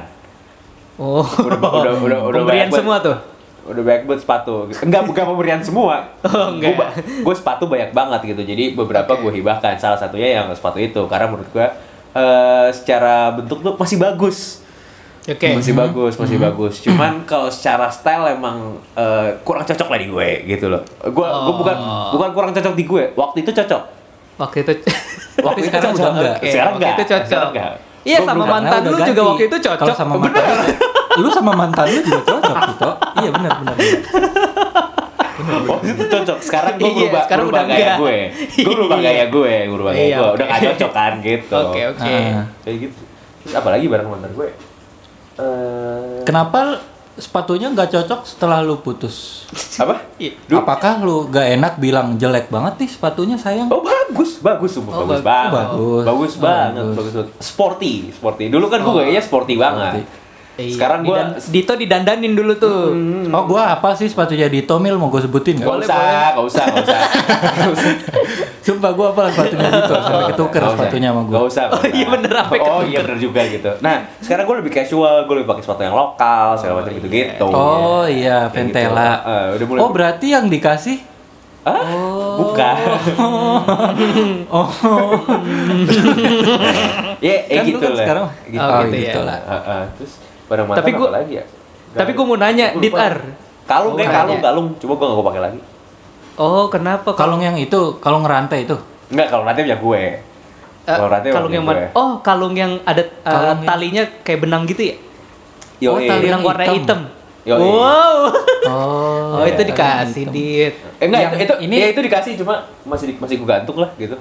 Oh, 0.95 1.21
Udah 1.21 1.59
udah 1.59 1.93
udah 1.97 2.19
udah 2.23 2.39
pemberian 2.39 2.45
banyak 2.45 2.69
buat- 2.69 2.81
semua 2.81 2.97
tuh. 2.99 3.17
Udah 3.65 3.81
banyak 3.81 4.03
buat 4.05 4.19
sepatu. 4.19 4.55
Enggak 4.69 5.03
bukan 5.03 5.23
pemberian 5.25 5.59
semua. 5.59 5.95
Oh, 6.25 6.49
enggak. 6.51 6.75
Gue 7.21 7.33
sepatu 7.33 7.65
banyak 7.65 7.91
banget 7.91 8.21
gitu. 8.27 8.41
Jadi 8.43 8.73
beberapa 8.73 9.11
gue 9.11 9.31
hibahkan. 9.33 9.75
Salah 9.75 9.95
satunya 9.95 10.35
yang 10.35 10.47
sepatu 10.51 10.77
itu 10.77 11.01
karena 11.05 11.27
menurut 11.27 11.49
gue 11.49 11.67
eh 12.13 12.67
secara 12.71 13.31
bentuk 13.31 13.59
tuh 13.59 13.73
masih 13.73 13.97
bagus. 13.97 14.64
Oke. 15.27 15.47
Masih 15.51 15.73
bagus, 15.73 16.13
masih 16.15 16.37
bagus. 16.37 16.73
Cuman 16.79 17.25
kalau 17.25 17.49
secara 17.49 17.89
style 17.89 18.29
emang 18.31 18.77
eh, 18.93 19.33
kurang 19.41 19.63
cocok 19.63 19.87
lah 19.87 19.97
di 19.97 20.07
gue 20.07 20.29
gitu 20.47 20.65
loh. 20.67 20.81
Gue 21.01 21.25
gue 21.25 21.25
Oh. 21.25 21.57
bukan 21.57 21.77
bukan 22.11 22.29
kurang 22.31 22.51
cocok 22.51 22.73
di 22.73 22.83
gue. 22.83 23.03
Waktu 23.11 23.37
itu 23.41 23.51
cocok. 23.51 23.81
Waktu 24.35 24.57
itu 24.61 24.71
Waktu 25.45 25.59
itu 25.59 25.67
sekarang 25.67 25.91
cocok. 25.91 25.97
udah 25.97 26.11
enggak. 26.13 26.35
Oke, 26.35 26.47
Sekarang 26.47 26.71
waktu 26.71 26.85
enggak. 26.85 26.95
itu 26.95 27.03
cocok. 27.09 27.47
Enggak. 27.49 27.73
Iya 28.05 28.19
sama 28.21 28.43
mantan 28.45 28.79
lu 28.85 28.97
juga 29.01 29.21
waktu 29.25 29.43
itu 29.43 29.57
cocok. 29.59 29.79
Kalau 29.81 29.95
sama 29.95 30.13
mantan 30.21 30.43
lu 31.15 31.29
sama 31.31 31.51
mantan 31.53 31.85
lu 31.87 31.99
juga 32.01 32.21
cocok 32.23 32.57
gitu. 32.69 32.89
Iya 33.17 33.29
benar 33.31 33.51
benar. 33.57 33.75
Waktu 35.65 35.85
itu 35.89 36.03
cocok. 36.05 36.37
Sekarang 36.39 36.73
gue 36.75 36.85
Iya, 36.85 36.95
berubah, 37.01 37.21
sekarang 37.25 37.45
berubah 37.45 37.61
udah 37.61 37.71
gaya 37.71 37.93
gue. 37.97 38.17
Gue 38.55 38.73
berubah 38.73 38.97
Iya. 38.97 39.09
gaya 39.09 39.25
gue, 39.27 39.53
berubah 39.67 39.91
gaya 39.91 40.05
Iya, 40.05 40.17
gue. 40.17 40.29
Udah 40.31 40.45
gak 40.45 40.59
cocok 40.63 40.91
kan 40.91 41.13
gitu. 41.19 41.57
Oke, 41.59 41.81
oke. 41.87 42.13
Ah. 42.13 42.43
Kayak 42.61 42.77
gitu. 42.79 43.01
Terus 43.41 43.53
apalagi 43.55 43.85
barang 43.87 44.07
mantan 44.07 44.31
gue? 44.31 44.49
Eh 45.35 46.23
Kenapa 46.23 46.81
sepatunya 47.15 47.71
nggak 47.71 47.91
cocok 47.91 48.21
setelah 48.25 48.59
lu 48.59 48.75
putus? 48.77 49.47
apa? 49.81 50.03
Iya. 50.17 50.35
Duh. 50.47 50.59
Apakah 50.59 50.99
lu 50.99 51.27
gak 51.27 51.47
enak 51.53 51.73
bilang 51.77 52.15
jelek 52.15 52.49
banget 52.49 52.75
nih 52.75 52.89
sepatunya 52.89 53.37
sayang? 53.37 53.67
Oh 53.67 53.79
bagus, 53.79 54.39
bagus 54.39 54.75
Oh, 54.75 54.83
bagus 54.83 54.99
bagus. 54.99 55.23
banget. 55.23 55.53
Bagus. 55.53 56.03
Bagus 56.03 56.33
Oh, 56.33 56.41
banget, 56.41 56.73
bagus. 56.75 56.95
bagus 56.95 57.13
banget. 57.13 57.29
Sporty, 57.39 57.93
sporty. 58.11 58.43
Dulu 58.49 58.65
kan 58.67 58.79
gue 58.81 58.93
gayanya 58.95 59.23
sporty 59.23 59.55
banget. 59.55 60.03
Iya, 60.55 60.71
Sekarang 60.71 60.99
gue 61.01 61.11
didan- 61.11 61.35
Dito 61.45 61.73
didandanin 61.75 62.31
dulu 62.31 62.53
tuh. 62.55 62.95
Oh 63.27 63.43
gua 63.43 63.75
apa 63.75 63.91
sih 63.91 64.05
sepatunya 64.05 64.47
di 64.47 64.63
Tomil 64.63 64.95
mau 64.95 65.07
gue 65.07 65.19
sebutin 65.19 65.57
Gak 65.57 65.67
usah, 65.81 66.31
gak 66.31 66.41
usah, 66.41 66.63
gak 66.65 66.79
usah. 66.81 66.99
Gak 67.57 67.69
usah. 67.69 67.91
Sumpah 68.61 68.91
gua 68.91 69.11
apa 69.11 69.27
sepatunya 69.29 69.67
gitu 69.69 69.93
sampai 69.93 70.25
ketuker 70.27 70.57
Gak 70.57 70.65
usah. 70.65 70.77
sepatunya 70.79 71.09
sama 71.09 71.21
Gak 71.21 71.29
gua. 71.29 71.39
usah. 71.43 71.63
gak 71.65 71.75
Oh, 71.75 71.83
iya 71.85 71.99
usah. 71.99 72.13
bener, 72.15 72.31
sampai 72.33 72.59
Oh 72.61 72.81
iya 72.81 72.99
bener 73.01 73.17
juga 73.19 73.41
gitu. 73.45 73.71
Nah 73.79 73.95
sekarang 74.17 74.43
gue 74.45 74.55
lebih 74.57 74.71
casual, 74.73 75.15
gue 75.21 75.35
lebih 75.35 75.49
pakai 75.49 75.61
sepatu 75.61 75.81
yang 75.81 75.93
lokal, 75.93 76.47
segala 76.55 76.75
macam 76.79 76.91
gitu 76.93 77.07
gitu. 77.09 77.45
Oh 77.47 78.03
iya, 78.05 78.47
Kayak 78.47 78.53
Ventela. 78.55 79.11
gitu. 79.11 79.27
Eh, 79.27 79.47
udah 79.51 79.65
mulai. 79.67 79.79
Oh 79.81 79.89
berarti 79.89 80.27
yang 80.29 80.45
dikasih? 80.45 80.97
Hah? 81.61 81.83
Bukan. 82.37 82.75
Oh, 84.47 84.69
Ya, 87.19 87.35
eh 87.43 87.57
Kan 87.57 87.65
gitu 87.65 87.77
kan 87.79 87.91
lah. 87.91 87.99
sekarang- 87.99 88.29
Gitu. 88.45 88.61
Oh, 88.61 88.69
Oh, 88.69 88.81
gitu 88.85 88.95
gitu 89.01 89.19
ya. 89.19 89.25
lah. 89.25 89.39
Ah, 89.41 89.55
ah. 89.65 89.83
Terus 89.95 90.13
barang 90.45 90.65
mantan 90.65 90.79
Tapi 90.79 90.91
apa 90.91 90.99
gua- 90.99 91.13
lagi 91.13 91.33
ya? 91.33 91.45
Tapi 91.91 92.11
gue 92.11 92.25
mau 92.25 92.35
nanya, 92.35 92.65
Gua 92.69 92.81
Dit 92.81 92.91
lupa. 92.91 93.01
Ar. 93.01 93.15
Kalung 93.65 93.87
Oh, 93.87 93.95
kayak 93.95 94.05
nanya. 94.05 94.19
kalung, 94.19 94.39
kalung. 94.39 94.67
Coba 94.77 94.93
gue 94.93 95.05
gak 95.05 95.15
gue 95.15 95.25
pakai 95.25 95.41
lagi. 95.41 95.59
Oh, 96.35 96.63
kenapa? 96.67 97.09
kalung 97.13 97.39
yang 97.39 97.55
itu, 97.55 97.81
kalung 97.97 98.21
ngerantai 98.21 98.59
itu. 98.61 98.75
Enggak, 99.07 99.27
kalau 99.29 99.43
nanti 99.43 99.59
punya 99.61 99.77
gue. 99.77 100.01
Eh, 100.85 100.97
kalung 101.25 101.49
punya 101.49 101.55
yang 101.55 101.65
gue. 101.65 101.73
mana? 101.73 101.87
Oh, 101.93 102.11
kalung 102.19 102.53
yang 102.53 102.71
ada 102.83 102.99
eh, 102.99 103.09
Kalung 103.23 103.57
yang- 103.57 103.65
talinya 103.65 104.03
kayak 104.21 104.39
benang 104.39 104.63
gitu 104.65 104.81
ya? 104.83 104.95
Yo, 105.77 105.89
Oh, 105.89 105.97
tali 105.97 106.07
Benang 106.21 106.29
yang 106.29 106.41
warna 106.43 106.63
hitam. 106.63 106.77
hitam. 106.77 106.99
Yoi. 107.45 107.61
Wow. 107.61 108.17
Oh, 108.65 109.37
Oh, 109.37 109.45
itu 109.45 109.55
iya, 109.55 109.67
dikasih, 109.67 110.23
hitam. 110.23 110.33
Dit. 110.33 110.73
Eh 110.95 111.05
enggak, 111.05 111.21
Yang 111.21 111.31
itu, 111.31 111.43
itu 111.43 111.53
ini- 111.63 111.79
ya 111.79 111.87
itu 111.87 112.01
dikasih 112.01 112.31
cuma 112.35 112.53
masih 112.83 113.05
di- 113.07 113.17
masih 113.17 113.35
gue 113.37 113.47
gantung 113.47 113.77
lah 113.77 113.89
gitu. 113.95 114.15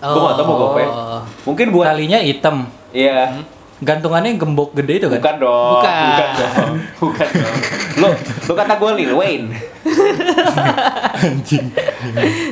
Gue 0.00 0.20
gak 0.22 0.34
tau 0.34 0.44
mau 0.44 0.54
gue 0.56 0.68
apa. 0.70 0.80
Oh. 0.82 1.20
Mungkin 1.46 1.66
buat 1.70 1.86
Talinya 1.86 2.18
hitam. 2.18 2.56
Iya. 2.90 3.36
Gantungannya 3.80 4.36
yang 4.36 4.40
gembok 4.44 4.76
gede 4.76 5.00
itu 5.00 5.08
kan? 5.08 5.20
Bukan 5.20 5.36
dong. 5.40 5.72
Bukan. 5.80 5.92
Bukan 6.04 6.28
dong. 6.36 6.72
Bukan 7.00 7.28
dong. 7.32 7.58
Lu 7.96 8.08
lu 8.20 8.52
kata 8.52 8.74
gue 8.76 8.90
Lil 9.00 9.12
Wayne. 9.16 9.48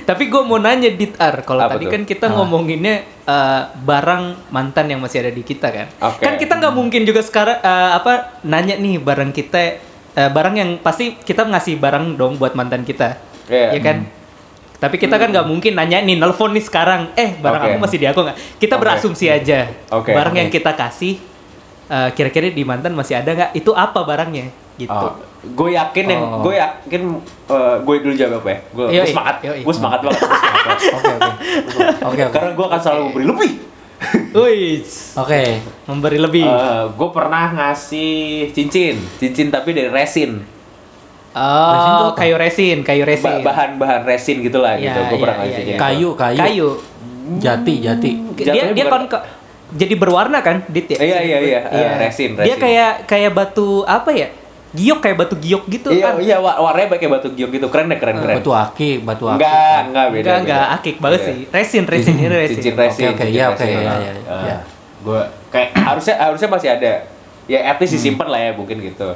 Tapi 0.08 0.22
gue 0.28 0.42
mau 0.44 0.58
nanya 0.60 0.90
Ditar, 0.92 1.44
kalau 1.44 1.68
tadi 1.68 1.84
tuh? 1.86 1.92
kan 1.92 2.02
kita 2.08 2.26
ngomonginnya 2.32 3.04
eh, 3.28 3.62
barang 3.76 4.52
mantan 4.52 4.86
yang 4.88 5.00
masih 5.04 5.24
ada 5.24 5.32
di 5.32 5.44
kita 5.44 5.68
kan. 5.68 5.86
Oke. 6.00 6.24
Kan 6.24 6.34
kita 6.40 6.56
nggak 6.56 6.74
mungkin 6.74 7.04
juga 7.04 7.20
sekarang 7.20 7.60
eh, 7.60 7.90
apa 7.92 8.40
nanya 8.48 8.80
nih 8.80 8.96
barang 8.96 9.30
kita 9.36 9.60
eh, 10.16 10.30
barang 10.32 10.54
yang 10.56 10.70
pasti 10.80 11.16
kita 11.20 11.44
ngasih 11.44 11.76
barang 11.76 12.16
dong 12.16 12.40
buat 12.40 12.56
mantan 12.56 12.88
kita. 12.88 13.20
Iya. 13.48 13.76
Ya 13.76 13.80
kan? 13.84 14.17
Tapi 14.78 14.94
kita 14.94 15.18
kan 15.18 15.28
nggak 15.28 15.42
mungkin 15.44 15.74
nanya 15.74 15.98
nih 15.98 16.14
nelpon 16.14 16.54
nih 16.54 16.62
sekarang, 16.62 17.10
eh 17.14 17.34
barang 17.34 17.58
Oke. 17.60 17.70
aku 17.72 17.78
masih 17.82 17.98
di 17.98 18.06
aku 18.06 18.20
nggak? 18.22 18.36
Kita 18.56 18.74
Oke. 18.74 18.82
berasumsi 18.86 19.26
aja. 19.26 19.66
Oke, 19.90 20.14
barang 20.14 20.30
oke. 20.30 20.38
yang 20.38 20.48
kita 20.48 20.70
kasih 20.72 21.18
eh, 21.88 22.08
kira-kira 22.14 22.46
di 22.48 22.62
mantan 22.62 22.94
masih 22.94 23.18
ada 23.18 23.30
nggak? 23.32 23.50
Itu 23.52 23.74
apa 23.74 24.06
barangnya? 24.06 24.46
Gitu. 24.78 24.94
Oh, 24.94 25.18
gue 25.42 25.74
yakin 25.74 26.04
yang 26.06 26.22
Oh. 26.22 26.46
gue 26.46 26.54
yakin 26.54 27.02
eh, 27.50 27.76
gue 27.82 27.94
dulu 27.98 28.14
jawab 28.14 28.38
apa 28.38 28.48
ya. 28.48 28.58
Gue 28.70 28.86
semangat. 29.04 29.34
Gue 29.42 29.74
semangat 29.74 30.00
banget. 30.00 30.20
Gua 30.22 30.76
semangat 30.78 30.78
banget. 30.78 30.78
Oke 30.94 31.10
oke. 31.10 31.32
Oke 32.06 32.20
oke. 32.22 32.32
Karena 32.32 32.50
gue 32.54 32.66
akan 32.70 32.80
selalu 32.80 33.02
memberi 33.04 33.26
lebih. 33.26 33.52
Wih, 34.30 34.78
Oke. 35.18 35.42
memberi 35.84 36.18
lebih. 36.22 36.46
gue 36.94 37.08
pernah 37.10 37.50
ngasih 37.50 38.14
cincin, 38.54 38.94
cincin 39.18 39.50
tapi 39.50 39.74
dari 39.74 39.90
resin, 39.90 40.38
Resin 41.30 41.92
Oh, 41.92 42.08
apa? 42.08 42.16
kayu 42.16 42.34
resin, 42.34 42.76
kayu 42.80 43.04
resin. 43.04 43.30
Ba- 43.40 43.52
bahan-bahan 43.52 44.02
resin 44.02 44.40
gitulah 44.40 44.74
Iya, 44.74 44.90
gitu. 44.90 44.98
Gue 44.98 45.08
iya, 45.10 45.22
pernah 45.22 45.34
iya, 45.34 45.42
ngasih 45.42 45.52
iya. 45.54 45.66
cincin. 45.68 45.78
Kayu 45.78 46.08
kayu. 46.14 46.38
Kayu. 46.38 46.68
Jati 47.38 47.74
jati. 47.78 48.10
Dia 48.34 48.44
Jatuhnya 48.46 48.72
dia 48.72 48.84
bukan- 48.86 49.06
kan 49.06 49.22
jadi 49.68 49.94
berwarna 49.94 50.38
kan, 50.40 50.64
Dit 50.66 50.88
ya? 50.88 50.96
Iya, 50.96 51.18
iya, 51.20 51.38
iya. 51.38 51.60
Eh, 51.62 51.88
resin, 52.00 52.32
Dia 52.34 52.48
resin. 52.48 52.56
kayak 52.58 52.92
kayak 53.04 53.30
batu 53.32 53.84
apa 53.84 54.08
ya? 54.10 54.32
Giok 54.68 54.98
kayak 54.98 55.16
batu 55.18 55.36
giok 55.36 55.64
gitu 55.66 55.88
Iya, 55.90 56.04
kan. 56.06 56.14
iya, 56.18 56.36
wa- 56.36 56.56
warnanya 56.58 56.88
pakai 56.90 57.04
batu 57.06 57.28
giok 57.30 57.50
gitu. 57.50 57.66
Keren 57.68 57.86
deh, 57.86 57.96
keren, 57.96 58.16
keren. 58.18 58.36
Batu 58.36 58.48
akik, 58.50 59.00
batu 59.02 59.24
akik. 59.26 59.44
Enggak, 59.44 59.80
enggak 59.86 60.06
beda. 60.08 60.24
Enggak, 60.24 60.38
enggak 60.40 60.66
akik 60.74 60.96
banget 60.98 61.20
Iya. 61.20 61.28
sih. 61.28 61.36
Resin, 61.50 61.84
resin 61.84 62.14
ini 62.14 62.26
resin. 62.26 62.56
cincin 62.58 62.74
resin. 62.74 63.02
Oke, 63.02 63.08
oke, 63.10 63.20
cincin 63.22 63.28
iya, 63.30 63.44
oke, 63.46 63.56
resin. 63.58 63.68
iya, 63.74 63.92
iya, 63.94 64.12
Ah, 64.26 64.40
iya. 64.42 64.56
Gua 64.98 65.20
kayak 65.48 65.68
harusnya 65.74 66.14
harusnya 66.18 66.48
masih 66.48 66.68
ada. 66.70 66.92
Ya 67.44 67.58
at 67.62 67.76
least 67.78 67.92
disimpan 67.94 68.26
lah 68.26 68.40
ya 68.42 68.50
mungkin 68.52 68.76
gitu. 68.78 69.08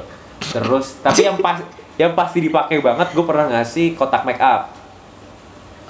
Terus 0.43 0.85
tapi 0.99 1.21
yang 1.23 1.37
pas 1.37 1.61
yang 1.99 2.17
pasti 2.17 2.41
dipakai 2.41 2.81
banget 2.81 3.13
gue 3.13 3.25
pernah 3.25 3.49
ngasih 3.53 3.93
kotak 3.93 4.25
make 4.25 4.41
up. 4.41 4.73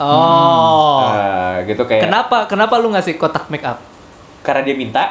Oh. 0.01 1.05
Nah, 1.05 1.61
gitu 1.69 1.85
kayak 1.85 2.09
Kenapa 2.09 2.49
kenapa 2.49 2.81
lu 2.81 2.91
ngasih 2.91 3.15
kotak 3.15 3.47
make 3.47 3.63
up? 3.63 3.77
karena 4.43 4.61
dia 4.61 4.75
minta, 4.75 5.03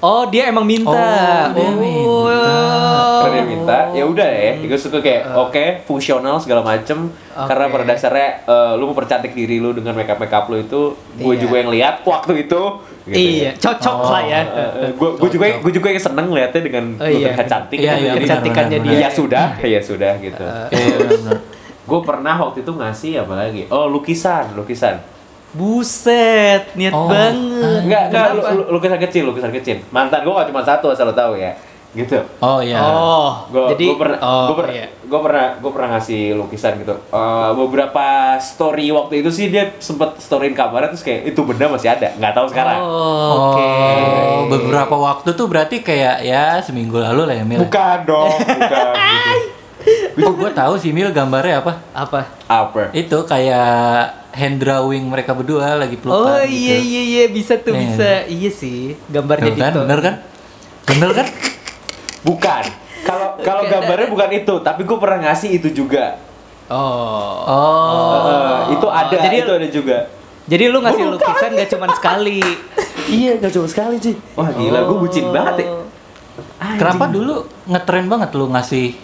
Oh, 0.00 0.24
dia 0.26 0.48
emang 0.48 0.64
minta. 0.64 0.88
Oh, 0.88 1.52
dia 1.52 1.70
minta. 1.70 2.48
karena 3.20 3.36
dia 3.36 3.44
minta, 3.44 3.78
ya 3.92 4.04
udah 4.06 4.24
ya. 4.26 4.52
Gue 4.58 4.74
suka 4.74 4.98
kayak 4.98 5.28
oke, 5.30 5.84
fungsional 5.84 6.40
segala 6.40 6.64
macem. 6.64 7.12
Karena 7.30 7.68
Oke. 7.68 7.72
pada 7.76 7.84
dasarnya 7.86 8.28
eh, 8.42 8.72
lu 8.74 8.88
mempercantik 8.88 9.30
diri 9.30 9.56
lu 9.56 9.70
dengan 9.70 9.92
make 9.92 10.08
up 10.08 10.16
make 10.16 10.32
up 10.32 10.48
lu 10.48 10.56
itu, 10.58 10.82
gue 11.14 11.28
Iya. 11.30 11.36
juga 11.38 11.54
yang 11.58 11.70
lihat 11.70 11.94
waktu 12.02 12.32
itu. 12.42 12.62
gitu 13.02 13.16
Iya, 13.16 13.42
ya. 13.42 13.52
cocok 13.58 13.96
Oh. 13.98 14.12
lah 14.12 14.22
ya. 14.22 14.40
gue 14.90 15.08
gue 15.16 15.28
juga 15.30 15.44
gue 15.58 15.72
juga 15.74 15.88
yang 15.88 16.02
seneng 16.02 16.28
liatnya 16.30 16.62
dengan 16.62 16.84
Oh, 16.94 17.04
lu 17.04 17.10
iya. 17.10 17.32
terlihat 17.32 17.48
cantik 17.48 17.78
Iya, 17.78 17.92
gitu. 17.92 18.04
iya, 18.06 18.12
Kecantikannya 18.14 18.78
benar, 18.78 18.92
dia. 18.92 19.00
ya 19.00 19.08
sudah 19.10 19.46
ya 19.58 19.80
sudah 19.80 20.12
gitu 20.18 20.44
Iya, 20.70 20.84
benar-benar. 20.94 21.38
gue 21.82 22.00
pernah 22.02 22.34
waktu 22.38 22.58
itu 22.60 22.72
ngasih 22.72 23.12
apa 23.18 23.34
lagi 23.36 23.62
oh 23.66 23.86
lukisan 23.86 24.52
lukisan 24.54 25.00
Buset, 25.50 26.62
niat 26.72 26.90
Oh. 26.90 27.06
banget. 27.06 27.80
enggak 27.82 28.02
enggak 28.08 28.26
lu- 28.32 28.46
lu- 28.56 28.68
lukisan 28.72 28.98
kecil 28.98 29.22
lukisan 29.26 29.50
kecil 29.50 29.76
mantan 29.88 30.20
gue 30.20 30.30
gak 30.30 30.46
cuma 30.46 30.60
satu 30.60 30.88
asal 30.88 31.04
lo 31.04 31.12
tahu 31.12 31.34
ya 31.34 31.50
gitu 31.90 32.22
Oh 32.38 32.62
iya. 32.62 32.78
Oh, 32.78 33.50
gue 33.50 33.74
jadi 33.74 33.84
pernah 33.92 34.18
oh, 34.20 34.46
gue 34.46 34.56
pernah 34.56 34.74
iya. 34.76 34.86
gue 34.86 35.20
pernah 35.20 35.46
gue 35.56 35.70
pernah 35.70 35.88
ngasih 35.92 36.22
lukisan 36.34 36.78
gitu 36.78 36.94
Eh, 36.94 37.50
beberapa 37.52 38.06
story 38.38 38.86
waktu 38.88 39.14
itu 39.18 39.28
sih 39.28 39.46
dia 39.48 39.74
sempet 39.76 40.14
storyin 40.16 40.54
kamarnya 40.54 40.94
terus 40.94 41.02
kayak 41.02 41.26
itu 41.26 41.40
benda 41.42 41.66
masih 41.66 41.90
ada 41.90 42.14
nggak 42.14 42.30
tahu 42.32 42.46
sekarang 42.46 42.78
Oh, 42.78 43.50
Oke. 43.50 43.66
Oh, 43.66 44.40
beberapa 44.48 44.94
waktu 44.94 45.34
tuh 45.34 45.46
berarti 45.46 45.80
kayak 45.80 46.22
ya 46.22 46.58
seminggu 46.60 46.94
lalu 46.96 47.26
lah 47.26 47.34
ya 47.34 47.44
Mil. 47.44 47.58
bukan 47.60 47.98
dong 48.04 48.38
bukan 48.60 48.94
gitu. 50.14 50.22
Oh, 50.22 50.34
gue 50.36 50.50
tahu 50.52 50.74
sih 50.76 50.92
Mil 50.92 51.10
gambarnya 51.10 51.58
apa. 51.58 51.72
Apa? 51.90 52.20
apa 52.46 52.92
Itu 52.92 53.24
kayak 53.24 54.19
hand 54.32 54.56
drawing 54.56 55.04
mereka 55.04 55.32
berdua 55.32 55.74
lagi 55.76 55.94
pelukan 55.94 56.22
Oh 56.30 56.40
gitu. 56.40 56.52
iya 56.52 56.76
iya 56.76 57.02
iya 57.04 57.24
bisa 57.26 57.56
tuh 57.56 57.72
Nih. 57.72 57.82
bisa. 57.88 58.10
Iya 58.24 58.50
sih, 58.50 58.94
gambarnya 59.06 59.48
Bener 59.48 59.58
kan? 59.58 59.70
Dito. 59.70 59.80
Bener 59.82 60.00
kan? 60.00 60.14
Bener 60.86 61.10
kan? 61.12 61.26
bukan 62.28 62.64
kalau 63.02 63.28
kalau 63.46 63.62
gambarnya 63.64 64.08
bukan 64.08 64.30
itu 64.34 64.54
tapi 64.60 64.80
gue 64.82 64.96
pernah 64.96 65.18
ngasih 65.24 65.50
itu 65.54 65.70
juga 65.74 66.20
Oh. 66.66 67.42
Oh. 67.42 68.14
Eh, 68.68 68.78
itu 68.78 68.86
ada 68.86 69.10
jadi- 69.12 69.40
itu 69.40 69.52
ada 69.52 69.68
juga 69.68 69.98
Jadi 70.46 70.64
lu 70.66 70.78
ngasih 70.80 71.02
lupa. 71.04 71.18
lukisan 71.24 71.50
gak 71.52 71.68
cuma 71.72 71.86
sekali. 71.90 72.38
iya 73.06 73.34
gak 73.36 73.50
cuma 73.50 73.66
sekali 73.66 73.98
sih 73.98 74.14
wah 74.32 74.46
gila 74.48 74.84
gue 74.84 74.96
bucin 74.98 75.26
banget 75.28 75.54
ya 75.60 75.68
Oh. 75.68 75.86
Kenapa 76.72 77.04
dulu 77.06 77.34
ngetren 77.66 78.06
banget 78.06 78.30
lu 78.32 78.46
ngasih 78.48 78.94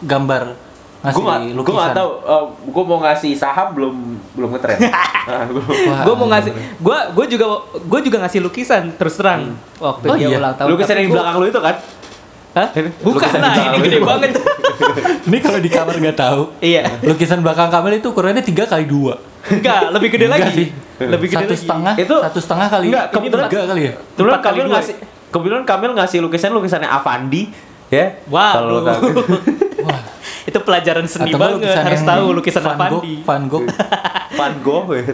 gambar 0.00 0.54
ngasih 1.04 1.14
gue 1.14 1.24
gak, 1.26 1.40
lukisan? 1.52 1.68
gue 1.68 1.74
gak 1.76 1.92
tau 1.92 2.10
gue 2.64 2.84
mau 2.84 2.98
ngasih 2.98 3.32
saham 3.34 3.68
belum 3.70 3.94
belum 4.32 4.48
ngetren 4.50 4.78
Nah, 4.80 5.44
gua- 6.04 6.16
mau 6.16 6.26
ngasih, 6.26 6.50
gue 6.54 6.98
gue 7.12 7.26
juga 7.30 7.46
gue 7.78 8.00
juga 8.02 8.16
ngasih 8.20 8.40
lukisan 8.40 8.92
terus 8.94 9.14
terang 9.14 9.52
waktu 9.76 10.04
Oh 10.06 10.16
dia 10.16 10.26
iya? 10.26 10.36
ulang 10.38 10.54
tahun. 10.54 10.68
lukisan 10.70 10.94
yang 10.94 11.04
di 11.04 11.10
gua- 11.10 11.16
belakang 11.20 11.36
lu 11.36 11.46
itu 11.46 11.60
kan 11.60 11.76
Hah? 12.54 12.68
Bukan 12.70 13.18
Lukisan 13.18 13.40
lah, 13.40 13.54
ini 13.66 13.78
gede 13.82 13.98
banget. 13.98 14.30
Ini 15.26 15.38
kalau 15.40 15.58
di 15.58 15.66
kamar 15.66 15.94
nggak 15.96 16.14
tahu. 16.16 16.42
iya, 16.60 16.86
Lukisan 17.02 17.40
belakang 17.40 17.66
Kamil 17.66 17.98
itu 17.98 18.06
ukurannya 18.06 18.40
tiga 18.40 18.62
kali 18.64 18.86
dua. 18.86 19.18
enggak 19.44 19.90
lebih 19.90 20.08
gede 20.08 20.26
lagi. 20.28 20.50
sih. 20.54 20.68
Lebih 20.96 21.26
gede 21.28 21.34
satu 21.36 21.50
lagi. 21.50 21.58
setengah. 21.58 21.94
Itu- 21.98 22.22
satu 22.22 22.38
setengah 22.38 22.66
kali. 22.68 22.86
Enggak, 22.88 23.04
kebetulan- 23.10 23.50
tiga 23.50 23.62
kali 23.66 23.80
ya. 23.82 23.92
kebetulan 24.08 24.38
Kamil 24.40 24.64
dua. 24.64 24.72
ngasih 24.72 24.94
kebetulan 25.28 25.62
Kamil 25.64 25.90
ngasih 25.94 26.18
lukisan 26.20 26.50
lukisannya 26.52 26.86
Avandi 26.88 27.42
ya 27.88 28.06
Wow. 28.24 28.52
kalau 28.52 28.78
Wah. 29.82 30.00
Itu 30.44 30.58
pelajaran 30.58 31.04
seni 31.04 31.30
Atau 31.30 31.40
banget 31.40 31.72
harus 31.72 32.02
tahu 32.02 32.24
lukisan 32.32 32.60
Van 32.60 32.74
Gogh, 32.74 32.84
Avandi. 33.00 33.14
Van 33.20 33.42
Gogh. 33.44 33.66
Van 34.38 34.54
Gogh 34.60 34.88
ya. 34.90 35.04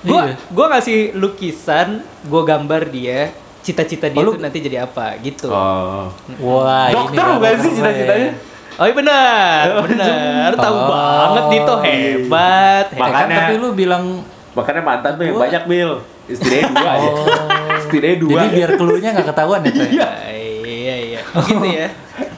Gua 0.00 0.22
Iya. 0.22 0.34
gua 0.48 0.66
ngasih 0.70 0.98
lukisan, 1.12 1.88
gua 2.24 2.42
gambar 2.42 2.88
dia, 2.88 3.34
cita-cita 3.60 4.06
dia 4.06 4.16
Oh, 4.16 4.24
lu- 4.26 4.34
tuh 4.34 4.40
nanti 4.40 4.58
jadi 4.58 4.82
apa 4.82 5.18
gitu. 5.18 5.46
oh 5.46 6.08
Wah, 6.40 6.88
Dokter 6.88 7.20
bukan 7.30 7.54
sih 7.58 7.70
cita-citanya? 7.72 8.30
Oh 8.72 8.84
iya 8.84 8.94
benar, 8.94 9.64
benar. 9.84 10.50
Tahu 10.54 10.72
Oh. 10.72 10.86
banget 10.88 11.44
Dito 11.50 11.74
hebat. 11.80 12.84
Eh, 12.86 12.96
kan 12.96 13.02
Makanya- 13.02 13.38
tapi 13.44 13.52
lu 13.56 13.68
bilang 13.72 14.04
makanya 14.50 14.80
mantan 14.80 15.12
tuh 15.14 15.24
yang 15.24 15.36
banyak 15.36 15.62
Mil 15.64 15.90
istrinya 16.26 16.70
dua 16.72 16.90
aja 16.90 17.08
oh. 17.08 17.26
istrinya 17.76 18.16
dua 18.18 18.38
Jadi 18.40 18.48
biar 18.52 18.70
keluarnya 18.74 19.10
nggak 19.12 19.28
ketahuan 19.28 19.60
ya, 19.60 19.70
Coy? 19.70 19.86
Iya, 19.90 20.10
iya, 20.64 20.96
iya. 20.96 21.20
Oh, 21.28 21.42
gitu 21.44 21.66
ya. 21.66 21.86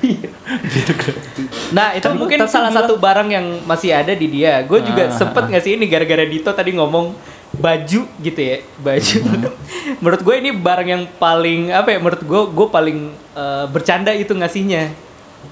Nah, 1.72 1.92
itu 1.92 2.04
Tapi- 2.04 2.16
mungkin 2.16 2.38
tapi 2.38 2.50
salah 2.50 2.68
bilang- 2.68 2.84
satu 2.84 2.94
barang 2.96 3.28
yang 3.28 3.46
masih 3.64 3.90
ada 3.90 4.12
di 4.12 4.28
dia. 4.28 4.62
Gue 4.62 4.80
juga 4.80 5.06
Ah, 5.06 5.12
sempet 5.12 5.42
ah. 5.42 5.50
ngasih 5.50 5.74
ini 5.74 5.84
gara-gara 5.86 6.22
Dito 6.22 6.48
tadi 6.48 6.70
ngomong 6.72 7.16
baju 7.52 8.00
gitu 8.16 8.40
ya, 8.40 8.56
baju. 8.78 9.18
Hmm. 9.20 9.42
menurut 10.00 10.20
gue 10.20 10.34
ini 10.38 10.50
barang 10.52 10.88
yang 10.88 11.04
paling 11.16 11.68
apa 11.68 11.88
ya? 11.90 11.98
Menurut 11.98 12.22
gue, 12.22 12.42
gue 12.46 12.66
paling 12.68 12.98
eh, 13.32 13.64
bercanda 13.68 14.12
itu 14.12 14.30
ngasihnya. 14.30 14.92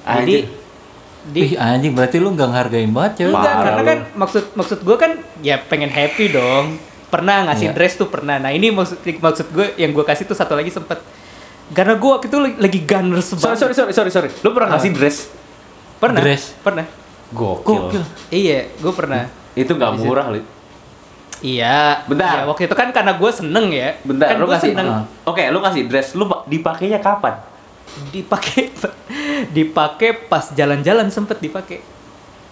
Jadi, 0.00 0.34
Anjir. 0.36 0.58
di, 1.26 1.40
Ih, 1.42 1.52
anjing 1.54 1.92
berarti 1.92 2.16
lu 2.16 2.30
nggak 2.30 2.48
ngehargain 2.48 2.90
banget, 2.90 3.12
Coy. 3.18 3.26
Enggak, 3.30 3.54
karena 3.58 3.76
lu. 3.76 3.86
kan 3.86 3.98
maksud 4.16 4.44
maksud 4.54 4.78
gue 4.80 4.96
kan 4.96 5.12
ya 5.40 5.56
pengen 5.58 5.88
happy 5.88 6.30
dong. 6.30 6.80
Pernah 7.08 7.44
ngasih 7.44 7.68
Iya. 7.68 7.74
dress 7.74 7.94
tuh 7.94 8.06
pernah. 8.06 8.38
Nah 8.38 8.48
ini 8.48 8.70
maksud 8.70 8.96
maksud 9.02 9.46
gue 9.50 9.66
yang 9.76 9.90
gue 9.90 10.00
kasih 10.00 10.24
tuh 10.24 10.32
satu 10.32 10.54
lagi 10.54 10.68
sempet. 10.68 10.96
Karena 11.70 11.94
gue 11.94 12.10
waktu 12.10 12.26
itu 12.26 12.36
lagi, 12.36 12.56
lagi 12.58 12.80
gunners 12.80 13.26
sorry 13.28 13.40
banget. 13.40 13.58
sorry 13.60 13.74
sorry 13.74 13.92
sorry 13.92 14.10
sorry 14.10 14.28
lu 14.36 14.50
pernah 14.50 14.74
ngasih 14.74 14.90
dress 14.90 15.18
Pernah. 15.96 16.18
Dress. 16.18 16.42
Pernah. 16.58 16.86
gokil, 17.30 17.62
Gokil. 17.86 18.02
Iya, 18.28 18.72
gue 18.72 18.90
pernah. 18.90 19.28
itu 19.52 19.68
nggak 19.68 19.92
murah 19.96 20.26
li 20.28 20.40
Iya. 21.40 22.04
Bentar. 22.04 22.32
Iya, 22.34 22.42
waktu 22.46 22.62
itu 22.64 22.74
kan 22.74 22.88
karena 22.90 23.12
gue 23.14 23.30
seneng 23.30 23.66
ya. 23.68 23.96
bentar 24.02 24.28
kan 24.28 24.36
lu 24.36 24.46
ngasih 24.46 24.70
seneng 24.70 24.88
Ah. 24.88 25.04
oke 25.24 25.40
lu 25.42 25.58
ngasih 25.58 25.82
dress 25.86 26.12
lu 26.12 26.24
pa- 26.24 26.44
dipakainya 26.44 26.98
kapan 26.98 27.36
dipakai 28.08 28.70
dipakai 29.56 30.10
pas 30.24 30.50
jalan-jalan 30.50 31.06
sempet 31.06 31.38
dipakai. 31.38 31.80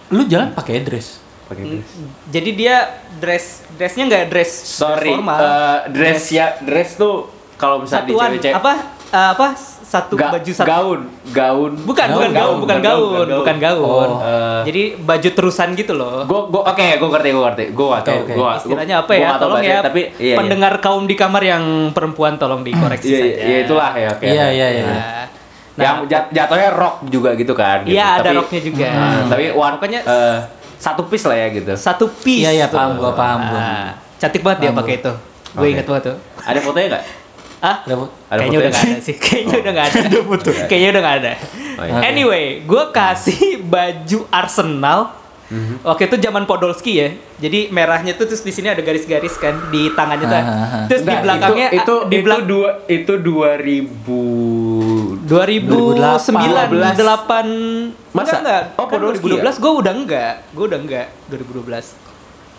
Lu 0.09 0.25
jalan 0.25 0.51
pakai 0.51 0.81
dress. 0.81 1.21
pakai 1.45 1.65
dress 1.65 1.89
Jadi 2.27 2.49
dia 2.53 2.75
dress 3.15 3.45
dressnya 3.71 4.03
nggak 4.05 4.23
dress 4.27 4.51
sorry 4.69 5.09
formal. 5.11 5.37
eh, 5.37 5.79
dress 5.89 6.29
ya 6.29 6.53
dress 6.59 6.93
tuh 6.93 7.25
kalau 7.55 7.81
misalnya 7.81 8.05
di 8.05 8.13
cewek-cewek 8.13 8.53
apa 8.55 8.73
eh, 9.09 9.29
apa 9.31 9.47
satu 9.81 10.13
Ga- 10.13 10.29
baju 10.31 10.51
satu 10.53 10.69
gaun, 10.69 10.99
gaun. 11.27 11.71
Bukan, 11.81 12.07
Gaun, 12.07 12.13
bukan 12.13 12.29
gaun, 12.29 12.37
gaun, 12.37 12.57
bukan 12.59 12.77
gaun, 12.77 12.93
gaun, 13.01 13.09
bukan 13.09 13.37
bukan 13.41 13.55
gaun. 13.57 14.09
Oh. 14.11 14.21
Eh. 14.21 14.61
Jadi 14.63 14.81
baju 14.99 15.29
terusan 15.33 15.69
gitu 15.73 15.93
loh. 15.93 16.21
Gue 16.23 16.41
gue 16.47 16.61
oke, 16.63 16.87
gue 16.93 17.09
ngerti, 17.09 17.29
gue 17.31 17.43
ngerti. 17.43 17.65
Gue 17.71 17.87
Oke, 17.87 18.01
tahu. 18.03 18.19
oke. 18.19 18.33
Gua, 18.33 18.51
Istilahnya 18.55 18.95
gua- 18.95 19.03
apa 19.03 19.11
gua 19.11 19.17
ya? 19.17 19.29
tahu 19.31 19.41
Tolong 19.41 19.63
ya, 19.63 19.77
tapi 19.81 20.01
iya, 20.15 20.35
pendengar 20.37 20.73
kaum 20.77 21.03
di 21.03 21.15
kamar 21.15 21.41
yang 21.43 21.63
perempuan 21.89 22.37
tolong 22.37 22.61
dikoreksi 22.61 23.07
Iya, 23.07 23.17
saja. 23.17 23.33
iya, 23.33 23.43
iya, 23.43 23.57
itulah 23.63 23.91
ya, 23.91 24.09
oke. 24.11 24.25
Iya, 24.25 24.45
iya, 24.51 24.67
iya. 24.71 24.85
Nah, 24.85 25.25
yang 25.79 25.97
jat- 26.05 26.29
jatuhnya 26.29 26.69
rock 26.69 26.95
juga 27.07 27.29
gitu 27.33 27.53
kan. 27.53 27.81
gitu. 27.81 27.95
Iya, 27.95 28.07
ada 28.13 28.23
Tapi- 28.25 28.37
rocknya 28.37 28.61
juga. 28.61 28.87
Nah, 28.91 29.21
tapi 29.25 29.43
one, 29.49 29.75
Pokoknya- 29.75 30.03
eh, 30.03 30.37
satu 30.77 31.01
piece 31.03 31.25
lah 31.25 31.35
ya 31.35 31.47
gitu. 31.49 31.73
satu 31.73 32.05
piece. 32.13 32.45
Iya, 32.45 32.51
iya, 32.53 32.65
tuh. 32.67 32.77
paham 32.77 32.91
gua, 32.95 33.11
paham 33.11 33.39
gua. 33.43 33.57
Nah, 33.57 33.87
cantik 34.17 34.43
banget 34.43 34.59
dia 34.61 34.71
pakai 34.71 34.95
gua. 34.95 35.01
itu. 35.01 35.13
Gue 35.49 35.67
ingat 35.67 35.85
banget 35.87 36.03
tuh. 36.05 36.17
Ada 36.39 36.59
fotonya 36.61 36.87
nggak? 36.93 37.03
Ah? 37.59 37.83
Kayaknya 38.31 38.57
udah 38.63 38.71
gak 38.71 38.87
ada 38.87 39.03
sih. 39.03 39.15
Kayaknya 39.19 39.59
udah 39.59 39.71
gak 39.75 39.91
ada. 39.91 39.99
Kayaknya 40.67 40.89
udah 40.95 41.01
gak 41.03 41.15
ada. 41.23 41.35
Oh, 41.79 41.87
iya. 41.87 42.03
Anyway, 42.07 42.59
gue 42.63 42.83
kasih 42.91 43.63
baju 43.63 44.27
Arsenal. 44.31 45.15
Mhm. 45.49 45.81
Waktu 45.81 46.13
itu 46.13 46.21
zaman 46.21 46.45
Podolski 46.45 47.01
ya. 47.01 47.09
Jadi 47.41 47.73
merahnya 47.73 48.13
tuh 48.13 48.29
terus 48.29 48.45
di 48.45 48.53
sini 48.53 48.69
ada 48.69 48.85
garis-garis 48.85 49.33
kan 49.41 49.57
di 49.73 49.89
tangannya 49.97 50.29
tuh. 50.29 50.37
Ah, 50.37 50.45
ah, 50.45 50.61
ah. 50.61 50.85
Terus 50.85 51.01
di 51.01 51.09
Nggak, 51.09 51.25
belakangnya 51.25 51.73
itu 51.73 51.81
itu, 51.81 52.05
di 52.05 52.13
itu 52.13 52.21
belakang 52.21 52.45
dua 52.45 52.85
itu 52.85 53.17
2000 53.17 55.25
2009 55.25 56.29
8 56.29 58.13
Masa? 58.13 58.37
enggak, 58.37 58.45
enggak. 58.45 58.77
Oh, 58.77 58.85
kan 58.85 59.01
Podolski 59.01 59.25
2012 59.25 59.57
gue 59.57 59.71
udah 59.73 59.97
enggak. 59.97 60.45
Gue 60.53 60.69
udah 60.69 60.85
enggak 60.85 61.09
2012. 61.33 62.08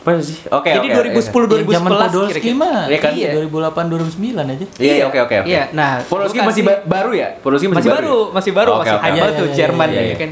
Apa 0.01 0.17
sih? 0.19 0.41
Oke, 0.49 0.71
Jadi 0.71 0.89
oke, 0.89 0.97
2010 1.13 1.61
Yang 1.61 1.77
zaman 1.77 1.91
2011 1.93 2.09
Podolski 2.09 2.33
kira-kira. 2.41 2.57
mah. 2.57 2.81
Iya 2.89 2.99
kan? 2.99 3.13
Iya. 3.13 3.31
2008 3.37 3.85
2009 3.85 4.49
aja. 4.49 4.67
Iya, 4.75 4.93
iya, 4.95 5.05
oke, 5.05 5.19
oke, 5.21 5.35
oke. 5.37 5.47
Iya, 5.47 5.63
nah, 5.71 5.91
Podolski 6.03 6.39
masih 6.41 6.63
ba- 6.63 6.83
baru 6.83 7.11
ya? 7.13 7.29
Podolski 7.37 7.69
masih, 7.69 7.79
masih 7.79 7.91
baru, 7.93 8.17
ya? 8.19 8.33
masih 8.33 8.53
baru, 8.55 8.71
Oke, 8.71 8.79
masih 8.81 8.97
oke. 8.97 9.05
banget 9.15 9.29
tuh 9.31 9.37
Iya, 9.37 9.45
iya, 9.47 9.59
Jerman 9.59 9.89
iya, 9.89 9.95
ya 9.95 10.03
iya. 10.03 10.17
kan. 10.17 10.31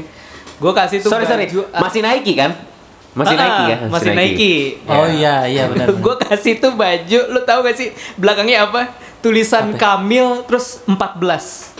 Gue 0.59 0.71
kasih 0.73 0.97
tuh 0.99 1.09
Sorry, 1.09 1.23
sorry. 1.23 1.45
baju- 1.45 1.69
Masih 1.71 1.99
Nike 2.01 2.33
kan? 2.33 2.51
Masih 3.09 3.35
Ah, 3.35 3.39
Nike 3.39 3.63
ya? 3.63 3.77
Masih 3.87 4.11
Nike. 4.11 4.53
Oh 4.85 5.07
iya, 5.07 5.35
iya 5.45 5.63
benar. 5.65 5.87
gue 5.95 6.15
kasih 6.19 6.53
tuh 6.57 6.73
baju, 6.73 7.19
lu 7.27 7.41
tahu 7.43 7.59
gak 7.61 7.75
sih 7.75 7.87
belakangnya 8.15 8.65
apa? 8.65 8.81
Tulisan 9.19 9.75
Kamil 9.75 10.45
terus 10.45 10.81
14. 10.83 11.77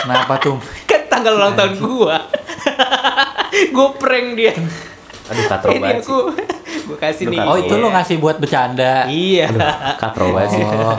Kenapa 0.00 0.34
tuh? 0.38 0.58
kan 0.84 1.00
tanggal 1.06 1.36
ulang 1.36 1.54
tahun 1.54 1.74
gua. 1.76 2.16
gue 3.76 3.88
prank 3.94 4.28
dia. 4.34 4.52
Aduh, 5.28 5.44
katro 5.46 5.68
Ini 5.68 5.78
banget 5.78 6.02
sih. 6.02 6.57
Gue 6.68 6.96
kasih 6.96 7.24
Aduh, 7.24 7.32
nih. 7.32 7.40
Oh, 7.42 7.56
itu 7.56 7.70
Iya. 7.70 7.80
lo 7.80 7.88
ngasih 7.90 8.16
buat 8.16 8.36
bercanda. 8.36 8.92
Iya. 9.06 9.46
Katro 9.96 10.30
banget 10.30 10.50
sih. 10.52 10.62
Oh. 10.62 10.96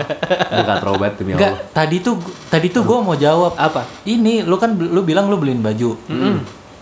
Aduh, 0.50 0.66
katro 0.66 0.92
banget 0.96 1.14
demi 1.18 1.32
Enggak, 1.34 1.52
Allah. 1.52 1.72
tadi 1.72 1.98
tuh 2.00 2.16
tadi 2.48 2.68
tuh 2.68 2.82
gue 2.82 2.98
mau 3.00 3.14
jawab 3.14 3.54
Apa? 3.54 3.86
Ini 4.04 4.44
lu 4.44 4.56
kan 4.56 4.74
lu 4.74 5.02
bilang 5.02 5.26
lu 5.26 5.36
beliin 5.36 5.60
baju. 5.60 5.94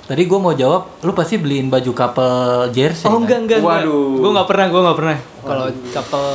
Tadi 0.07 0.23
gue 0.23 0.39
mau 0.39 0.53
jawab, 0.53 1.03
lu 1.03 1.11
pasti 1.11 1.35
beliin 1.35 1.67
baju 1.67 1.91
couple 1.91 2.31
jersey. 2.71 3.05
Oh 3.05 3.15
kan? 3.15 3.27
enggak 3.27 3.39
enggak. 3.43 3.59
Waduh. 3.59 4.17
Gue 4.17 4.31
nggak 4.31 4.47
pernah, 4.47 4.65
gue 4.65 4.81
nggak 4.81 4.97
pernah. 4.97 5.17
Kalau 5.41 5.65
couple 5.91 6.27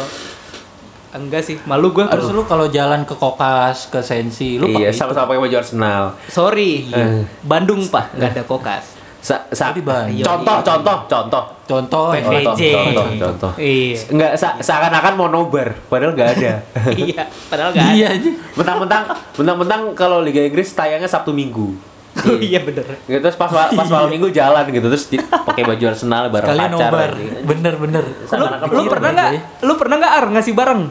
enggak 1.13 1.43
sih, 1.43 1.57
malu 1.63 1.89
gue. 1.91 2.05
Terus 2.05 2.29
lu 2.31 2.45
kalau 2.45 2.69
jalan 2.69 3.05
ke 3.05 3.13
Kokas, 3.13 3.89
ke 3.89 4.01
Sensi, 4.01 4.57
lu 4.57 4.65
Iya, 4.67 4.89
sama-sama 4.91 5.29
pakai 5.29 5.41
baju 5.43 5.57
Arsenal. 5.57 6.05
Sorry, 6.27 6.85
Eh. 6.87 7.25
Bandung 7.43 7.85
pak, 7.87 8.13
nggak 8.13 8.31
ada 8.31 8.45
kokas. 8.45 8.85
Sa 9.23 9.39
sa 9.55 9.71
Bang. 9.71 10.11
contoh, 10.19 10.57
contoh, 10.67 10.99
contoh. 11.07 11.45
Contoh. 11.63 12.11
PVJ. 12.11 12.43
Contoh, 12.43 13.07
contoh, 13.07 13.07
contoh. 13.17 13.53
Iya. 13.55 13.97
Enggak, 14.11 14.33
sa 14.35 14.59
seakan-akan 14.59 15.13
mau 15.15 15.31
nobar, 15.31 15.79
padahal 15.87 16.13
nggak 16.13 16.31
ada. 16.43 16.53
iya, 17.07 17.23
padahal 17.47 17.71
nggak 17.71 17.87
ada. 17.87 17.95
Iya 17.95 18.07
aja. 18.19 18.31
Mentang-mentang, 18.59 19.03
mentang-mentang 19.39 19.81
kalau 19.95 20.19
Liga 20.21 20.43
Inggris 20.43 20.75
tayangnya 20.75 21.07
Sabtu 21.07 21.31
Minggu. 21.31 21.71
Oh 22.13 22.37
iya 22.37 22.61
bener. 22.61 22.85
Gitu, 23.09 23.25
terus 23.25 23.41
pas 23.41 23.49
pas 23.49 23.89
malam 23.89 24.13
minggu 24.13 24.29
jalan 24.29 24.69
gitu 24.69 24.85
terus 24.85 25.09
pakai 25.49 25.65
baju 25.65 25.85
Arsenal 25.89 26.29
bareng 26.29 26.49
Kalian 26.53 26.71
pacar. 26.77 26.91
nobar. 26.93 27.11
gitu. 27.17 27.35
Bener 27.49 27.75
bener. 27.81 28.05
Lu, 28.37 28.45
lu 28.69 28.83
pernah 28.85 29.11
nggak? 29.17 29.31
ya. 29.33 29.41
Lu 29.65 29.73
pernah 29.81 29.97
nggak 29.97 30.13
ar 30.13 30.25
ngasih 30.37 30.53
bareng? 30.53 30.83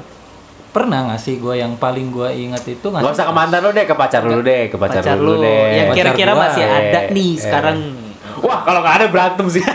Pernah 0.72 1.00
ngasih 1.14 1.36
gue 1.38 1.56
yang 1.62 1.78
paling 1.78 2.10
gue 2.10 2.30
ingat 2.32 2.64
itu 2.66 2.88
ngasih. 2.90 3.06
Gak 3.06 3.14
usah 3.14 3.26
ke 3.30 3.34
mantan 3.38 3.60
lu 3.62 3.70
deh, 3.70 3.86
ke 3.86 3.94
pacar 3.94 4.22
lu 4.26 4.40
deh, 4.42 4.64
ke 4.72 4.78
pacar, 4.82 5.04
Pacar 5.06 5.18
lu, 5.22 5.38
lu 5.38 5.46
deh. 5.46 5.68
yang 5.78 5.88
kira-kira 5.94 6.32
masih 6.34 6.64
ada 6.66 7.00
nih 7.14 7.32
eh. 7.36 7.38
sekarang. 7.38 7.78
Wah, 8.42 8.60
kalau 8.62 8.80
nggak 8.82 8.96
ada 9.02 9.06
berantem 9.08 9.46
sih. 9.50 9.64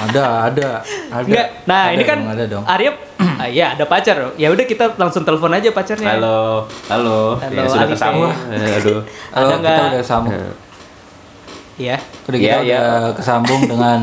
Ada, 0.00 0.48
ada, 0.48 0.68
ada. 1.12 1.28
Enggak. 1.28 1.46
Nah, 1.68 1.82
Ada 1.84 1.92
ini 1.92 2.04
kan 2.08 2.18
dong, 2.24 2.32
ada 2.32 2.44
dong. 2.48 2.64
Arya 2.64 2.90
ah, 3.44 3.44
iya 3.44 3.76
ada 3.76 3.84
pacar. 3.84 4.32
Ya 4.40 4.48
udah 4.48 4.64
kita 4.64 4.96
langsung 4.96 5.28
telepon 5.28 5.52
aja 5.52 5.68
pacarnya. 5.76 6.16
halo, 6.16 6.64
halo. 6.88 7.36
Halo, 7.36 7.52
ya, 7.52 7.68
sudah 7.68 7.84
kesambung. 7.84 8.32
ya. 8.32 8.56
Eh, 8.56 8.78
Aduh. 8.80 9.00
Halo, 9.04 9.44
Ada 9.44 9.44
kita 9.44 9.60
nggak? 9.60 9.76
udah 9.92 10.02
sambung. 10.02 10.40
Iya. 11.76 11.96
Udah 12.00 12.38
kita 12.40 12.58
iya. 12.64 12.80
udah 12.80 12.88
kesambung 13.12 13.60
dengan 13.68 13.98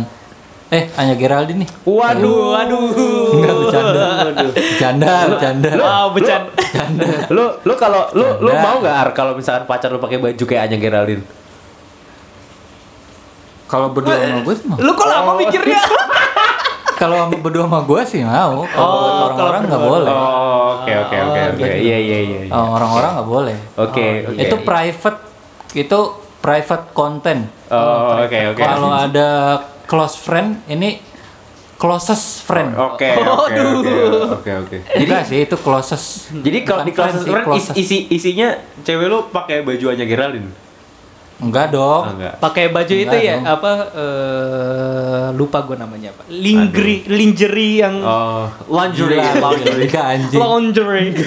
eh 0.70 0.84
Anya 1.02 1.16
Geraldine 1.18 1.66
nih. 1.66 1.70
Waduh, 1.82 2.38
Waduh. 2.54 2.86
Enggak 3.34 3.56
bercanda. 3.58 4.06
Bercanda, 4.54 5.14
bercanda. 5.34 5.72
Wow, 5.82 6.06
bercanda. 6.14 6.54
lu 7.34 7.45
lu 7.66 7.74
kalau 7.74 8.06
lu 8.14 8.38
lu 8.38 8.54
mau 8.54 8.78
nggak 8.78 8.95
Ar 9.02 9.10
kalau 9.18 9.34
misalkan 9.34 9.66
pacar 9.66 9.89
lu 9.89 9.98
pakai 9.98 10.22
baju 10.22 10.43
kayak 10.45 10.70
Anya 10.70 10.78
Geraldine? 10.78 11.26
Kalau 13.68 13.91
berdua 13.91 14.15
sama 14.15 14.39
gue 14.41 14.55
sih 14.55 14.65
mau. 14.65 14.78
Lu 14.80 14.91
kok 14.91 15.05
lama 15.05 15.32
mikirnya? 15.36 15.82
Kalau 16.99 17.15
sama 17.22 17.38
berdua 17.38 17.63
sama 17.68 17.80
gue 17.84 18.01
sih 18.07 18.22
mau. 18.24 18.65
Kalau 18.65 18.89
Oh, 18.89 19.30
orang-orang 19.30 19.61
nggak 19.68 19.84
boleh. 19.84 20.09
Oh, 20.09 20.82
oke 20.82 20.91
oke 20.97 21.15
oke 21.15 21.39
Oh, 21.39 21.53
oke. 21.53 21.68
Iya 21.78 21.97
iya 21.99 22.20
iya. 22.20 22.39
iya. 22.47 22.51
Oh, 22.51 22.74
orang-orang 22.74 23.11
nggak 23.13 23.30
boleh. 23.30 23.57
Oke, 23.78 24.05
oke. 24.26 24.39
Itu 24.39 24.55
private 24.63 25.20
itu 25.76 25.99
private 26.39 26.86
content. 26.91 27.41
Oh, 27.68 28.18
oke 28.18 28.39
oke. 28.51 28.57
Kalau 28.57 28.89
ada 28.89 29.30
close 29.86 30.18
friend 30.18 30.63
ini 30.65 30.97
closest 31.78 32.41
friend. 32.41 32.74
Oke 32.74 33.13
oke 33.13 33.53
Aduh. 33.53 34.34
oke 34.34 34.41
oke 34.41 34.51
oke. 34.65 34.78
Jadi 34.97 35.11
sih 35.24 35.39
itu 35.45 35.55
closest. 35.55 36.34
Jadi 36.34 36.65
kalau 36.65 36.82
di 36.82 36.91
kelas 36.91 37.22
friend 37.22 37.30
orang 37.30 37.45
closest. 37.45 37.78
isi 37.78 38.09
isinya 38.09 38.57
cewek 38.82 39.05
lu 39.05 39.30
pakai 39.30 39.61
baju 39.61 39.93
Anya 39.93 40.09
Geraldine? 40.09 40.49
Enggak 41.38 41.70
Oh, 41.70 41.72
dong. 41.72 42.04
enggak. 42.14 42.34
Pakai 42.40 42.66
baju 42.68 42.90
itu 42.90 43.06
Enggak 43.08 43.22
ya 43.22 43.36
dong. 43.36 43.46
apa 43.48 43.72
eh, 43.94 45.26
lupa 45.32 45.62
gue 45.62 45.76
namanya 45.76 46.10
apa? 46.10 46.26
Lingerie, 46.28 47.06
lingerie 47.06 47.74
yang 47.80 47.96
Oh, 48.00 48.50
lingerie, 48.68 49.22
Gila, 49.22 49.50
lingerie. 49.54 49.86
Gila, 49.88 50.04
anjing. 50.08 50.40
lingerie. 50.42 51.12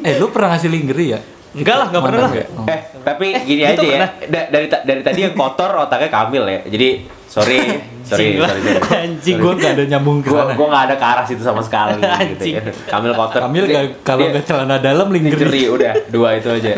Eh, 0.00 0.16
lu 0.16 0.28
pernah 0.28 0.48
ngasih 0.50 0.68
lingerie 0.68 1.08
ya? 1.10 1.20
Enggak 1.52 1.76
lah, 1.76 1.86
enggak 1.88 2.02
pernah 2.02 2.20
lah. 2.22 2.30
Gue. 2.32 2.44
Oh. 2.54 2.64
Eh, 2.64 2.80
tapi 3.00 3.26
gini 3.42 3.62
itu 3.62 3.82
aja 3.82 3.84
ya. 3.84 3.98
Da- 4.24 4.48
dari 4.48 4.66
ta- 4.66 4.80
dari 4.82 5.00
tadi 5.02 5.20
yang 5.20 5.34
kotor 5.34 5.70
otaknya 5.78 6.08
Kamil 6.08 6.44
ya. 6.46 6.60
Jadi 6.64 6.88
sorry, 7.26 7.58
sorry, 8.10 8.22
Anjing 8.26 8.36
lah. 8.36 8.48
sorry, 8.50 8.62
sorry. 8.66 8.98
Anjing 9.06 9.36
Gue 9.38 9.52
gak 9.54 9.72
ada 9.72 9.84
nyambung 9.86 10.18
ke 10.18 10.28
Gua 10.28 10.42
sana. 10.42 10.52
gua 10.52 10.66
nggak 10.68 10.84
ada 10.84 10.94
ke 10.94 11.06
arah 11.06 11.24
situ 11.24 11.40
sama 11.40 11.62
sekali 11.62 11.96
gitu 11.96 12.10
Anjing. 12.10 12.54
ya. 12.56 12.62
Kamil 12.86 13.12
kotor. 13.14 13.40
Kamil 13.40 13.64
gak, 13.66 13.84
kalau 14.02 14.24
nggak 14.26 14.44
celana 14.44 14.76
dalam 14.76 15.06
lingerie. 15.08 15.70
udah 15.70 15.92
dua 16.08 16.28
itu 16.34 16.48
aja. 16.48 16.72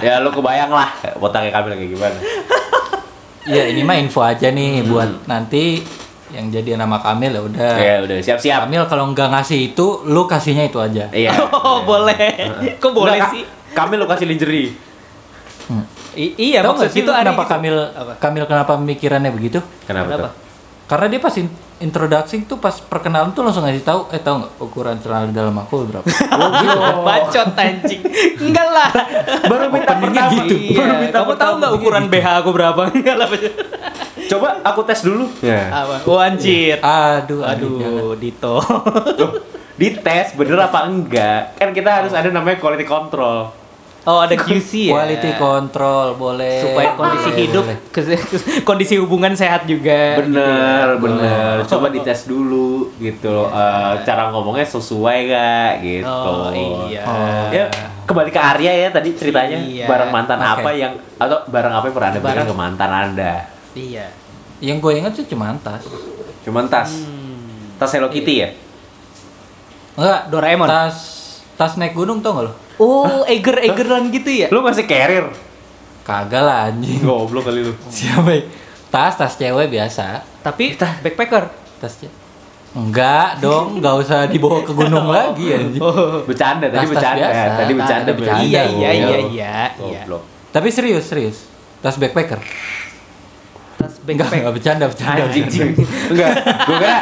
ya 0.00 0.14
lu 0.18 0.30
kebayang 0.30 0.70
lah 0.70 0.88
otaknya 1.16 1.52
Kamil 1.52 1.72
kayak 1.74 1.90
gimana. 1.90 2.18
Ya 3.44 3.64
ini 3.64 3.80
mah 3.80 3.96
info 3.96 4.20
aja 4.20 4.48
nih 4.48 4.82
buat 4.82 5.24
nanti 5.24 5.80
yang 6.28 6.48
jadi 6.48 6.76
nama 6.76 6.96
Kamil 6.98 7.32
ya 7.32 7.42
udah. 7.42 7.72
Ya 7.74 7.94
udah 8.00 8.16
siap-siap. 8.18 8.64
Kamil 8.64 8.84
kalau 8.84 9.08
nggak 9.08 9.28
ngasih 9.30 9.72
itu, 9.72 9.86
lu 10.04 10.24
kasihnya 10.24 10.66
itu 10.66 10.76
aja. 10.76 11.08
Iya. 11.08 11.32
Oh, 11.58 11.80
boleh. 11.82 12.16
Kok 12.82 12.92
boleh 12.92 13.16
Enggak, 13.16 13.32
sih? 13.32 13.42
Kamil 13.70 13.96
lu 13.96 14.06
kasih 14.06 14.26
lingerie. 14.26 14.72
I- 16.10 16.34
iya, 16.36 16.60
nggak 16.60 16.74
maksud 16.74 16.90
sih 16.90 17.00
itu 17.00 17.08
kenapa 17.08 17.42
gitu. 17.42 17.50
Kamil 17.50 17.76
Apa? 17.78 18.12
Kamil 18.18 18.44
kenapa 18.44 18.72
pemikirannya 18.74 19.30
begitu? 19.30 19.60
Kenapa, 19.84 20.06
Kenapa? 20.08 20.28
tuh? 20.28 20.32
Karena 20.88 21.06
dia 21.06 21.20
pas 21.20 21.34
in- 21.36 21.52
introduksi 21.78 22.42
tuh 22.42 22.56
pas 22.56 22.72
perkenalan 22.74 23.30
tuh 23.30 23.44
langsung 23.44 23.60
ngasih 23.60 23.84
tahu, 23.84 24.08
eh 24.08 24.18
tahu 24.18 24.40
nggak 24.40 24.52
ukuran 24.58 24.96
celana 24.98 25.28
dalam 25.28 25.52
aku 25.54 25.84
berapa? 25.84 26.02
Oh, 26.32 26.48
gitu. 26.56 26.78
Bacot 27.04 27.48
anjing. 27.52 28.00
Enggak 28.40 28.68
lah. 28.68 28.90
Baru 29.44 29.68
minta 29.68 29.92
Openingnya 29.92 30.22
pertama. 30.24 30.36
gitu. 30.40 30.54
Iya. 30.56 30.78
Baru 30.80 30.94
minta 30.98 31.18
Kamu 31.18 31.32
tahu 31.36 31.52
nggak 31.60 31.72
ukuran 31.74 32.04
BH 32.08 32.26
aku 32.40 32.50
berapa? 32.50 32.80
Enggak 32.94 33.16
lah. 33.16 33.28
Coba 34.28 34.48
aku 34.62 34.80
tes 34.82 35.00
dulu. 35.02 35.24
Ya. 35.40 35.62
Apa? 35.68 35.94
Oh, 36.04 36.16
anjir. 36.16 36.80
Aduh, 36.80 37.44
aduh. 37.44 37.76
jangan. 37.76 37.92
Aduh, 38.00 38.12
Dito. 38.16 38.54
Loh, 39.14 39.30
dites 39.78 40.28
bener 40.34 40.58
apa 40.58 40.78
enggak? 40.84 41.42
Kan 41.54 41.70
kita 41.70 41.90
harus 41.94 42.10
ada 42.10 42.28
namanya 42.28 42.56
quality 42.56 42.82
control. 42.82 43.52
Oh, 44.08 44.24
ada 44.24 44.32
QC 44.32 44.70
ya. 44.88 44.96
Quality 44.96 45.30
control 45.36 46.16
boleh. 46.16 46.64
supaya 46.64 46.96
kondisi 46.96 47.28
Boleh, 47.28 47.42
hidup, 47.44 47.64
boleh. 47.68 48.20
kondisi 48.68 48.94
hubungan 48.96 49.36
sehat 49.36 49.68
juga. 49.68 50.16
Bener, 50.16 50.96
bener. 50.96 51.60
Coba 51.68 51.92
dites 51.92 52.24
dulu 52.24 52.88
gitu. 52.96 53.28
loh. 53.28 53.52
Eh, 53.52 53.92
cara 54.02 54.32
ngomongnya 54.32 54.64
sesuai 54.64 55.18
gak 55.28 55.70
gitu. 55.84 56.08
Oh, 56.08 56.48
iya. 56.88 57.02
Oh. 57.04 57.46
Ya, 57.52 57.64
kembali 58.02 58.32
ke 58.32 58.40
Arya 58.40 58.72
ya 58.72 58.88
tadi 58.88 59.12
ceritanya. 59.12 59.60
Iya. 59.60 59.84
Barang 59.84 60.08
mantan 60.08 60.40
Oke. 60.40 60.48
apa 60.56 60.70
yang 60.72 60.92
atau 61.14 61.44
barang 61.44 61.72
apa 61.74 61.84
yang 61.84 61.94
pernah 61.94 62.08
Anda 62.08 62.18
berikan 62.18 62.32
Barang- 62.34 62.48
ke 62.48 62.56
mantan 62.56 62.90
Anda? 62.90 63.32
Iya. 63.76 64.06
Yang 64.58 64.76
gue 64.80 64.92
ingat 64.96 65.12
sih 65.12 65.26
cuma 65.28 65.52
tas. 65.60 65.84
Cuman 66.40 66.64
tas. 66.66 66.90
Hmm. 66.96 67.76
Tas 67.76 67.92
Hello 67.92 68.08
Kitty 68.08 68.34
ya? 68.40 68.48
Enggak, 69.94 70.20
Doraemon. 70.30 70.64
tas 70.64 71.17
tas 71.58 71.74
naik 71.74 71.92
gunung 71.92 72.22
tau 72.22 72.38
gak 72.38 72.44
lo? 72.46 72.52
Oh, 72.78 73.26
eger 73.26 73.58
egeran 73.58 74.14
gitu 74.14 74.30
ya? 74.30 74.46
Lu 74.48 74.62
masih 74.62 74.86
carrier. 74.86 75.26
Kagak 76.06 76.40
lah 76.40 76.70
anjing. 76.70 77.02
Goblok 77.02 77.50
kali 77.50 77.66
lu. 77.66 77.74
Siapa? 77.92 78.30
ya? 78.30 78.46
Tas 78.88 79.18
tas 79.18 79.34
cewek 79.34 79.66
biasa. 79.68 80.22
Tapi 80.40 80.78
backpacker. 80.78 81.50
Tas 81.82 81.98
cewek. 81.98 82.14
Enggak 82.68 83.42
dong, 83.42 83.80
nggak 83.82 83.94
usah 83.98 84.30
dibawa 84.30 84.62
ke 84.62 84.70
gunung 84.70 85.10
lagi 85.18 85.50
anjing. 85.50 85.82
Bercanda 86.24 86.70
tadi 86.70 86.86
Tas-tas 86.86 86.94
bercanda. 86.94 87.18
biasa. 87.26 87.48
Tadi 87.50 87.72
bercanda. 87.74 88.06
Tadi 88.06 88.16
bercanda. 88.16 88.44
Iya, 88.46 88.62
iya, 88.62 88.88
oh. 88.88 88.94
iya, 88.94 89.18
iya, 89.26 89.54
iya. 89.82 90.00
Goblok. 90.06 90.22
Tapi 90.48 90.68
serius, 90.70 91.04
serius. 91.04 91.38
Tas 91.82 91.98
backpacker. 91.98 92.38
Tas 92.38 93.92
Enggak, 94.06 94.30
backpack. 94.30 94.38
enggak 94.40 94.54
bercanda, 94.54 94.84
bercanda. 94.86 95.22
Anjing, 95.26 95.44
bercanda. 95.44 95.82
enggak. 96.08 96.32
Gue 96.64 96.76
kira, 96.78 96.96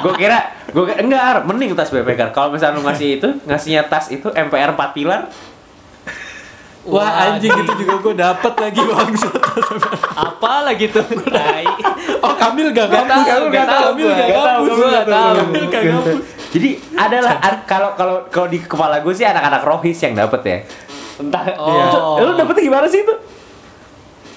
gue 0.00 0.14
kira, 0.16 0.38
gue 0.74 0.82
enggak, 0.98 1.22
Ar, 1.22 1.36
mending 1.46 1.78
tas 1.78 1.94
backpacker. 1.94 2.34
Kalau 2.34 2.50
misalnya 2.50 2.76
lu 2.76 2.82
ngasih 2.82 3.22
itu, 3.22 3.28
ngasihnya 3.46 3.86
tas 3.86 4.10
itu 4.10 4.26
MPR 4.26 4.74
4 4.74 4.90
pilar, 4.90 5.30
Wah, 6.84 7.32
anjing 7.32 7.48
itu 7.48 7.72
juga 7.80 7.94
gue 7.96 8.14
dapet 8.20 8.52
lagi 8.60 8.80
bangsat. 8.84 9.40
Apa 10.20 10.68
lagi 10.68 10.92
tuh? 10.92 11.00
Tai. 11.32 11.64
Oh, 12.20 12.36
Kamil 12.36 12.76
gak 12.76 12.92
Nggak 12.92 13.08
kampus. 13.08 13.24
tahu, 13.24 13.44
tahu, 13.48 13.84
Kamil 13.88 14.10
gak 14.12 14.28
tahu, 14.36 14.62
gua 14.68 14.86
nggak 14.92 15.06
tahu. 15.08 15.34
Kamil 15.40 15.64
gak 15.72 15.82
kampus. 15.88 16.24
Jadi 16.52 16.70
adalah 16.92 17.32
kalau 17.64 17.90
kalau 17.96 18.16
kalau 18.28 18.48
di 18.52 18.60
kepala 18.60 19.00
gue 19.00 19.14
sih 19.16 19.24
anak-anak 19.24 19.64
rohis 19.64 19.96
yang 20.04 20.12
dapet 20.12 20.40
ya. 20.44 20.58
Entah. 21.24 21.56
Oh. 21.56 22.20
Lu 22.20 22.36
dapetnya 22.36 22.62
gimana 22.68 22.86
sih 22.86 23.00
itu? 23.00 23.14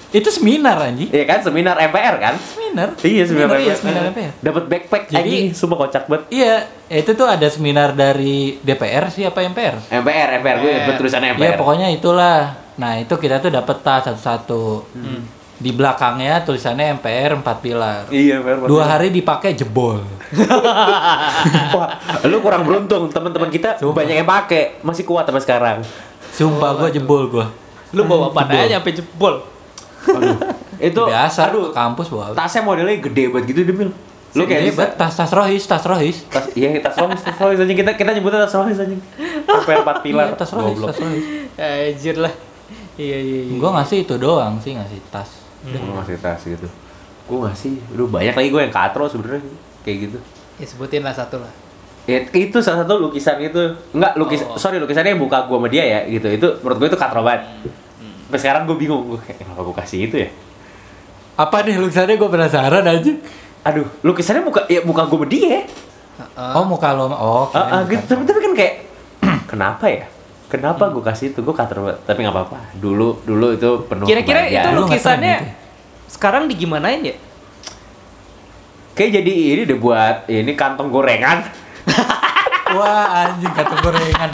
Itu 0.08 0.32
seminar 0.32 0.80
anjing. 0.80 1.12
Iya 1.12 1.24
kan 1.24 1.44
seminar 1.44 1.76
MPR 1.78 2.16
kan? 2.16 2.34
Seminar. 2.34 2.96
Iya 2.98 3.22
seminar 3.22 3.48
Iya, 3.52 3.64
MPR. 3.66 3.76
seminar 3.76 4.02
MPR. 4.08 4.32
Dapat 4.40 4.64
backpack 4.66 5.02
Jadi- 5.06 5.20
anjing, 5.20 5.46
sumpah 5.52 5.76
kocak 5.78 6.04
banget. 6.06 6.24
Iya, 6.30 6.54
itu 6.90 7.10
tuh 7.12 7.28
ada 7.28 7.44
seminar 7.46 7.92
dari 7.92 8.56
DPR 8.58 9.04
sih 9.08 9.22
apa 9.22 9.44
MPR? 9.44 9.76
MPR, 9.92 10.28
MPR 10.40 10.56
gue 10.58 10.70
dapet 10.74 10.94
tulisannya 10.96 11.28
Iya, 11.30 11.36
MPR. 11.52 11.56
pokoknya 11.56 11.88
itulah. 11.90 12.40
Nah, 12.74 12.96
itu 12.96 13.12
kita 13.12 13.36
tuh 13.38 13.50
dapet 13.50 13.76
tas 13.78 14.00
satu-satu. 14.02 14.88
Di 15.58 15.74
belakangnya 15.74 16.40
tulisannya 16.40 16.96
MPR 16.96 17.36
4 17.36 17.56
pilar. 17.58 18.08
Iya, 18.08 18.40
MPR. 18.40 18.64
Dua 18.64 18.84
hari 18.86 19.10
dipakai 19.10 19.52
jebol. 19.52 20.00
Wah, 21.68 21.88
lu 22.30 22.38
kurang 22.38 22.64
beruntung. 22.64 23.10
Teman-teman 23.10 23.50
kita 23.50 23.76
banyak 23.82 24.16
yang 24.16 24.28
pakai, 24.28 24.80
masih 24.80 25.02
kuat 25.02 25.26
sampai 25.26 25.42
sekarang. 25.42 25.78
Sumpah 26.30 26.72
gua 26.72 26.88
jebol 26.88 27.28
gua. 27.28 27.52
Lu 27.90 28.04
bawa 28.04 28.30
apa 28.30 28.46
aja 28.46 28.78
sampai 28.78 28.94
jebol? 28.94 29.57
Aduh. 30.00 30.36
itu 30.78 31.02
Biasa 31.02 31.40
aduh, 31.48 31.70
kampus 31.70 32.06
bawa. 32.08 32.30
tasnya 32.32 32.62
modelnya 32.62 32.98
gede 32.98 33.28
banget 33.28 33.44
gitu 33.50 33.60
Demil. 33.64 33.90
Lu 34.30 34.44
kayak 34.44 34.76
bet, 34.76 34.90
tas 34.94 35.10
tas 35.12 35.30
rohis, 35.30 35.64
tas 35.64 35.82
rohis. 35.82 36.22
tas 36.28 36.46
iya 36.52 36.76
tas 36.78 36.94
rohis 36.94 37.18
tas 37.18 37.34
rohis 37.34 37.58
aja 37.58 37.72
kita 37.72 37.90
kita 37.94 38.10
nyebutnya 38.12 38.44
tas 38.44 38.54
rohis 38.54 38.76
aja 38.76 38.92
4 38.92 40.04
pilar 40.04 40.26
Iya, 40.26 40.36
tas 40.36 40.50
rohis, 40.50 40.76
goblok 40.76 40.88
tas 40.88 41.00
rohis. 41.00 41.24
Anjir 41.56 42.16
lah. 42.18 42.34
Iya, 42.94 43.16
iya, 43.16 43.38
iya. 43.44 43.56
Gua 43.56 43.70
ngasih 43.74 44.04
itu 44.04 44.14
doang 44.14 44.58
sih, 44.58 44.72
ngasih 44.72 45.00
tas. 45.08 45.30
gue 45.60 45.74
ngasih 45.74 46.16
tas 46.18 46.38
gitu 46.40 46.68
gue 47.24 47.38
ngasih 47.40 47.92
lu 47.92 48.06
banyak 48.06 48.32
lagi 48.32 48.48
gue 48.48 48.62
yang 48.62 48.70
katro 48.70 49.04
sebenarnya 49.04 49.42
kayak 49.82 49.98
gitu 50.06 50.18
Ya 50.54 50.64
sebutin 50.64 51.02
lah 51.02 51.12
satu 51.12 51.36
lah. 51.36 51.52
Ya, 52.04 52.24
itu 52.24 52.56
salah 52.58 52.82
satu 52.82 52.96
lukisan 52.98 53.36
itu 53.38 53.62
enggak 53.92 54.14
lukis 54.14 54.40
Oh. 54.40 54.54
sorry 54.54 54.76
lukisannya 54.76 55.12
yang 55.12 55.20
buka 55.20 55.44
gua 55.44 55.58
sama 55.58 55.68
dia 55.68 55.84
ya 55.84 56.00
gitu 56.08 56.24
itu 56.26 56.46
menurut 56.58 56.78
gue 56.78 56.88
itu 56.88 56.96
katro 56.96 57.20
banget 57.20 57.42
sampai 58.28 58.38
sekarang 58.38 58.62
gue 58.68 58.76
bingung 58.76 59.08
gue 59.08 59.18
kayak 59.18 59.40
kenapa 59.40 59.64
gue 59.64 59.76
kasih 59.80 60.00
itu 60.04 60.16
ya 60.20 60.30
Apa 61.32 61.64
nih 61.64 61.80
lukisannya 61.80 62.18
gua 62.18 62.28
penasaran 62.28 62.84
aja. 62.84 63.12
aduh 63.64 63.88
lukisannya 64.02 64.44
buka 64.44 64.68
ya 64.68 64.84
buka 64.84 65.08
gue 65.08 65.18
dia 65.26 65.64
Heeh. 66.18 66.52
Oh, 66.52 66.66
muka 66.66 66.92
lo. 66.92 67.08
Oh, 67.08 67.46
ah, 67.54 67.80
kirain 67.80 67.88
gitu 67.88 68.04
tapi, 68.10 68.22
tapi 68.26 68.40
kan 68.42 68.52
kayak 68.52 68.74
kenapa 69.50 69.84
ya 69.86 70.04
kenapa 70.48 70.92
gue 70.92 71.00
kasih 71.00 71.32
itu 71.32 71.40
gue 71.40 71.54
banget 71.54 71.96
tapi 72.04 72.18
nggak 72.20 72.34
apa-apa 72.34 72.58
dulu 72.76 73.24
dulu 73.24 73.54
itu 73.54 73.70
penuh 73.88 74.04
Kira-kira 74.04 74.44
itu 74.44 74.68
lukisannya 74.76 75.34
gitu 75.38 75.48
sekarang 76.08 76.44
digimanain 76.44 77.00
ya? 77.00 77.16
kayak 78.92 79.22
jadi 79.22 79.32
ini 79.54 79.62
deh 79.64 79.78
buat 79.78 80.26
ini 80.26 80.52
kantong 80.52 80.92
gorengan 80.92 81.40
Wah, 82.68 83.24
anjing 83.24 83.48
kata 83.48 83.80
gorengan. 83.80 84.28